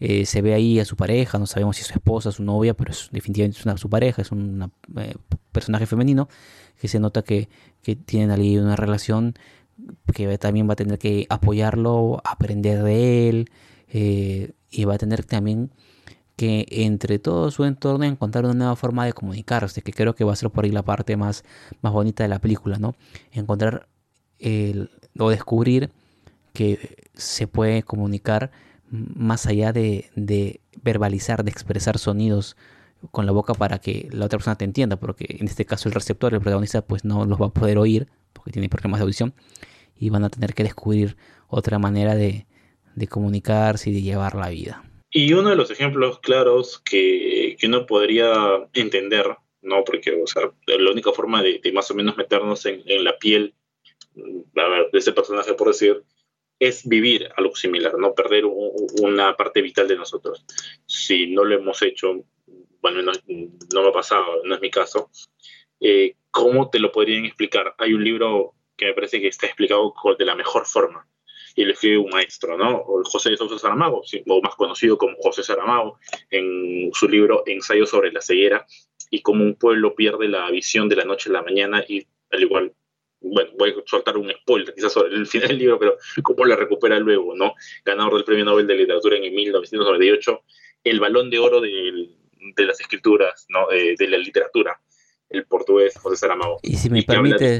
eh, 0.00 0.26
se 0.26 0.42
ve 0.42 0.54
ahí 0.54 0.80
a 0.80 0.84
su 0.84 0.96
pareja, 0.96 1.38
no 1.38 1.46
sabemos 1.46 1.76
si 1.76 1.82
es 1.82 1.88
su 1.88 1.94
esposa, 1.94 2.32
su 2.32 2.42
novia, 2.42 2.74
pero 2.74 2.92
definitivamente 3.12 3.58
es 3.58 3.64
una, 3.64 3.76
su 3.76 3.88
pareja, 3.88 4.22
es 4.22 4.32
una 4.32 4.70
eh, 4.96 5.14
personaje 5.52 5.86
femenino, 5.86 6.28
que 6.80 6.88
se 6.88 6.98
nota 6.98 7.22
que, 7.22 7.48
que 7.82 7.96
tienen 7.96 8.30
ahí 8.30 8.58
una 8.58 8.76
relación 8.76 9.34
que 10.12 10.38
también 10.38 10.68
va 10.68 10.72
a 10.72 10.76
tener 10.76 10.98
que 10.98 11.26
apoyarlo, 11.28 12.20
aprender 12.24 12.82
de 12.82 13.28
él, 13.28 13.50
eh, 13.88 14.52
y 14.70 14.84
va 14.84 14.94
a 14.94 14.98
tener 14.98 15.24
también 15.24 15.70
que 16.38 16.66
entre 16.70 17.18
todo 17.18 17.50
su 17.50 17.64
entorno 17.64 18.04
encontrar 18.04 18.44
una 18.44 18.54
nueva 18.54 18.76
forma 18.76 19.04
de 19.04 19.12
comunicarse, 19.12 19.82
que 19.82 19.92
creo 19.92 20.14
que 20.14 20.22
va 20.22 20.34
a 20.34 20.36
ser 20.36 20.50
por 20.50 20.64
ahí 20.64 20.70
la 20.70 20.84
parte 20.84 21.16
más, 21.16 21.42
más 21.82 21.92
bonita 21.92 22.22
de 22.22 22.28
la 22.28 22.38
película, 22.38 22.78
¿no? 22.78 22.94
Encontrar 23.32 23.88
el, 24.38 24.88
o 25.18 25.30
descubrir 25.30 25.90
que 26.52 27.08
se 27.14 27.48
puede 27.48 27.82
comunicar 27.82 28.52
más 28.88 29.46
allá 29.46 29.72
de, 29.72 30.10
de 30.14 30.60
verbalizar, 30.80 31.42
de 31.42 31.50
expresar 31.50 31.98
sonidos 31.98 32.56
con 33.10 33.26
la 33.26 33.32
boca 33.32 33.52
para 33.54 33.80
que 33.80 34.08
la 34.12 34.26
otra 34.26 34.38
persona 34.38 34.54
te 34.54 34.64
entienda, 34.64 34.94
porque 34.94 35.26
en 35.40 35.48
este 35.48 35.64
caso 35.64 35.88
el 35.88 35.94
receptor, 35.96 36.34
el 36.34 36.40
protagonista, 36.40 36.82
pues 36.82 37.04
no 37.04 37.24
los 37.24 37.42
va 37.42 37.46
a 37.46 37.52
poder 37.52 37.78
oír, 37.78 38.06
porque 38.32 38.52
tiene 38.52 38.68
problemas 38.68 39.00
de 39.00 39.02
audición, 39.02 39.34
y 39.96 40.10
van 40.10 40.22
a 40.22 40.30
tener 40.30 40.54
que 40.54 40.62
descubrir 40.62 41.16
otra 41.48 41.80
manera 41.80 42.14
de, 42.14 42.46
de 42.94 43.08
comunicarse 43.08 43.90
y 43.90 43.92
de 43.92 44.02
llevar 44.02 44.36
la 44.36 44.50
vida. 44.50 44.84
Y 45.10 45.32
uno 45.32 45.50
de 45.50 45.56
los 45.56 45.70
ejemplos 45.70 46.20
claros 46.20 46.80
que, 46.80 47.56
que 47.58 47.66
uno 47.66 47.86
podría 47.86 48.68
entender, 48.74 49.36
¿no? 49.62 49.84
Porque, 49.84 50.20
o 50.22 50.26
sea, 50.26 50.52
la 50.66 50.90
única 50.90 51.12
forma 51.12 51.42
de, 51.42 51.60
más 51.72 51.90
o 51.90 51.94
menos 51.94 52.16
meternos 52.16 52.66
en, 52.66 52.82
en 52.86 53.04
la 53.04 53.18
piel 53.18 53.54
de 54.14 54.98
ese 54.98 55.12
personaje, 55.12 55.54
por 55.54 55.68
decir, 55.68 56.02
es 56.58 56.86
vivir 56.86 57.28
algo 57.36 57.54
similar, 57.54 57.96
no 57.98 58.14
perder 58.14 58.44
una 58.44 59.36
parte 59.36 59.62
vital 59.62 59.88
de 59.88 59.96
nosotros. 59.96 60.44
Si 60.86 61.28
no 61.28 61.44
lo 61.44 61.54
hemos 61.54 61.80
hecho, 61.82 62.24
bueno, 62.82 63.00
no, 63.02 63.12
no 63.72 63.82
me 63.82 63.88
ha 63.88 63.92
pasado, 63.92 64.42
no 64.44 64.54
es 64.56 64.60
mi 64.60 64.70
caso, 64.70 65.10
eh, 65.80 66.16
¿cómo 66.30 66.68
te 66.68 66.80
lo 66.80 66.92
podrían 66.92 67.24
explicar? 67.24 67.74
Hay 67.78 67.94
un 67.94 68.04
libro 68.04 68.54
que 68.76 68.86
me 68.86 68.94
parece 68.94 69.20
que 69.20 69.28
está 69.28 69.46
explicado 69.46 69.94
de 70.18 70.24
la 70.24 70.34
mejor 70.34 70.66
forma 70.66 71.06
y 71.58 71.64
lo 71.64 71.72
escribe 71.72 71.98
un 71.98 72.10
maestro, 72.10 72.56
¿no? 72.56 72.84
José 73.02 73.30
de 73.30 73.36
Sousa 73.36 73.58
Saramago, 73.58 74.00
o 74.28 74.40
más 74.40 74.54
conocido 74.54 74.96
como 74.96 75.16
José 75.16 75.42
Saramago, 75.42 75.98
en 76.30 76.92
su 76.94 77.08
libro 77.08 77.42
Ensayo 77.46 77.84
sobre 77.84 78.12
la 78.12 78.20
ceguera 78.20 78.64
y 79.10 79.22
cómo 79.22 79.42
un 79.42 79.56
pueblo 79.56 79.96
pierde 79.96 80.28
la 80.28 80.48
visión 80.52 80.88
de 80.88 80.94
la 80.94 81.04
noche 81.04 81.30
a 81.30 81.32
la 81.32 81.42
mañana 81.42 81.84
y 81.88 82.06
al 82.30 82.42
igual 82.42 82.72
bueno, 83.20 83.50
voy 83.58 83.70
a 83.70 83.74
soltar 83.86 84.16
un 84.16 84.30
spoiler 84.30 84.72
quizás 84.72 84.92
sobre 84.92 85.12
el 85.12 85.26
final 85.26 85.48
del 85.48 85.58
libro, 85.58 85.80
pero 85.80 85.96
cómo 86.22 86.44
la 86.44 86.54
recupera 86.54 86.96
luego, 87.00 87.34
¿no? 87.34 87.54
Ganador 87.84 88.14
del 88.14 88.24
Premio 88.24 88.44
Nobel 88.44 88.68
de 88.68 88.76
Literatura 88.76 89.16
en 89.16 89.34
1998, 89.34 90.44
el 90.84 91.00
balón 91.00 91.28
de 91.28 91.40
oro 91.40 91.60
de, 91.60 92.08
de 92.54 92.64
las 92.66 92.78
escrituras, 92.78 93.46
¿no? 93.48 93.66
De, 93.66 93.96
de, 93.98 94.06
la 94.06 94.18
literatura, 94.18 94.80
el 95.28 95.44
portugués 95.44 95.98
José 95.98 96.18
Saramago. 96.18 96.60
Y 96.62 96.76
si 96.76 96.88
me 96.88 97.02
permite... 97.02 97.58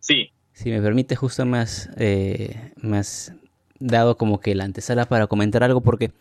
Sí. 0.00 0.32
Si 0.54 0.70
me 0.70 0.80
permite, 0.80 1.16
justo 1.16 1.44
más, 1.44 1.90
eh, 1.96 2.72
más 2.80 3.32
dado 3.80 4.16
como 4.16 4.38
que 4.38 4.54
la 4.54 4.64
antesala 4.64 5.04
para 5.04 5.26
comentar 5.26 5.64
algo, 5.64 5.80
porque 5.80 6.12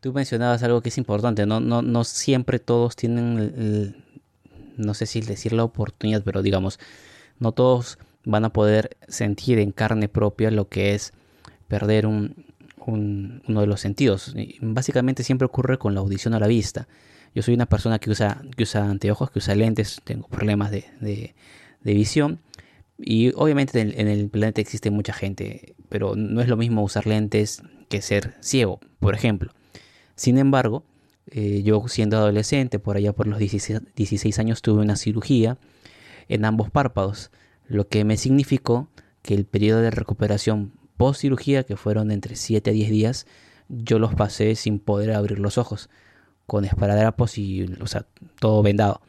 tú 0.00 0.12
mencionabas 0.12 0.62
algo 0.62 0.80
que 0.80 0.90
es 0.90 0.96
importante, 0.96 1.44
no, 1.44 1.58
no, 1.58 1.82
no 1.82 2.04
siempre 2.04 2.60
todos 2.60 2.94
tienen, 2.94 3.96
no 4.76 4.94
sé 4.94 5.06
si 5.06 5.20
decir 5.20 5.52
la 5.52 5.64
oportunidad, 5.64 6.22
pero 6.22 6.40
digamos, 6.40 6.78
no 7.40 7.50
todos 7.50 7.98
van 8.24 8.44
a 8.44 8.50
poder 8.50 8.96
sentir 9.08 9.58
en 9.58 9.72
carne 9.72 10.08
propia 10.08 10.52
lo 10.52 10.68
que 10.68 10.94
es 10.94 11.12
perder 11.66 12.06
un, 12.06 12.46
un, 12.86 13.42
uno 13.48 13.60
de 13.60 13.66
los 13.66 13.80
sentidos. 13.80 14.36
básicamente 14.60 15.24
siempre 15.24 15.46
ocurre 15.46 15.78
con 15.78 15.94
la 15.94 16.00
audición 16.00 16.32
a 16.34 16.38
la 16.38 16.46
vista. 16.46 16.86
Yo 17.34 17.42
soy 17.42 17.54
una 17.54 17.66
persona 17.66 17.98
que 17.98 18.08
usa, 18.08 18.40
que 18.56 18.62
usa 18.62 18.88
anteojos, 18.88 19.32
que 19.32 19.40
usa 19.40 19.56
lentes, 19.56 20.00
tengo 20.04 20.28
problemas 20.28 20.70
de, 20.70 20.84
de 21.00 21.94
visión 21.94 22.38
y 23.06 23.32
obviamente 23.36 23.80
en, 23.80 24.08
el 24.08 24.30
planeta 24.30 24.62
existe 24.62 24.90
mucha 24.90 25.12
gente, 25.12 25.74
pero 25.90 26.16
no 26.16 26.40
es 26.40 26.48
lo 26.48 26.56
mismo 26.56 26.82
usar 26.82 27.06
lentes 27.06 27.62
que 27.90 28.00
ser 28.00 28.34
ciego, 28.40 28.80
por 28.98 29.14
ejemplo. 29.14 29.52
Sin 30.16 30.38
embargo, 30.38 30.84
eh, 31.30 31.62
yo 31.62 31.86
siendo 31.86 32.16
adolescente, 32.16 32.78
por 32.78 32.96
allá 32.96 33.12
por 33.12 33.26
los 33.26 33.38
16, 33.38 34.38
años, 34.38 34.62
tuve 34.62 34.80
una 34.80 34.96
cirugía 34.96 35.58
en 36.28 36.46
ambos 36.46 36.70
párpados, 36.70 37.30
lo 37.66 37.88
que 37.88 38.04
me 38.04 38.16
significó 38.16 38.88
que 39.20 39.34
el 39.34 39.44
periodo 39.44 39.82
de 39.82 39.90
recuperación 39.90 40.72
post 40.96 41.20
cirugía, 41.20 41.64
que 41.64 41.76
fueron 41.76 42.10
entre 42.10 42.36
7 42.36 42.70
a 42.70 42.72
10 42.72 42.90
días, 42.90 43.26
yo 43.68 43.98
los 43.98 44.14
pasé 44.14 44.54
sin 44.54 44.78
poder 44.78 45.12
abrir 45.12 45.40
los 45.40 45.58
ojos, 45.58 45.90
con 46.46 46.64
esparadrapos 46.64 47.36
y, 47.36 47.64
o 47.82 47.86
sea, 47.86 48.06
todo 48.40 48.62
vendado. 48.62 49.02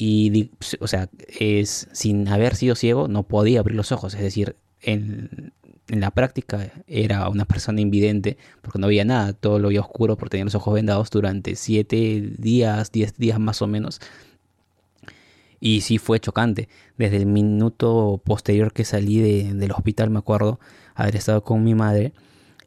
Y, 0.00 0.52
o 0.78 0.86
sea, 0.86 1.10
es, 1.26 1.88
sin 1.92 2.28
haber 2.28 2.54
sido 2.54 2.76
ciego, 2.76 3.08
no 3.08 3.24
podía 3.24 3.60
abrir 3.60 3.76
los 3.76 3.90
ojos. 3.90 4.14
Es 4.14 4.20
decir, 4.20 4.54
en, 4.80 5.52
en, 5.88 6.00
la 6.00 6.12
práctica 6.12 6.70
era 6.86 7.28
una 7.28 7.44
persona 7.44 7.80
invidente 7.80 8.38
porque 8.62 8.78
no 8.78 8.86
veía 8.86 9.04
nada. 9.04 9.32
Todo 9.32 9.58
lo 9.58 9.68
veía 9.68 9.80
oscuro 9.80 10.16
por 10.16 10.30
tener 10.30 10.46
los 10.46 10.54
ojos 10.54 10.74
vendados 10.74 11.10
durante 11.10 11.56
siete 11.56 12.32
días, 12.38 12.92
diez 12.92 13.16
días 13.18 13.40
más 13.40 13.60
o 13.60 13.66
menos. 13.66 14.00
Y 15.58 15.80
sí 15.80 15.98
fue 15.98 16.20
chocante. 16.20 16.68
Desde 16.96 17.16
el 17.16 17.26
minuto 17.26 18.22
posterior 18.24 18.72
que 18.72 18.84
salí 18.84 19.18
de, 19.18 19.52
del 19.54 19.72
hospital, 19.72 20.10
me 20.10 20.20
acuerdo 20.20 20.60
haber 20.94 21.16
estado 21.16 21.42
con 21.42 21.64
mi 21.64 21.74
madre. 21.74 22.12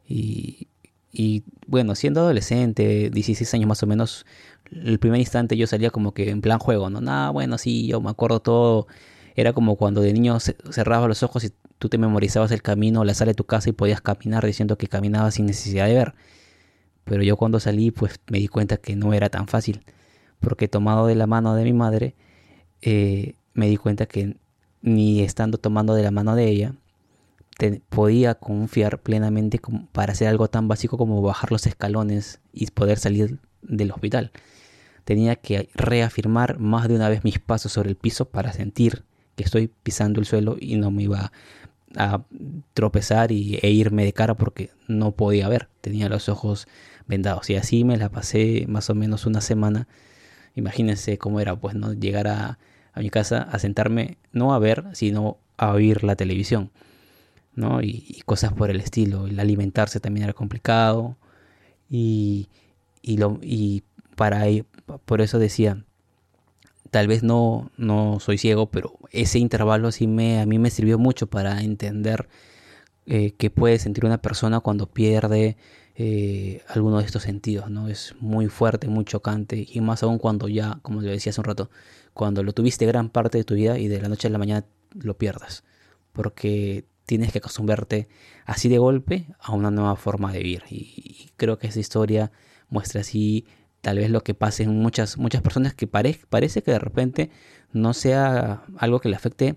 Y, 0.06 0.68
y 1.12 1.44
bueno, 1.66 1.94
siendo 1.94 2.20
adolescente, 2.20 3.10
16 3.10 3.54
años 3.54 3.68
más 3.68 3.82
o 3.82 3.86
menos, 3.86 4.24
el 4.70 4.98
primer 4.98 5.20
instante 5.20 5.56
yo 5.56 5.66
salía 5.66 5.90
como 5.90 6.14
que 6.14 6.30
en 6.30 6.40
plan 6.40 6.58
juego, 6.58 6.88
¿no? 6.90 7.00
Nada, 7.02 7.30
bueno, 7.30 7.58
sí, 7.58 7.86
yo 7.86 8.00
me 8.00 8.10
acuerdo 8.10 8.40
todo. 8.40 8.86
Era 9.36 9.52
como 9.52 9.76
cuando 9.76 10.00
de 10.00 10.12
niño 10.12 10.38
cerrabas 10.40 11.08
los 11.08 11.22
ojos 11.22 11.44
y 11.44 11.52
tú 11.78 11.88
te 11.88 11.98
memorizabas 11.98 12.50
el 12.52 12.62
camino, 12.62 13.04
la 13.04 13.14
sala 13.14 13.30
de 13.30 13.34
tu 13.34 13.44
casa 13.44 13.68
y 13.70 13.72
podías 13.72 14.00
caminar 14.00 14.44
diciendo 14.46 14.78
que 14.78 14.88
caminabas 14.88 15.34
sin 15.34 15.46
necesidad 15.46 15.86
de 15.86 15.94
ver. 15.94 16.14
Pero 17.04 17.22
yo 17.22 17.36
cuando 17.36 17.60
salí, 17.60 17.90
pues 17.90 18.20
me 18.30 18.38
di 18.38 18.48
cuenta 18.48 18.76
que 18.78 18.96
no 18.96 19.12
era 19.14 19.28
tan 19.30 19.48
fácil. 19.48 19.84
Porque 20.40 20.68
tomado 20.68 21.06
de 21.06 21.14
la 21.14 21.26
mano 21.26 21.54
de 21.54 21.64
mi 21.64 21.72
madre, 21.72 22.14
eh, 22.82 23.36
me 23.54 23.68
di 23.68 23.76
cuenta 23.76 24.06
que 24.06 24.36
ni 24.82 25.22
estando 25.22 25.58
tomando 25.58 25.94
de 25.94 26.02
la 26.02 26.10
mano 26.10 26.36
de 26.36 26.48
ella, 26.48 26.74
podía 27.88 28.34
confiar 28.34 29.00
plenamente 29.00 29.60
para 29.92 30.12
hacer 30.12 30.28
algo 30.28 30.48
tan 30.48 30.68
básico 30.68 30.98
como 30.98 31.22
bajar 31.22 31.52
los 31.52 31.66
escalones 31.66 32.40
y 32.52 32.66
poder 32.66 32.98
salir 32.98 33.38
del 33.62 33.92
hospital. 33.92 34.32
Tenía 35.04 35.36
que 35.36 35.68
reafirmar 35.74 36.58
más 36.58 36.88
de 36.88 36.94
una 36.94 37.08
vez 37.08 37.24
mis 37.24 37.38
pasos 37.38 37.72
sobre 37.72 37.90
el 37.90 37.96
piso 37.96 38.26
para 38.26 38.52
sentir 38.52 39.04
que 39.36 39.44
estoy 39.44 39.70
pisando 39.82 40.20
el 40.20 40.26
suelo 40.26 40.56
y 40.60 40.76
no 40.76 40.90
me 40.90 41.04
iba 41.04 41.32
a 41.96 42.24
tropezar 42.74 43.32
y, 43.32 43.58
e 43.62 43.70
irme 43.70 44.04
de 44.04 44.12
cara 44.12 44.34
porque 44.34 44.70
no 44.88 45.12
podía 45.12 45.48
ver, 45.48 45.68
tenía 45.80 46.08
los 46.08 46.28
ojos 46.28 46.66
vendados. 47.06 47.50
Y 47.50 47.56
así 47.56 47.84
me 47.84 47.96
la 47.96 48.10
pasé 48.10 48.66
más 48.68 48.90
o 48.90 48.94
menos 48.94 49.26
una 49.26 49.40
semana. 49.40 49.88
Imagínense 50.54 51.18
cómo 51.18 51.40
era, 51.40 51.56
pues, 51.56 51.74
¿no? 51.74 51.92
Llegar 51.92 52.28
a, 52.28 52.58
a 52.92 53.00
mi 53.00 53.10
casa 53.10 53.42
a 53.42 53.58
sentarme, 53.58 54.18
no 54.32 54.54
a 54.54 54.58
ver, 54.58 54.84
sino 54.92 55.38
a 55.56 55.72
oír 55.72 56.04
la 56.04 56.16
televisión, 56.16 56.70
¿no? 57.54 57.82
Y, 57.82 58.22
cosas 58.26 58.52
por 58.52 58.70
el 58.70 58.80
estilo. 58.80 59.26
El 59.26 59.40
alimentarse 59.40 60.00
también 60.00 60.24
era 60.24 60.32
complicado. 60.32 61.16
Y, 61.90 62.48
y, 63.02 63.18
lo, 63.18 63.38
y 63.42 63.82
para 64.16 64.44
por 65.04 65.20
eso 65.20 65.38
decía, 65.38 65.84
tal 66.90 67.08
vez 67.08 67.22
no, 67.22 67.70
no 67.76 68.20
soy 68.20 68.38
ciego, 68.38 68.66
pero 68.70 68.98
ese 69.10 69.38
intervalo 69.38 69.92
sí 69.92 70.06
me, 70.06 70.40
a 70.40 70.46
mí 70.46 70.58
me 70.58 70.70
sirvió 70.70 70.98
mucho 70.98 71.26
para 71.26 71.62
entender 71.62 72.28
eh, 73.06 73.32
qué 73.36 73.50
puede 73.50 73.78
sentir 73.78 74.04
una 74.04 74.18
persona 74.18 74.60
cuando 74.60 74.86
pierde 74.86 75.56
eh, 75.96 76.62
alguno 76.68 76.98
de 76.98 77.04
estos 77.06 77.22
sentidos, 77.22 77.70
¿no? 77.70 77.88
Es 77.88 78.14
muy 78.20 78.48
fuerte, 78.48 78.88
muy 78.88 79.04
chocante, 79.04 79.66
y 79.70 79.80
más 79.80 80.02
aún 80.02 80.18
cuando 80.18 80.48
ya, 80.48 80.78
como 80.82 81.00
le 81.00 81.10
decía 81.10 81.30
hace 81.30 81.40
un 81.40 81.46
rato, 81.46 81.70
cuando 82.14 82.42
lo 82.42 82.52
tuviste 82.52 82.86
gran 82.86 83.08
parte 83.10 83.38
de 83.38 83.44
tu 83.44 83.54
vida 83.54 83.78
y 83.78 83.88
de 83.88 84.00
la 84.00 84.08
noche 84.08 84.28
a 84.28 84.30
la 84.30 84.38
mañana 84.38 84.66
lo 84.94 85.16
pierdas, 85.16 85.64
porque 86.12 86.84
tienes 87.06 87.32
que 87.32 87.38
acostumbrarte 87.38 88.08
así 88.44 88.68
de 88.68 88.78
golpe 88.78 89.26
a 89.40 89.52
una 89.52 89.70
nueva 89.70 89.96
forma 89.96 90.32
de 90.32 90.38
vivir, 90.38 90.62
y 90.70 91.30
creo 91.36 91.58
que 91.58 91.68
esa 91.68 91.80
historia 91.80 92.32
muestra 92.68 93.02
así 93.02 93.46
tal 93.82 93.98
vez 93.98 94.10
lo 94.10 94.22
que 94.22 94.32
pase 94.32 94.62
en 94.62 94.78
muchas, 94.78 95.18
muchas 95.18 95.42
personas 95.42 95.74
que 95.74 95.86
parece 95.86 96.62
que 96.62 96.70
de 96.70 96.78
repente 96.78 97.30
no 97.72 97.92
sea 97.92 98.62
algo 98.78 99.00
que 99.00 99.08
le 99.08 99.16
afecte 99.16 99.56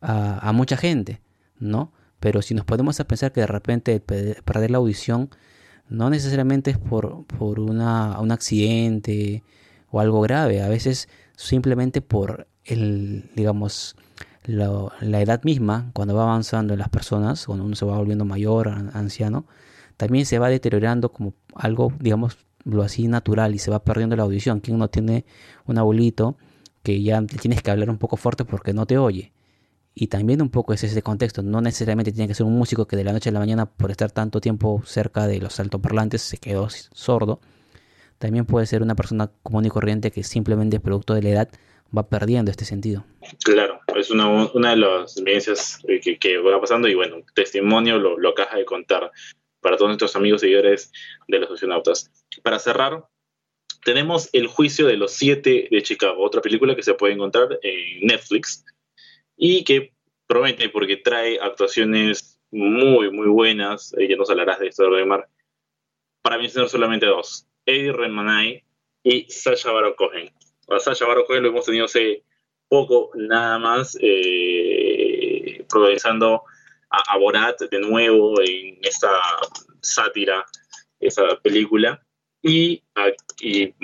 a, 0.00 0.52
mucha 0.52 0.76
gente, 0.76 1.20
¿no? 1.58 1.92
Pero 2.20 2.42
si 2.42 2.54
nos 2.54 2.64
podemos 2.64 3.00
a 3.00 3.08
pensar 3.08 3.32
que 3.32 3.40
de 3.40 3.46
repente 3.46 3.98
perder 3.98 4.70
la 4.70 4.78
audición 4.78 5.30
no 5.88 6.10
necesariamente 6.10 6.70
es 6.70 6.78
por, 6.78 7.26
por 7.26 7.58
una, 7.58 8.20
un 8.20 8.30
accidente 8.30 9.42
o 9.90 10.00
algo 10.00 10.20
grave, 10.20 10.62
a 10.62 10.68
veces 10.68 11.08
simplemente 11.34 12.02
por 12.02 12.46
el, 12.64 13.30
digamos, 13.34 13.96
la 14.46 15.20
edad 15.20 15.42
misma, 15.44 15.90
cuando 15.92 16.14
va 16.14 16.22
avanzando 16.22 16.74
en 16.74 16.78
las 16.78 16.88
personas, 16.88 17.46
cuando 17.46 17.64
uno 17.64 17.76
se 17.76 17.84
va 17.84 17.96
volviendo 17.96 18.24
mayor, 18.24 18.68
anciano, 18.68 19.46
también 19.96 20.26
se 20.26 20.38
va 20.38 20.48
deteriorando 20.48 21.10
como 21.12 21.34
algo, 21.54 21.92
digamos, 21.98 22.38
lo 22.64 22.82
así 22.82 23.08
natural 23.08 23.54
y 23.54 23.58
se 23.58 23.70
va 23.70 23.84
perdiendo 23.84 24.16
la 24.16 24.24
audición. 24.24 24.60
Quien 24.60 24.78
no 24.78 24.88
tiene 24.88 25.24
un 25.66 25.78
abuelito 25.78 26.36
que 26.82 27.02
ya 27.02 27.22
tienes 27.22 27.62
que 27.62 27.70
hablar 27.70 27.90
un 27.90 27.98
poco 27.98 28.16
fuerte 28.16 28.44
porque 28.44 28.72
no 28.72 28.86
te 28.86 28.98
oye. 28.98 29.32
Y 29.94 30.08
también 30.08 30.42
un 30.42 30.50
poco 30.50 30.74
es 30.74 30.84
ese 30.84 31.00
contexto. 31.00 31.42
No 31.42 31.60
necesariamente 31.60 32.12
tiene 32.12 32.28
que 32.28 32.34
ser 32.34 32.44
un 32.44 32.58
músico 32.58 32.86
que 32.86 32.96
de 32.96 33.04
la 33.04 33.12
noche 33.12 33.30
a 33.30 33.32
la 33.32 33.38
mañana, 33.38 33.66
por 33.66 33.90
estar 33.90 34.10
tanto 34.10 34.40
tiempo 34.40 34.82
cerca 34.84 35.26
de 35.26 35.40
los 35.40 35.58
altoparlantes, 35.58 36.20
se 36.20 36.36
quedó 36.36 36.68
sordo. 36.68 37.40
También 38.18 38.44
puede 38.44 38.66
ser 38.66 38.82
una 38.82 38.94
persona 38.94 39.30
común 39.42 39.64
y 39.64 39.70
corriente 39.70 40.10
que 40.10 40.22
simplemente 40.22 40.80
producto 40.80 41.14
de 41.14 41.22
la 41.22 41.28
edad 41.30 41.48
va 41.96 42.08
perdiendo 42.08 42.50
este 42.50 42.64
sentido. 42.64 43.04
Claro, 43.42 43.80
es 43.98 44.10
una, 44.10 44.28
una 44.28 44.70
de 44.70 44.76
las 44.76 45.12
experiencias 45.12 45.80
que, 45.86 46.18
que, 46.18 46.38
va 46.38 46.60
pasando 46.60 46.88
y 46.88 46.94
bueno, 46.94 47.18
testimonio 47.34 47.98
lo, 47.98 48.18
lo 48.18 48.30
acaba 48.30 48.56
de 48.56 48.64
contar 48.64 49.10
para 49.60 49.76
todos 49.76 49.88
nuestros 49.88 50.14
amigos 50.16 50.42
y 50.42 50.46
seguidores 50.46 50.92
de 51.28 51.38
los 51.38 51.48
socionautas. 51.48 52.10
Para 52.42 52.58
cerrar, 52.58 53.04
tenemos 53.86 54.28
El 54.32 54.48
juicio 54.48 54.86
de 54.88 54.96
los 54.96 55.12
siete 55.12 55.68
de 55.70 55.82
Chicago, 55.82 56.20
otra 56.20 56.40
película 56.40 56.74
que 56.74 56.82
se 56.82 56.94
puede 56.94 57.14
encontrar 57.14 57.58
en 57.62 58.06
Netflix 58.06 58.64
y 59.36 59.62
que 59.62 59.92
promete 60.26 60.68
porque 60.68 60.96
trae 60.96 61.38
actuaciones 61.40 62.40
muy, 62.50 63.12
muy 63.12 63.28
buenas. 63.28 63.94
Ya 63.96 64.16
nos 64.16 64.28
hablarás 64.28 64.58
de 64.58 64.68
esto 64.68 64.90
Mar. 65.06 65.28
Para 66.20 66.38
mencionar 66.38 66.68
solamente 66.68 67.06
dos: 67.06 67.46
Eddie 67.64 67.92
Redmayne 67.92 68.64
y 69.04 69.30
Sasha 69.30 69.70
Baron 69.70 69.94
Cohen. 69.94 70.32
A 70.68 70.80
Sasha 70.80 71.06
Baron 71.06 71.24
Cohen 71.24 71.44
lo 71.44 71.50
hemos 71.50 71.64
tenido 71.64 71.84
hace 71.84 72.24
poco, 72.68 73.10
nada 73.14 73.58
más, 73.58 73.96
eh, 74.00 75.64
progresando 75.68 76.42
a, 76.90 77.18
Borat 77.18 77.60
de 77.60 77.80
nuevo 77.80 78.40
en 78.40 78.78
esta 78.82 79.10
sátira, 79.80 80.44
esa 81.00 81.24
película. 81.42 82.02
Y, 82.42 82.82
y 83.40 83.74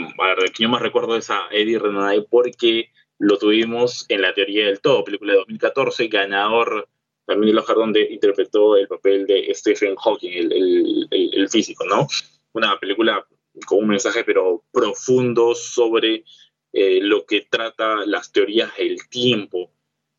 yo 0.59 0.69
más 0.69 0.83
recuerdo 0.83 1.17
es 1.17 1.31
a 1.31 1.49
Eddie 1.51 1.79
Redmayne 1.79 2.27
porque 2.31 2.91
lo 3.19 3.39
tuvimos 3.39 4.07
en 4.09 4.23
La 4.23 4.35
Teoría 4.35 4.67
del 4.67 4.81
Todo, 4.81 5.05
película 5.05 5.33
de 5.33 5.39
2014, 5.39 6.09
ganador 6.09 6.89
también 7.25 7.55
de 7.55 7.55
los 7.55 7.67
donde 7.67 8.09
interpretó 8.11 8.77
el 8.77 8.89
papel 8.89 9.27
de 9.27 9.53
Stephen 9.55 9.95
Hawking, 9.97 10.31
el, 10.33 11.09
el, 11.11 11.49
físico, 11.49 11.85
¿no? 11.85 12.07
Una 12.53 12.79
película 12.79 13.25
con 13.67 13.79
un 13.79 13.89
mensaje 13.89 14.25
pero 14.25 14.65
profundo 14.73 15.55
sobre 15.55 16.25
eh, 16.73 17.01
lo 17.03 17.27
que 17.27 17.43
trata 17.43 18.07
las 18.07 18.33
teorías 18.33 18.75
del 18.77 19.09
tiempo 19.09 19.71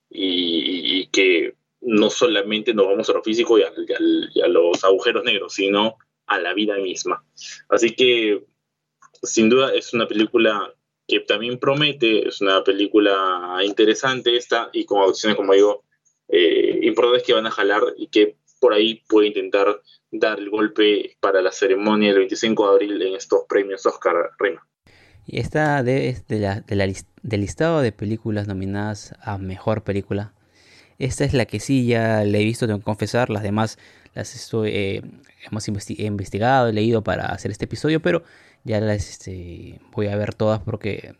y, 0.09 1.07
que 1.07 1.55
no 1.81 2.09
solamente 2.09 2.73
nos 2.73 2.87
vamos 2.87 3.09
a 3.09 3.13
lo 3.13 3.23
físico 3.23 3.57
y 3.57 3.63
a, 3.63 4.47
los 4.47 4.83
agujeros 4.83 5.23
negros, 5.23 5.53
sino 5.53 5.97
a 6.27 6.39
la 6.39 6.53
vida 6.53 6.77
misma. 6.77 7.25
Así 7.69 7.95
que, 7.95 8.45
sin 9.23 9.49
duda, 9.49 9.73
es 9.73 9.93
una 9.93 10.07
película 10.07 10.73
que 11.07 11.19
también 11.21 11.59
promete, 11.59 12.27
es 12.27 12.39
una 12.41 12.63
película 12.63 13.57
interesante 13.63 14.37
esta 14.37 14.69
y 14.71 14.85
con 14.85 15.01
opciones, 15.01 15.35
como 15.35 15.53
digo, 15.53 15.83
eh, 16.29 16.79
importantes 16.83 17.23
que 17.23 17.33
van 17.33 17.47
a 17.47 17.51
jalar 17.51 17.81
y 17.97 18.07
que 18.07 18.37
por 18.59 18.73
ahí 18.73 19.03
puede 19.09 19.27
intentar 19.27 19.81
dar 20.09 20.39
el 20.39 20.49
golpe 20.49 21.17
para 21.19 21.41
la 21.41 21.51
ceremonia 21.51 22.09
del 22.09 22.19
25 22.19 22.63
de 22.63 22.71
abril 22.71 23.01
en 23.01 23.15
estos 23.15 23.43
premios 23.49 23.85
Oscar 23.85 24.31
Rima. 24.39 24.65
Y 25.25 25.39
esta 25.39 25.83
de, 25.83 26.21
la, 26.29 26.63
del 26.67 27.41
listado 27.41 27.81
de 27.81 27.91
películas 27.91 28.47
nominadas 28.47 29.13
a 29.21 29.37
mejor 29.37 29.83
película. 29.83 30.33
Esta 30.99 31.25
es 31.25 31.33
la 31.33 31.45
que 31.45 31.59
sí 31.59 31.85
ya 31.85 32.23
le 32.23 32.41
he 32.41 32.43
visto, 32.43 32.67
tengo 32.67 32.79
que 32.79 32.85
confesar. 32.85 33.29
Las 33.29 33.43
demás 33.43 33.77
las 34.13 34.35
estoy, 34.35 34.69
eh, 34.73 35.01
hemos 35.49 35.67
investigado, 35.67 36.67
he 36.67 36.73
leído 36.73 37.03
para 37.03 37.25
hacer 37.25 37.51
este 37.51 37.65
episodio, 37.65 38.01
pero 38.01 38.23
ya 38.63 38.79
las 38.79 39.09
este, 39.09 39.79
voy 39.91 40.07
a 40.07 40.15
ver 40.15 40.33
todas 40.33 40.61
porque 40.61 41.15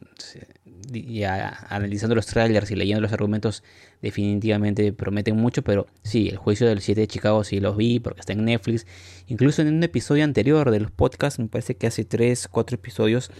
ya 0.91 1.65
analizando 1.69 2.15
los 2.15 2.25
trailers 2.25 2.69
y 2.71 2.75
leyendo 2.75 3.01
los 3.01 3.13
argumentos 3.13 3.63
definitivamente 4.01 4.93
prometen 4.93 5.35
mucho, 5.37 5.61
pero 5.63 5.87
sí, 6.03 6.29
el 6.29 6.37
juicio 6.37 6.67
del 6.67 6.81
7 6.81 7.01
de 7.01 7.07
Chicago 7.07 7.43
sí 7.43 7.59
los 7.59 7.75
vi 7.77 7.99
porque 7.99 8.19
está 8.19 8.33
en 8.33 8.45
Netflix. 8.45 8.85
Incluso 9.27 9.61
en 9.61 9.69
un 9.69 9.83
episodio 9.83 10.23
anterior 10.23 10.71
de 10.71 10.81
los 10.81 10.91
podcasts, 10.91 11.39
me 11.39 11.47
parece 11.47 11.75
que 11.75 11.87
hace 11.87 12.05
3, 12.05 12.47
4 12.47 12.75
episodios 12.75 13.31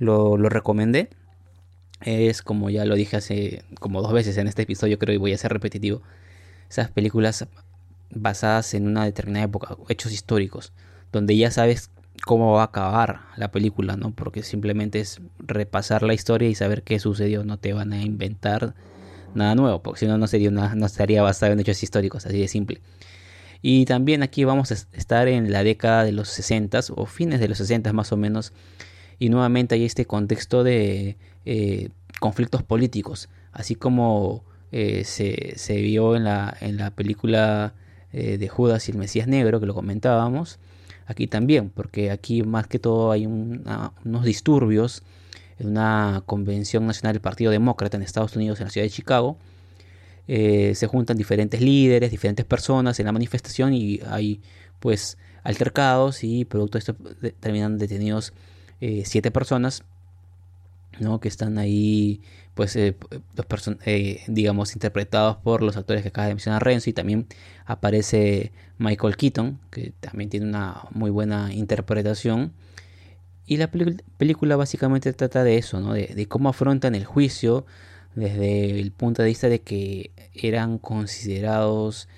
lo, 0.00 0.36
lo 0.36 0.48
recomendé. 0.48 1.10
Es 2.00 2.42
como 2.42 2.70
ya 2.70 2.84
lo 2.84 2.96
dije 2.96 3.16
hace 3.16 3.62
como 3.78 4.02
dos 4.02 4.12
veces 4.12 4.36
en 4.38 4.48
este 4.48 4.62
episodio, 4.62 4.98
creo, 4.98 5.14
y 5.14 5.18
voy 5.18 5.32
a 5.32 5.38
ser 5.38 5.52
repetitivo. 5.52 6.02
Esas 6.68 6.90
películas 6.90 7.46
basadas 8.10 8.74
en 8.74 8.88
una 8.88 9.04
determinada 9.04 9.44
época, 9.44 9.76
hechos 9.88 10.12
históricos, 10.12 10.72
donde 11.12 11.36
ya 11.36 11.50
sabes 11.50 11.90
cómo 12.24 12.52
va 12.52 12.62
a 12.62 12.66
acabar 12.66 13.20
la 13.36 13.50
película, 13.50 13.96
¿no? 13.96 14.12
Porque 14.12 14.42
simplemente 14.42 15.00
es 15.00 15.20
repasar 15.38 16.02
la 16.02 16.14
historia 16.14 16.48
y 16.48 16.54
saber 16.54 16.82
qué 16.82 16.98
sucedió, 16.98 17.44
no 17.44 17.58
te 17.58 17.72
van 17.72 17.92
a 17.92 18.02
inventar 18.02 18.74
nada 19.34 19.54
nuevo, 19.54 19.82
porque 19.82 20.00
si 20.00 20.06
no 20.06 20.18
no 20.18 20.26
sería 20.26 20.50
no 20.50 20.86
estaría 20.86 21.22
basado 21.22 21.52
en 21.52 21.60
hechos 21.60 21.82
históricos, 21.82 22.26
así 22.26 22.40
de 22.40 22.48
simple. 22.48 22.80
Y 23.62 23.84
también 23.84 24.22
aquí 24.22 24.44
vamos 24.44 24.72
a 24.72 24.74
estar 24.74 25.28
en 25.28 25.52
la 25.52 25.62
década 25.62 26.04
de 26.04 26.12
los 26.12 26.28
60 26.30 26.80
o 26.96 27.06
fines 27.06 27.40
de 27.40 27.48
los 27.48 27.58
60 27.58 27.92
más 27.92 28.10
o 28.12 28.16
menos, 28.16 28.52
y 29.20 29.28
nuevamente 29.28 29.76
hay 29.76 29.84
este 29.84 30.06
contexto 30.06 30.64
de 30.64 31.16
eh, 31.44 31.90
conflictos 32.18 32.64
políticos, 32.64 33.28
así 33.52 33.76
como 33.76 34.42
eh, 34.72 35.04
se, 35.04 35.52
se, 35.56 35.80
vio 35.80 36.16
en 36.16 36.24
la, 36.24 36.56
en 36.60 36.76
la 36.76 36.90
película 36.90 37.74
eh, 38.12 38.38
de 38.38 38.48
Judas 38.48 38.88
y 38.88 38.92
el 38.92 38.98
Mesías 38.98 39.28
Negro, 39.28 39.60
que 39.60 39.66
lo 39.66 39.74
comentábamos, 39.74 40.58
aquí 41.06 41.26
también, 41.26 41.70
porque 41.70 42.10
aquí 42.10 42.42
más 42.42 42.66
que 42.66 42.78
todo 42.78 43.12
hay 43.12 43.26
unos 43.26 44.24
disturbios 44.24 45.02
en 45.58 45.68
una 45.68 46.22
convención 46.24 46.86
nacional 46.86 47.12
del 47.12 47.20
Partido 47.20 47.52
Demócrata 47.52 47.96
en 47.96 48.02
Estados 48.02 48.34
Unidos, 48.34 48.58
en 48.60 48.64
la 48.64 48.70
ciudad 48.70 48.86
de 48.86 48.90
Chicago. 48.90 49.36
Eh, 50.28 50.74
se 50.76 50.86
juntan 50.86 51.16
diferentes 51.16 51.60
líderes, 51.60 52.10
diferentes 52.10 52.46
personas 52.46 52.98
en 53.00 53.06
la 53.06 53.12
manifestación 53.12 53.74
y 53.74 54.00
hay 54.08 54.40
pues 54.78 55.18
altercados 55.42 56.24
y 56.24 56.44
producto 56.44 56.78
de 56.78 56.80
esto 56.80 56.96
terminan 57.40 57.78
detenidos 57.78 58.32
eh, 58.80 59.02
siete 59.04 59.30
personas 59.30 59.82
¿no? 61.00 61.20
que 61.20 61.28
están 61.28 61.58
ahí 61.58 62.22
pues 62.54 62.76
eh, 62.76 62.96
eh, 63.84 64.22
digamos 64.26 64.72
interpretados 64.72 65.36
por 65.36 65.62
los 65.62 65.76
actores 65.76 66.00
que 66.02 66.08
acaba 66.08 66.28
de 66.28 66.34
mencionar 66.34 66.64
Renzo 66.64 66.88
y 66.88 66.94
también 66.94 67.26
aparece 67.66 68.52
Michael 68.78 69.18
Keaton 69.18 69.60
que 69.70 69.92
también 70.00 70.30
tiene 70.30 70.46
una 70.46 70.82
muy 70.92 71.10
buena 71.10 71.52
interpretación 71.52 72.52
y 73.46 73.58
la 73.58 73.70
película 73.70 74.56
básicamente 74.56 75.12
trata 75.12 75.44
de 75.44 75.58
eso 75.58 75.78
¿no? 75.80 75.92
de, 75.92 76.26
cómo 76.26 76.48
afrontan 76.48 76.94
el 76.94 77.04
juicio 77.04 77.66
desde 78.14 78.80
el 78.80 78.92
punto 78.92 79.20
de 79.22 79.28
vista 79.28 79.50
de 79.50 79.60
que 79.60 80.10
eran 80.32 80.78
considerados 80.78 82.08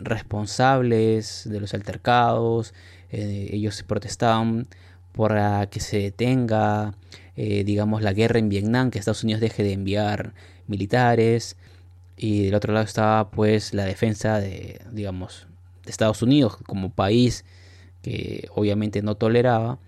responsables 0.00 1.48
de 1.50 1.60
los 1.60 1.74
altercados 1.74 2.74
ellos 3.10 3.82
protestaban 3.82 4.68
por 5.12 5.32
que 5.68 5.80
se 5.80 5.98
detenga 5.98 6.94
eh, 7.36 7.64
digamos, 7.64 8.02
la 8.02 8.12
guerra 8.12 8.38
en 8.38 8.48
Vietnam, 8.48 8.90
que 8.90 8.98
Estados 8.98 9.24
Unidos 9.24 9.40
deje 9.40 9.62
de 9.62 9.72
enviar 9.72 10.34
militares. 10.66 11.56
Y 12.16 12.44
del 12.44 12.54
otro 12.54 12.72
lado 12.72 12.84
estaba 12.84 13.30
pues 13.30 13.74
la 13.74 13.84
defensa 13.84 14.38
de, 14.38 14.80
digamos, 14.92 15.46
de 15.84 15.90
Estados 15.90 16.22
Unidos 16.22 16.56
como 16.66 16.90
país 16.90 17.44
que 18.02 18.48
obviamente 18.54 19.02
no 19.02 19.16
toleraba 19.16 19.78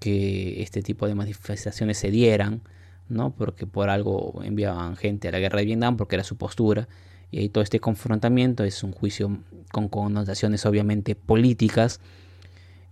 que 0.00 0.62
este 0.62 0.82
tipo 0.82 1.06
de 1.06 1.14
manifestaciones 1.14 1.98
se 1.98 2.10
dieran, 2.10 2.62
¿no? 3.08 3.30
Porque 3.34 3.66
por 3.66 3.90
algo 3.90 4.40
enviaban 4.44 4.96
gente 4.96 5.28
a 5.28 5.32
la 5.32 5.38
guerra 5.38 5.60
de 5.60 5.66
Vietnam 5.66 5.96
porque 5.96 6.16
era 6.16 6.24
su 6.24 6.36
postura. 6.36 6.88
Y 7.30 7.38
ahí 7.38 7.48
todo 7.48 7.62
este 7.62 7.80
confrontamiento 7.80 8.64
es 8.64 8.82
un 8.82 8.92
juicio 8.92 9.38
con 9.72 9.88
connotaciones 9.88 10.66
obviamente 10.66 11.14
políticas 11.14 12.00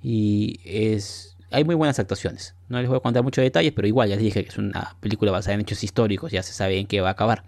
y 0.03 0.61
es 0.65 1.38
hay 1.51 1.65
muy 1.65 1.75
buenas 1.75 1.99
actuaciones. 1.99 2.55
No 2.69 2.81
les 2.81 2.89
voy 2.89 2.99
a 2.99 3.01
contar 3.01 3.23
muchos 3.23 3.43
detalles, 3.43 3.73
pero 3.73 3.89
igual 3.89 4.09
ya 4.09 4.17
les 4.17 4.25
dije 4.25 4.43
que 4.43 4.51
es 4.51 4.59
una 4.59 4.97
película 5.01 5.33
basada 5.33 5.55
en 5.55 5.61
hechos 5.61 5.83
históricos, 5.83 6.33
ya 6.33 6.43
se 6.43 6.53
sabe 6.53 6.79
en 6.79 6.87
qué 6.87 7.01
va 7.01 7.09
a 7.09 7.13
acabar. 7.13 7.45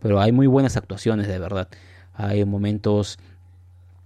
Pero 0.00 0.20
hay 0.20 0.32
muy 0.32 0.46
buenas 0.46 0.76
actuaciones, 0.76 1.28
de 1.28 1.38
verdad. 1.38 1.68
Hay 2.14 2.44
momentos 2.44 3.18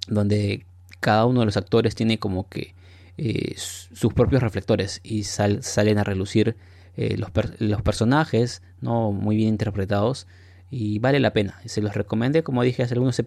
donde 0.09 0.67
cada 1.01 1.27
uno 1.27 1.41
de 1.41 1.47
los 1.47 1.57
actores 1.57 1.95
tiene 1.95 2.19
como 2.19 2.49
que 2.49 2.75
eh, 3.17 3.55
sus 3.57 4.13
propios 4.13 4.43
reflectores 4.43 5.01
y 5.05 5.25
salen 5.25 5.99
a 5.99 6.05
relucir 6.05 6.57
eh, 6.97 7.17
los, 7.17 7.31
los, 7.59 7.83
personajes, 7.83 8.63
¿no? 8.81 9.13
Muy 9.13 9.37
bien 9.37 9.51
interpretados. 9.51 10.27
Y 10.71 10.99
vale 10.99 11.21
la 11.21 11.33
pena. 11.33 11.61
Se 11.67 11.81
los 11.83 11.95
recomendé, 11.95 12.43
como 12.43 12.63
dije 12.63 12.83
hace 12.83 12.95
algunos 12.95 13.19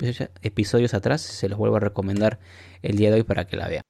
episodios 0.41 0.93
atrás. 0.93 1.21
Se 1.21 1.47
los 1.47 1.57
vuelvo 1.57 1.77
a 1.77 1.79
recomendar 1.79 2.39
el 2.81 2.97
día 2.97 3.09
de 3.09 3.17
hoy 3.17 3.23
para 3.23 3.45
que 3.47 3.55
la 3.55 3.69
vean. 3.69 3.83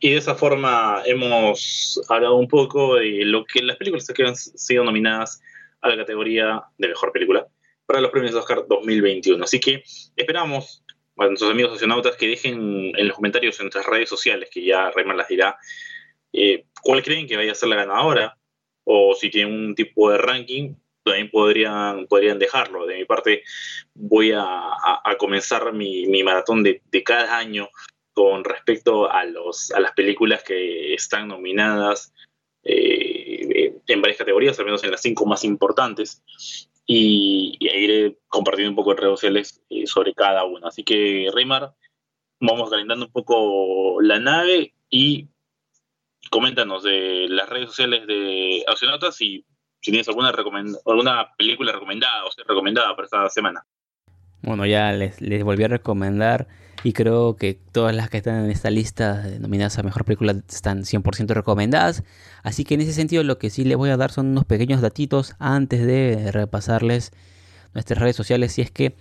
Y 0.00 0.10
de 0.10 0.16
esa 0.16 0.34
forma 0.34 1.02
hemos 1.06 2.00
hablado 2.08 2.36
un 2.36 2.48
poco 2.48 2.96
de 2.96 3.24
lo 3.24 3.44
que 3.44 3.62
las 3.62 3.76
películas 3.76 4.06
que 4.06 4.24
han 4.24 4.36
sido 4.36 4.84
nominadas 4.84 5.40
a 5.80 5.88
la 5.88 5.96
categoría 5.96 6.62
de 6.78 6.88
mejor 6.88 7.12
película 7.12 7.46
para 7.86 8.00
los 8.00 8.10
premios 8.10 8.34
Oscar 8.34 8.64
2021. 8.68 9.42
Así 9.42 9.60
que 9.60 9.82
esperamos 10.16 10.84
a 11.16 11.26
nuestros 11.26 11.50
amigos 11.50 11.72
socionautas 11.72 12.16
que 12.16 12.28
dejen 12.28 12.92
en 12.96 13.08
los 13.08 13.16
comentarios 13.16 13.58
en 13.58 13.64
nuestras 13.66 13.86
redes 13.86 14.08
sociales, 14.08 14.50
que 14.52 14.64
ya 14.64 14.90
Raymond 14.90 15.18
las 15.18 15.28
dirá, 15.28 15.56
eh, 16.32 16.64
cuál 16.82 17.02
creen 17.02 17.26
que 17.26 17.36
vaya 17.36 17.52
a 17.52 17.56
ser 17.56 17.68
la 17.68 17.76
ganadora 17.76 18.36
o 18.84 19.14
si 19.14 19.30
tienen 19.30 19.54
un 19.54 19.74
tipo 19.74 20.10
de 20.10 20.18
ranking 20.18 20.74
también 21.02 21.30
podrían, 21.30 22.06
podrían 22.06 22.38
dejarlo. 22.38 22.86
De 22.86 22.96
mi 22.96 23.04
parte, 23.04 23.42
voy 23.94 24.32
a, 24.34 24.76
comenzar 25.18 25.72
mi, 25.72 26.22
maratón 26.22 26.62
de, 26.62 26.82
cada 27.04 27.36
año 27.38 27.68
con 28.18 28.42
respecto 28.42 29.08
a, 29.08 29.24
los, 29.24 29.70
a 29.70 29.78
las 29.78 29.92
películas 29.92 30.42
que 30.42 30.92
están 30.92 31.28
nominadas 31.28 32.12
eh, 32.64 33.76
en 33.86 34.02
varias 34.02 34.18
categorías, 34.18 34.58
al 34.58 34.64
menos 34.64 34.82
en 34.82 34.90
las 34.90 35.02
cinco 35.02 35.24
más 35.24 35.44
importantes, 35.44 36.24
y, 36.84 37.56
iré 37.60 38.18
compartiendo 38.26 38.70
un 38.70 38.74
poco 38.74 38.90
en 38.90 38.96
redes 38.96 39.20
sociales 39.20 39.62
eh, 39.70 39.86
sobre 39.86 40.14
cada 40.14 40.44
una. 40.46 40.66
Así 40.66 40.82
que, 40.82 41.30
Reymar, 41.32 41.72
vamos 42.40 42.68
calentando 42.70 43.06
un 43.06 43.12
poco 43.12 44.02
la 44.02 44.18
nave 44.18 44.74
y 44.90 45.28
coméntanos 46.28 46.82
de 46.82 47.26
las 47.28 47.48
redes 47.48 47.68
sociales 47.68 48.04
de 48.08 48.64
y 49.20 49.44
si 49.80 49.92
tienes 49.92 50.08
alguna, 50.08 50.30
alguna 50.30 51.36
película 51.38 51.70
recomendada 51.70 52.24
o 52.24 52.32
sea 52.32 52.44
recomendada 52.48 52.96
para 52.96 53.04
esta 53.04 53.30
semana. 53.30 53.64
Bueno, 54.42 54.66
ya 54.66 54.90
les, 54.90 55.20
les 55.20 55.44
volví 55.44 55.62
a 55.62 55.68
recomendar 55.68 56.48
y 56.84 56.92
creo 56.92 57.36
que 57.36 57.54
todas 57.54 57.94
las 57.94 58.08
que 58.08 58.18
están 58.18 58.44
en 58.44 58.50
esta 58.50 58.70
lista 58.70 59.24
nominadas 59.40 59.78
a 59.78 59.82
Mejor 59.82 60.04
Película 60.04 60.32
están 60.48 60.84
100% 60.84 61.34
recomendadas. 61.34 62.04
Así 62.42 62.64
que 62.64 62.74
en 62.74 62.82
ese 62.82 62.92
sentido 62.92 63.24
lo 63.24 63.38
que 63.38 63.50
sí 63.50 63.64
les 63.64 63.76
voy 63.76 63.90
a 63.90 63.96
dar 63.96 64.12
son 64.12 64.26
unos 64.28 64.44
pequeños 64.44 64.80
datitos 64.80 65.34
antes 65.38 65.84
de 65.84 66.30
repasarles 66.30 67.10
nuestras 67.74 67.98
redes 67.98 68.14
sociales. 68.14 68.58
Y 68.58 68.62
es 68.62 68.70
que 68.70 68.94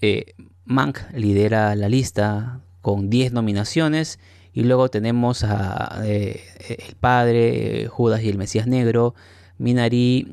eh, 0.00 0.34
Mank 0.64 0.98
lidera 1.12 1.74
la 1.74 1.88
lista 1.88 2.60
con 2.80 3.10
10 3.10 3.32
nominaciones. 3.32 4.20
Y 4.52 4.62
luego 4.62 4.88
tenemos 4.88 5.42
a 5.42 6.02
eh, 6.04 6.40
El 6.68 6.94
Padre, 6.96 7.88
Judas 7.88 8.22
y 8.22 8.28
el 8.28 8.38
Mesías 8.38 8.66
Negro, 8.68 9.14
Minari, 9.58 10.26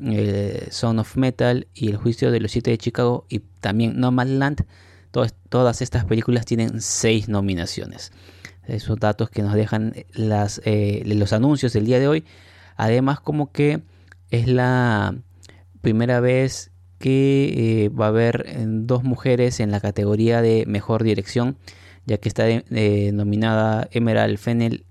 Son 0.70 0.98
of 1.00 1.16
Metal 1.16 1.66
y 1.74 1.88
El 1.88 1.96
Juicio 1.96 2.30
de 2.30 2.40
los 2.40 2.52
Siete 2.52 2.70
de 2.70 2.78
Chicago 2.78 3.26
y 3.28 3.40
también 3.60 3.98
Nomadland. 3.98 4.64
Todas 5.10 5.82
estas 5.82 6.04
películas 6.04 6.44
tienen 6.44 6.80
seis 6.80 7.28
nominaciones. 7.28 8.12
Esos 8.66 8.98
datos 8.98 9.30
que 9.30 9.42
nos 9.42 9.54
dejan 9.54 9.94
las, 10.12 10.60
eh, 10.64 11.02
los 11.06 11.32
anuncios 11.32 11.72
del 11.72 11.86
día 11.86 11.98
de 11.98 12.08
hoy. 12.08 12.24
Además, 12.76 13.20
como 13.20 13.50
que 13.50 13.82
es 14.30 14.46
la 14.46 15.14
primera 15.80 16.20
vez 16.20 16.70
que 16.98 17.84
eh, 17.84 17.88
va 17.88 18.06
a 18.06 18.08
haber 18.08 18.44
eh, 18.46 18.64
dos 18.66 19.04
mujeres 19.04 19.60
en 19.60 19.70
la 19.70 19.80
categoría 19.80 20.42
de 20.42 20.64
mejor 20.66 21.02
dirección, 21.02 21.56
ya 22.04 22.18
que 22.18 22.28
está 22.28 22.44
nominada 23.12 23.88
Emerald 23.90 24.38
Fennel 24.38 24.84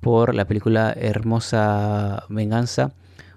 por 0.00 0.34
la 0.34 0.46
película 0.46 0.92
Hermosa 0.96 2.24
Venganza 2.28 2.92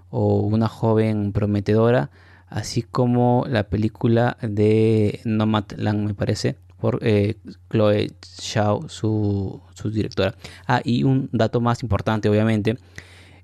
o 0.10 0.42
Una 0.42 0.68
joven 0.68 1.34
prometedora, 1.34 2.12
así 2.54 2.84
como 2.84 3.46
la 3.50 3.64
película 3.64 4.38
de 4.42 5.20
Nomadland, 5.26 6.06
me 6.08 6.14
parece, 6.14 6.56
por 6.80 7.00
eh, 7.02 7.36
Chloe 7.72 8.12
Zhao, 8.22 8.88
su, 8.90 9.62
directora. 9.86 10.36
Ah, 10.68 10.82
y 10.84 11.04
un 11.04 11.30
dato 11.32 11.62
más 11.62 11.82
importante, 11.82 12.30
obviamente. 12.30 12.78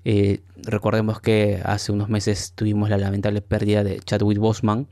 Eh, 0.04 0.40
recordemos 0.56 1.20
que 1.20 1.60
hace 1.64 1.90
unos 1.90 2.08
meses 2.08 2.52
tuvimos 2.54 2.88
la 2.88 2.98
lamentable 2.98 3.42
pérdida 3.42 3.82
de 3.82 3.98
Chadwick 3.98 4.38
Boseman, 4.38 4.86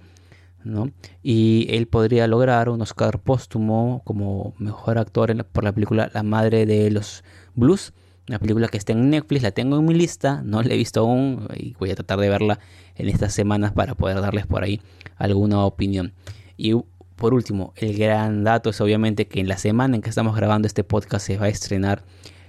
¿no? 0.64 0.90
Y 1.22 1.68
él 1.70 1.86
podría 1.86 2.26
lograr 2.26 2.68
un 2.68 2.82
Oscar 2.82 3.20
póstumo 3.20 4.02
como 4.04 4.54
mejor 4.58 4.98
actor 4.98 5.44
por 5.46 5.62
la 5.62 5.72
película 5.72 6.10
La 6.12 6.24
Madre 6.24 6.66
de 6.66 6.90
los 6.90 7.22
Blues 7.54 7.92
una 8.28 8.38
película 8.38 8.68
que 8.68 8.76
está 8.76 8.92
en 8.92 9.10
Netflix, 9.10 9.42
la 9.42 9.52
tengo 9.52 9.78
en 9.78 9.86
mi 9.86 9.94
lista, 9.94 10.42
no 10.44 10.62
la 10.62 10.74
he 10.74 10.76
visto 10.76 11.00
aún 11.00 11.48
y 11.56 11.74
voy 11.78 11.90
a 11.90 11.94
tratar 11.94 12.18
de 12.18 12.28
verla 12.28 12.58
en 12.98 13.08
estas 13.08 13.32
semanas 13.32 13.72
para 13.72 13.94
poder 13.94 14.20
darles 14.20 14.46
por 14.46 14.62
ahí 14.62 14.80
alguna 15.16 15.64
opinión. 15.64 16.12
Y 16.56 16.74
por 17.16 17.34
último, 17.34 17.72
el 17.76 17.96
gran 17.96 18.44
dato 18.44 18.70
es 18.70 18.80
obviamente 18.80 19.26
que 19.26 19.40
en 19.40 19.48
la 19.48 19.56
semana 19.56 19.96
en 19.96 20.02
que 20.02 20.10
estamos 20.10 20.36
grabando 20.36 20.66
este 20.66 20.84
podcast 20.84 21.26
se 21.26 21.38
va 21.38 21.46
a 21.46 21.48
estrenar 21.48 22.04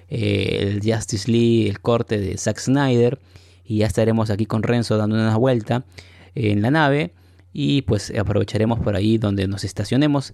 eh, 0.09 0.59
el 0.61 0.81
Justice 0.83 1.29
League, 1.31 1.69
el 1.69 1.79
corte 1.79 2.19
de 2.19 2.37
Zack 2.37 2.59
Snyder 2.59 3.19
y 3.63 3.77
ya 3.77 3.87
estaremos 3.87 4.29
aquí 4.29 4.45
con 4.45 4.63
Renzo 4.63 4.97
dando 4.97 5.15
una 5.15 5.37
vuelta 5.37 5.85
en 6.35 6.61
la 6.61 6.71
nave 6.71 7.13
y 7.53 7.83
pues 7.83 8.11
aprovecharemos 8.17 8.79
por 8.79 8.95
ahí 8.95 9.17
donde 9.17 9.47
nos 9.47 9.63
estacionemos 9.63 10.33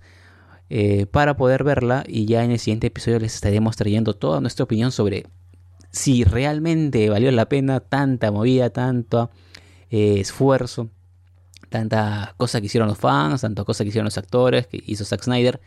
eh, 0.69 1.05
para 1.05 1.37
poder 1.37 1.63
verla 1.63 2.03
y 2.07 2.25
ya 2.25 2.43
en 2.43 2.51
el 2.51 2.59
siguiente 2.59 2.87
episodio 2.87 3.19
les 3.19 3.35
estaremos 3.35 3.75
trayendo 3.75 4.15
toda 4.15 4.41
nuestra 4.41 4.63
opinión 4.63 4.91
sobre 4.91 5.25
si 5.91 6.23
realmente 6.23 7.09
valió 7.09 7.31
la 7.31 7.47
pena 7.47 7.79
tanta 7.79 8.31
movida, 8.31 8.69
tanto 8.69 9.29
eh, 9.95 10.19
esfuerzo, 10.19 10.89
tanta 11.69 12.33
cosa 12.35 12.59
que 12.59 12.65
hicieron 12.65 12.89
los 12.89 12.97
fans, 12.97 13.39
tanta 13.39 13.63
cosa 13.63 13.85
que 13.85 13.87
hicieron 13.87 14.03
los 14.03 14.17
actores, 14.17 14.67
que 14.67 14.83
hizo 14.85 15.05
Zack 15.05 15.23
Snyder. 15.23 15.61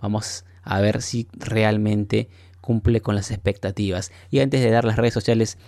Vamos 0.00 0.46
a 0.62 0.80
ver 0.80 1.02
si 1.02 1.28
realmente 1.34 2.30
cumple 2.62 3.02
con 3.02 3.14
las 3.14 3.30
expectativas. 3.30 4.10
Y 4.30 4.38
antes 4.40 4.62
de 4.62 4.70
dar 4.70 4.86
las 4.86 4.96
redes 4.96 5.12
sociales, 5.12 5.58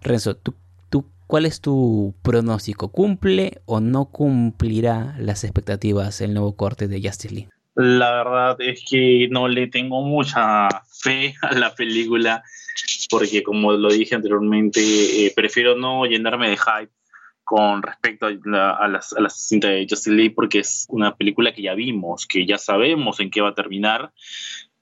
Renzo, 0.00 0.36
¿tú, 0.36 0.54
tú, 0.88 1.04
¿cuál 1.26 1.44
es 1.44 1.60
tu 1.60 2.14
pronóstico? 2.22 2.88
¿Cumple 2.88 3.60
o 3.66 3.80
no 3.80 4.06
cumplirá 4.06 5.14
las 5.18 5.44
expectativas 5.44 6.22
el 6.22 6.32
nuevo 6.32 6.56
corte 6.56 6.88
de 6.88 7.02
Justice 7.02 7.34
League? 7.34 7.50
La 7.74 8.10
verdad 8.10 8.56
es 8.60 8.82
que 8.88 9.28
no 9.30 9.48
le 9.48 9.66
tengo 9.66 10.00
mucha 10.00 10.68
fe 10.88 11.34
a 11.42 11.52
la 11.52 11.74
película 11.74 12.42
porque 13.10 13.42
como 13.42 13.72
lo 13.72 13.92
dije 13.92 14.14
anteriormente, 14.14 14.80
eh, 14.80 15.32
prefiero 15.36 15.76
no 15.76 16.06
llenarme 16.06 16.48
de 16.48 16.56
hype 16.56 17.03
con 17.44 17.82
respecto 17.82 18.26
a 18.26 18.32
la, 18.44 18.98
a, 18.98 19.28
cinta 19.28 19.68
de 19.68 19.86
Justin 19.88 20.16
Lee 20.16 20.30
porque 20.30 20.60
es 20.60 20.86
una 20.88 21.14
película 21.14 21.52
que 21.54 21.62
ya 21.62 21.74
vimos, 21.74 22.26
que 22.26 22.46
ya 22.46 22.58
sabemos 22.58 23.20
en 23.20 23.30
qué 23.30 23.40
va 23.40 23.50
a 23.50 23.54
terminar, 23.54 24.12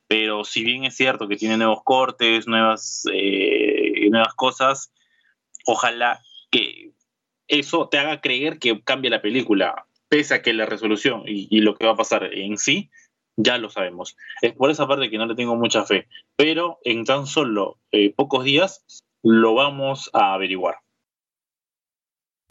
pero 0.06 0.44
si 0.44 0.62
bien 0.62 0.84
es 0.84 0.96
cierto 0.96 1.28
que 1.28 1.36
tiene 1.36 1.56
nuevos 1.56 1.82
cortes, 1.84 2.46
nuevas, 2.46 3.04
eh, 3.12 4.08
nuevas 4.10 4.34
cosas, 4.34 4.92
ojalá 5.66 6.20
que 6.50 6.92
eso 7.48 7.88
te 7.88 7.98
haga 7.98 8.20
creer 8.20 8.58
que 8.58 8.80
cambia 8.82 9.10
la 9.10 9.22
película 9.22 9.86
pese 10.08 10.34
a 10.34 10.42
que 10.42 10.52
la 10.52 10.66
resolución 10.66 11.22
y, 11.26 11.60
lo 11.62 11.74
que 11.74 11.86
va 11.86 11.92
a 11.92 11.96
pasar 11.96 12.24
en 12.34 12.58
sí, 12.58 12.90
ya 13.36 13.56
lo 13.56 13.70
sabemos. 13.70 14.14
Es 14.42 14.52
por 14.52 14.70
esa 14.70 14.86
parte 14.86 15.08
que 15.08 15.16
no 15.16 15.24
le 15.24 15.34
tengo 15.34 15.56
mucha 15.56 15.84
fe, 15.84 16.06
pero 16.36 16.78
en 16.84 17.04
tan 17.04 17.26
solo 17.26 17.78
eh, 17.92 18.12
pocos 18.14 18.44
días 18.44 18.84
lo 19.22 19.54
vamos 19.54 20.10
a 20.12 20.34
averiguar. 20.34 20.76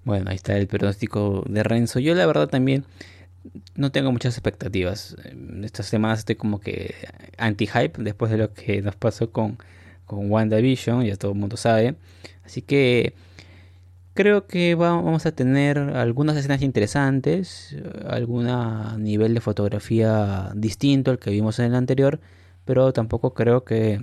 Bueno, 0.04 0.30
ahí 0.30 0.36
está 0.36 0.58
el 0.58 0.68
pronóstico 0.68 1.44
de 1.48 1.64
Renzo. 1.64 2.00
Yo 2.00 2.16
la 2.16 2.26
verdad 2.26 2.48
también 2.48 2.86
no 3.76 3.92
tengo 3.92 4.12
muchas 4.12 4.36
expectativas. 4.36 5.16
Estas 5.64 5.86
semanas 5.88 6.20
estoy 6.20 6.36
como 6.36 6.60
que 6.60 6.96
anti-hype 7.38 8.02
después 8.02 8.32
de 8.32 8.38
lo 8.38 8.54
que 8.54 8.82
nos 8.82 8.96
pasó 8.96 9.32
con, 9.32 9.58
con 10.06 10.32
WandaVision, 10.32 11.06
ya 11.06 11.16
todo 11.16 11.32
el 11.32 11.38
mundo 11.38 11.58
sabe. 11.58 11.96
Así 12.44 12.62
que 12.62 13.14
Creo 14.14 14.46
que 14.46 14.76
vamos 14.76 15.26
a 15.26 15.32
tener 15.32 15.80
algunas 15.80 16.36
escenas 16.36 16.62
interesantes, 16.62 17.78
algún 18.06 18.46
nivel 19.02 19.34
de 19.34 19.40
fotografía 19.40 20.52
distinto 20.54 21.12
al 21.12 21.20
que 21.20 21.32
vimos 21.32 21.60
en 21.60 21.68
el 21.68 21.76
anterior, 21.76 22.20
pero 22.66 22.92
tampoco 22.92 23.34
creo 23.34 23.64
que 23.64 24.02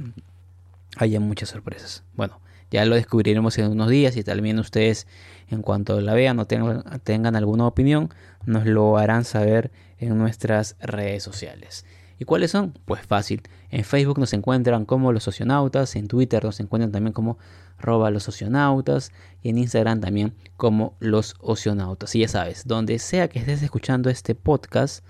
haya 0.97 1.21
muchas 1.21 1.51
sorpresas. 1.51 2.05
Bueno, 2.17 2.41
ya 2.71 2.85
lo 2.85 2.95
descubriremos 2.95 3.59
en 3.59 3.71
unos 3.71 3.89
días 3.89 4.17
y 4.17 4.25
también 4.25 4.59
ustedes 4.59 5.07
en 5.49 5.63
cuanto 5.63 6.01
la 6.01 6.15
vean 6.15 6.39
o 6.39 6.47
tengan, 6.47 6.83
tengan 7.03 7.37
alguna 7.37 7.67
opinión, 7.67 8.11
nos 8.45 8.67
lo 8.67 8.99
harán 8.99 9.25
saber 9.25 9.71
en 9.99 10.19
nuestras 10.19 10.77
redes 10.81 11.23
sociales. 11.23 11.85
¿Y 12.21 12.25
cuáles 12.25 12.51
son? 12.51 12.75
Pues 12.85 13.07
fácil. 13.07 13.43
En 13.71 13.85
Facebook 13.85 14.19
nos 14.19 14.33
encuentran 14.33 14.85
como 14.85 15.13
los 15.13 15.23
socionautas, 15.23 15.95
en 15.95 16.09
Twitter 16.09 16.43
nos 16.45 16.59
encuentran 16.59 16.91
también 16.91 17.13
como 17.13 17.39
roba 17.79 18.11
los 18.11 18.29
ocionautas 18.29 19.13
y 19.41 19.51
en 19.51 19.59
Instagram 19.59 20.01
también 20.01 20.35
como 20.57 20.97
los 20.99 21.37
ocionautas. 21.41 22.15
Y 22.17 22.21
ya 22.21 22.29
sabes, 22.29 22.67
donde 22.67 22.99
sea 22.99 23.29
que 23.29 23.39
estés 23.39 23.63
escuchando 23.63 24.11
este 24.11 24.35
podcast, 24.35 25.05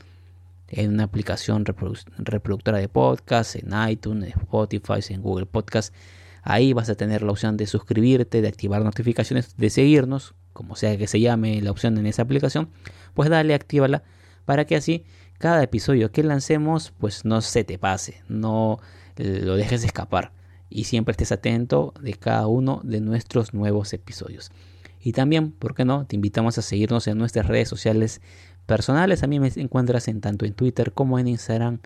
en 0.70 0.92
una 0.92 1.04
aplicación 1.04 1.64
reproductora 1.64 2.78
de 2.78 2.88
podcast, 2.88 3.56
en 3.56 3.70
iTunes, 3.88 4.24
en 4.24 4.40
Spotify, 4.40 5.00
en 5.08 5.22
Google 5.22 5.46
Podcast, 5.46 5.94
ahí 6.42 6.72
vas 6.72 6.88
a 6.90 6.94
tener 6.94 7.22
la 7.22 7.32
opción 7.32 7.56
de 7.56 7.66
suscribirte, 7.66 8.42
de 8.42 8.48
activar 8.48 8.82
notificaciones, 8.82 9.56
de 9.56 9.70
seguirnos, 9.70 10.34
como 10.52 10.76
sea 10.76 10.96
que 10.96 11.06
se 11.06 11.20
llame 11.20 11.60
la 11.62 11.70
opción 11.70 11.98
en 11.98 12.06
esa 12.06 12.22
aplicación, 12.22 12.70
pues 13.14 13.30
dale, 13.30 13.54
actívala 13.54 14.02
para 14.44 14.64
que 14.64 14.76
así 14.76 15.04
cada 15.38 15.62
episodio 15.62 16.10
que 16.10 16.22
lancemos 16.22 16.92
pues 16.98 17.24
no 17.24 17.40
se 17.40 17.64
te 17.64 17.78
pase, 17.78 18.22
no 18.28 18.80
lo 19.16 19.56
dejes 19.56 19.84
escapar 19.84 20.32
y 20.70 20.84
siempre 20.84 21.12
estés 21.12 21.32
atento 21.32 21.94
de 22.00 22.14
cada 22.14 22.46
uno 22.46 22.80
de 22.84 23.00
nuestros 23.00 23.54
nuevos 23.54 23.92
episodios. 23.92 24.50
Y 25.00 25.12
también, 25.12 25.52
¿por 25.52 25.74
qué 25.74 25.84
no? 25.84 26.06
Te 26.06 26.16
invitamos 26.16 26.58
a 26.58 26.62
seguirnos 26.62 27.06
en 27.06 27.18
nuestras 27.18 27.46
redes 27.46 27.68
sociales 27.68 28.20
personales. 28.66 29.22
A 29.22 29.26
mí 29.26 29.40
me 29.40 29.50
encuentras 29.56 30.08
en 30.08 30.20
tanto 30.20 30.44
en 30.44 30.54
Twitter 30.54 30.92
como 30.92 31.18
en 31.18 31.28
Instagram 31.28 31.78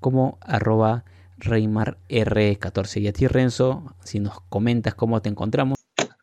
como 0.00 0.38
arroba 0.40 1.04
ReymarR14. 1.42 3.00
Y 3.00 3.08
a 3.08 3.12
ti, 3.12 3.26
Renzo, 3.26 3.94
si 4.04 4.20
nos 4.20 4.40
comentas 4.48 4.94
cómo 4.94 5.20
te 5.20 5.28
encontramos. 5.28 5.78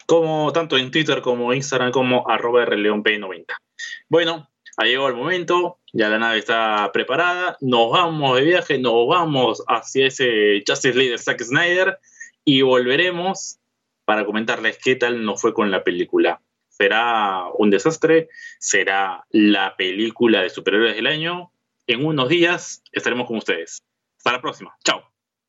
como 0.05 0.51
tanto 0.53 0.77
en 0.77 0.89
Twitter 0.89 1.21
como 1.21 1.53
Instagram 1.53 1.91
como 1.91 2.27
arroba 2.27 2.65
rleonp90. 2.65 3.45
Bueno, 4.07 4.49
ha 4.77 4.85
llegado 4.85 5.09
el 5.09 5.15
momento, 5.15 5.79
ya 5.91 6.09
la 6.09 6.17
nave 6.17 6.39
está 6.39 6.89
preparada, 6.93 7.57
nos 7.61 7.91
vamos 7.91 8.37
de 8.37 8.43
viaje, 8.43 8.79
nos 8.79 9.07
vamos 9.07 9.63
hacia 9.67 10.07
ese 10.07 10.63
Justice 10.65 10.97
League 10.97 11.11
de 11.11 11.17
Zack 11.17 11.41
Snyder 11.43 11.99
y 12.45 12.61
volveremos 12.61 13.59
para 14.05 14.25
comentarles 14.25 14.79
qué 14.81 14.95
tal 14.95 15.23
nos 15.23 15.41
fue 15.41 15.53
con 15.53 15.69
la 15.69 15.83
película. 15.83 16.41
¿Será 16.69 17.43
un 17.57 17.69
desastre? 17.69 18.29
¿Será 18.57 19.25
la 19.29 19.75
película 19.75 20.41
de 20.41 20.49
superhéroes 20.49 20.95
del 20.95 21.07
año? 21.07 21.51
En 21.85 22.05
unos 22.05 22.29
días 22.29 22.81
estaremos 22.93 23.27
con 23.27 23.37
ustedes. 23.37 23.83
Hasta 24.17 24.31
la 24.31 24.41
próxima. 24.41 24.75
Chao. 24.83 25.08